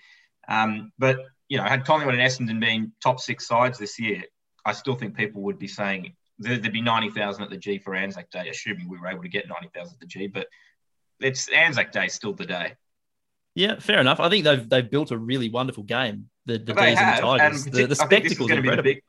Um, 0.48 0.92
but, 0.98 1.20
you 1.48 1.58
know, 1.58 1.64
had 1.64 1.86
Collingwood 1.86 2.16
and 2.16 2.24
Essendon 2.24 2.60
been 2.60 2.92
top 3.02 3.20
six 3.20 3.48
sides 3.48 3.78
this 3.78 4.00
year, 4.00 4.24
I 4.66 4.72
still 4.72 4.96
think 4.96 5.16
people 5.16 5.44
would 5.44 5.60
be 5.60 5.68
saying 5.68 6.16
there- 6.40 6.58
there'd 6.58 6.74
be 6.74 6.82
90,000 6.82 7.44
at 7.44 7.50
the 7.50 7.58
G 7.58 7.78
for 7.78 7.94
Anzac 7.94 8.30
Day, 8.32 8.50
assuming 8.50 8.90
we 8.90 8.98
were 8.98 9.08
able 9.08 9.22
to 9.22 9.30
get 9.30 9.48
90,000 9.48 9.94
at 9.94 10.00
the 10.00 10.08
G. 10.08 10.28
But 10.28 10.48
it's 11.20 11.50
Anzac 11.50 11.92
Day 11.92 12.08
still 12.08 12.34
the 12.34 12.46
day. 12.46 12.76
Yeah, 13.56 13.80
fair 13.80 14.00
enough. 14.00 14.20
I 14.20 14.30
think 14.30 14.44
they've 14.46 14.68
they've 14.68 14.90
built 14.90 15.12
a 15.12 15.18
really 15.18 15.50
wonderful 15.50 15.84
game. 15.84 16.30
The, 16.46 16.58
the 16.58 16.74
They 16.74 16.90
D's 16.92 16.98
and 17.00 17.18
the 17.18 17.22
Tigers. 17.22 17.66
and 17.66 17.74
The, 17.74 17.78
the 17.78 17.88
I 17.88 17.92
is 17.92 17.98
spectacle's 18.00 18.50
gonna 18.50 18.62
be 18.62 18.68
the 18.68 18.74
incredible. 18.74 18.84
big- 18.84 19.04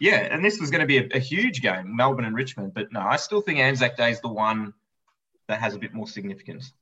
yeah, 0.00 0.16
and 0.32 0.42
this 0.42 0.58
was 0.58 0.70
going 0.70 0.80
to 0.80 0.86
be 0.86 0.96
a, 0.96 1.06
a 1.14 1.18
huge 1.18 1.60
game, 1.60 1.94
Melbourne 1.94 2.24
and 2.24 2.34
Richmond. 2.34 2.72
But 2.72 2.90
no, 2.90 3.00
I 3.00 3.16
still 3.16 3.42
think 3.42 3.58
Anzac 3.58 3.98
Day 3.98 4.10
is 4.10 4.20
the 4.22 4.28
one 4.32 4.72
that 5.46 5.60
has 5.60 5.74
a 5.74 5.78
bit 5.78 5.92
more 5.92 6.08
significance. 6.08 6.72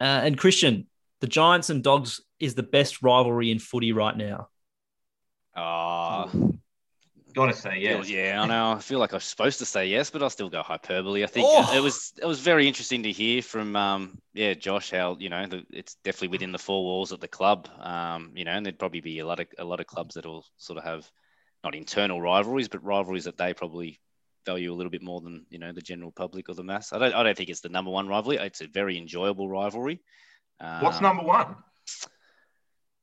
Uh, 0.00 0.04
and 0.24 0.36
Christian, 0.36 0.88
the 1.20 1.28
Giants 1.28 1.70
and 1.70 1.80
Dogs 1.84 2.20
is 2.40 2.56
the 2.56 2.64
best 2.64 3.02
rivalry 3.02 3.52
in 3.52 3.60
footy 3.60 3.92
right 3.92 4.16
now. 4.16 4.48
Ah, 5.54 6.28
Got 7.36 7.46
to 7.46 7.52
say, 7.52 7.78
yeah. 7.80 7.98
yes. 7.98 8.08
yeah, 8.08 8.42
I 8.42 8.46
know. 8.46 8.72
I 8.72 8.80
feel 8.80 8.98
like 8.98 9.12
I'm 9.12 9.20
supposed 9.20 9.58
to 9.58 9.66
say 9.66 9.86
yes, 9.88 10.08
but 10.08 10.22
I'll 10.22 10.30
still 10.30 10.48
go 10.48 10.62
hyperbole. 10.62 11.22
I 11.22 11.26
think 11.26 11.46
Oh. 11.46 11.76
it 11.76 11.80
was 11.80 12.14
it 12.20 12.24
was 12.24 12.40
very 12.40 12.66
interesting 12.66 13.02
to 13.02 13.12
hear 13.12 13.42
from 13.42 13.76
um, 13.76 14.18
yeah 14.32 14.54
Josh 14.54 14.90
how 14.90 15.16
you 15.20 15.28
know 15.28 15.46
the, 15.46 15.62
it's 15.70 15.96
definitely 16.02 16.28
within 16.28 16.50
the 16.52 16.58
four 16.58 16.82
walls 16.82 17.12
of 17.12 17.20
the 17.20 17.28
club. 17.28 17.68
Um, 17.78 18.32
you 18.34 18.44
know, 18.46 18.52
and 18.52 18.64
there'd 18.64 18.78
probably 18.78 19.02
be 19.02 19.18
a 19.18 19.26
lot 19.26 19.38
of 19.40 19.48
a 19.58 19.64
lot 19.64 19.80
of 19.80 19.86
clubs 19.86 20.14
that 20.14 20.24
will 20.24 20.46
sort 20.56 20.78
of 20.78 20.84
have 20.84 21.10
not 21.62 21.74
internal 21.74 22.22
rivalries, 22.22 22.68
but 22.68 22.82
rivalries 22.82 23.24
that 23.24 23.36
they 23.36 23.52
probably 23.52 24.00
value 24.46 24.72
a 24.72 24.76
little 24.76 24.90
bit 24.90 25.02
more 25.02 25.20
than 25.20 25.44
you 25.50 25.58
know 25.58 25.72
the 25.72 25.82
general 25.82 26.12
public 26.12 26.48
or 26.48 26.54
the 26.54 26.64
mass. 26.64 26.94
I 26.94 26.98
don't 26.98 27.14
I 27.14 27.22
don't 27.22 27.36
think 27.36 27.50
it's 27.50 27.60
the 27.60 27.68
number 27.68 27.90
one 27.90 28.08
rivalry. 28.08 28.38
It's 28.38 28.62
a 28.62 28.66
very 28.66 28.96
enjoyable 28.96 29.48
rivalry. 29.48 30.00
What's 30.80 30.96
Um, 30.98 31.02
number 31.02 31.22
one? 31.22 31.56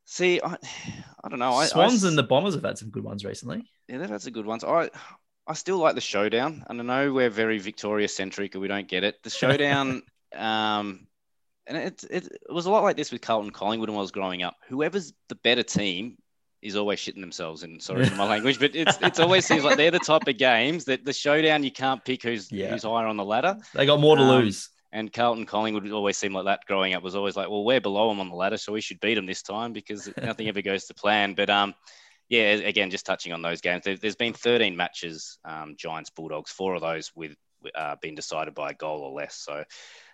See, 0.06 0.40
I, 0.44 0.56
I 1.24 1.30
don't 1.30 1.40
know. 1.40 1.54
I, 1.54 1.66
Swans 1.66 2.04
I, 2.04 2.10
and 2.10 2.18
the 2.18 2.24
Bombers 2.24 2.56
have 2.56 2.64
had 2.64 2.78
some 2.78 2.90
good 2.90 3.04
ones 3.04 3.24
recently. 3.26 3.64
Yeah, 3.88 3.98
they've 4.00 4.10
had 4.10 4.22
some 4.22 4.34
good 4.34 4.46
ones. 4.46 4.64
I 4.64 4.90
I 5.46 5.54
still 5.54 5.78
like 5.78 5.96
the 5.96 6.02
showdown, 6.02 6.64
and 6.70 6.80
I 6.80 6.84
know 6.84 7.14
we're 7.14 7.30
very 7.30 7.60
Victoria 7.60 8.08
centric 8.08 8.56
and 8.56 8.62
we 8.62 8.68
don't 8.68 8.88
get 8.88 9.04
it. 9.04 9.22
The 9.24 9.30
showdown, 9.30 10.02
um, 10.36 11.08
and 11.68 11.78
it, 11.78 12.04
it 12.10 12.26
it 12.28 12.54
was 12.54 12.66
a 12.66 12.72
lot 12.72 12.84
like 12.84 12.96
this 12.98 13.12
with 13.12 13.22
Carlton 13.22 13.52
Collingwood 13.52 13.90
when 13.90 13.98
I 13.98 14.02
was 14.02 14.12
growing 14.12 14.44
up. 14.44 14.56
Whoever's 14.70 15.14
the 15.30 15.36
better 15.36 15.64
team 15.64 16.18
is 16.62 16.78
always 16.78 16.98
shitting 17.00 17.20
themselves. 17.20 17.64
And 17.64 17.82
sorry 17.82 18.06
for 18.06 18.16
my 18.16 18.26
language, 18.30 18.58
but 18.58 18.74
it's 18.74 18.98
it's 19.02 19.20
always 19.20 19.46
seems 19.46 19.66
like 19.66 19.76
they're 19.76 19.92
the 19.92 20.00
type 20.00 20.28
of 20.28 20.38
games 20.38 20.86
that 20.86 21.04
the 21.04 21.12
showdown 21.12 21.62
you 21.64 21.72
can't 21.72 22.04
pick 22.06 22.24
who's 22.24 22.50
Yeah. 22.52 22.70
who's 22.72 22.84
higher 22.84 23.06
on 23.08 23.18
the 23.18 23.26
ladder. 23.26 23.58
They 23.74 23.86
got 23.86 24.00
more 24.00 24.16
to 24.16 24.22
Um, 24.24 24.30
lose. 24.30 24.70
And 24.94 25.12
Carlton 25.12 25.48
Collingwood 25.48 25.90
always 25.92 26.18
seemed 26.18 26.36
like 26.36 26.46
that 26.46 26.68
growing 26.68 26.94
up 26.94 27.02
was 27.02 27.16
always 27.16 27.36
like, 27.36 27.50
well, 27.50 27.66
we're 27.66 27.82
below 27.82 28.10
them 28.10 28.20
on 28.20 28.30
the 28.30 28.36
ladder, 28.36 28.58
so 28.58 28.72
we 28.72 28.80
should 28.80 29.00
beat 29.00 29.16
them 29.16 29.26
this 29.26 29.42
time 29.42 29.74
because 29.74 30.08
nothing 30.22 30.48
ever 30.48 30.62
goes 30.62 30.86
to 30.86 30.94
plan. 30.94 31.34
But 31.34 31.50
um, 31.50 31.74
yeah, 32.30 32.52
again, 32.52 32.92
just 32.92 33.04
touching 33.04 33.34
on 33.34 33.42
those 33.42 33.60
games, 33.60 33.84
there, 33.86 33.98
there's 33.98 34.16
been 34.16 34.34
13 34.34 34.78
matches, 34.78 35.40
um, 35.46 35.74
Giants 35.80 36.12
Bulldogs, 36.12 36.52
four 36.52 36.76
of 36.76 36.82
those 36.82 37.12
with 37.16 37.36
uh, 37.74 37.96
being 38.04 38.14
decided 38.14 38.54
by 38.54 38.70
a 38.70 38.76
goal 38.76 39.02
or 39.02 39.12
less. 39.12 39.36
So 39.36 39.64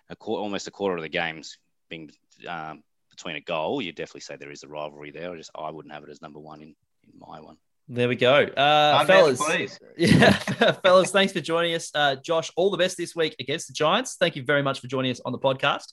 a 0.08 0.14
almost 0.24 0.66
a 0.66 0.70
quarter 0.70 0.96
of 0.96 1.02
the 1.02 1.10
games 1.10 1.58
being 1.90 2.10
um, 2.48 2.82
between 3.10 3.36
a 3.36 3.40
goal, 3.42 3.82
you 3.82 3.92
definitely 3.92 4.22
say 4.22 4.36
there 4.36 4.50
is 4.50 4.62
a 4.62 4.68
rivalry 4.68 5.10
there. 5.10 5.30
I 5.30 5.36
just 5.36 5.50
I 5.54 5.70
wouldn't 5.70 5.92
have 5.92 6.04
it 6.04 6.10
as 6.10 6.22
number 6.22 6.40
one 6.40 6.62
in, 6.62 6.74
in 7.04 7.18
my 7.18 7.38
one. 7.40 7.58
There 7.92 8.08
we 8.08 8.14
go. 8.14 8.46
Uh, 8.56 8.98
I'm 9.00 9.06
fellas, 9.08 9.40
down. 9.40 9.66
Yeah, 9.96 10.30
fellas, 10.84 11.10
thanks 11.10 11.32
for 11.32 11.40
joining 11.40 11.74
us. 11.74 11.90
Uh, 11.92 12.14
Josh, 12.14 12.48
all 12.54 12.70
the 12.70 12.76
best 12.76 12.96
this 12.96 13.16
week 13.16 13.34
against 13.40 13.66
the 13.66 13.72
Giants. 13.72 14.14
Thank 14.14 14.36
you 14.36 14.44
very 14.44 14.62
much 14.62 14.78
for 14.78 14.86
joining 14.86 15.10
us 15.10 15.20
on 15.24 15.32
the 15.32 15.40
podcast. 15.40 15.92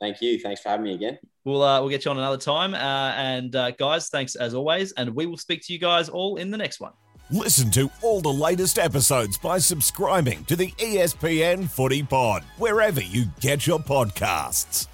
Thank 0.00 0.22
you. 0.22 0.38
Thanks 0.38 0.60
for 0.60 0.68
having 0.68 0.84
me 0.84 0.94
again. 0.94 1.18
We'll 1.44 1.62
uh, 1.62 1.80
we'll 1.80 1.90
get 1.90 2.04
you 2.04 2.12
on 2.12 2.18
another 2.18 2.38
time. 2.38 2.72
Uh, 2.74 3.12
and 3.16 3.56
uh, 3.56 3.72
guys, 3.72 4.10
thanks 4.10 4.36
as 4.36 4.54
always. 4.54 4.92
And 4.92 5.12
we 5.16 5.26
will 5.26 5.38
speak 5.38 5.62
to 5.66 5.72
you 5.72 5.80
guys 5.80 6.08
all 6.08 6.36
in 6.36 6.52
the 6.52 6.56
next 6.56 6.78
one. 6.78 6.92
Listen 7.32 7.68
to 7.72 7.90
all 8.02 8.20
the 8.20 8.32
latest 8.32 8.78
episodes 8.78 9.36
by 9.36 9.58
subscribing 9.58 10.44
to 10.44 10.54
the 10.54 10.70
ESPN 10.72 11.68
Footy 11.68 12.04
Pod, 12.04 12.44
wherever 12.58 13.00
you 13.00 13.24
get 13.40 13.66
your 13.66 13.80
podcasts. 13.80 14.86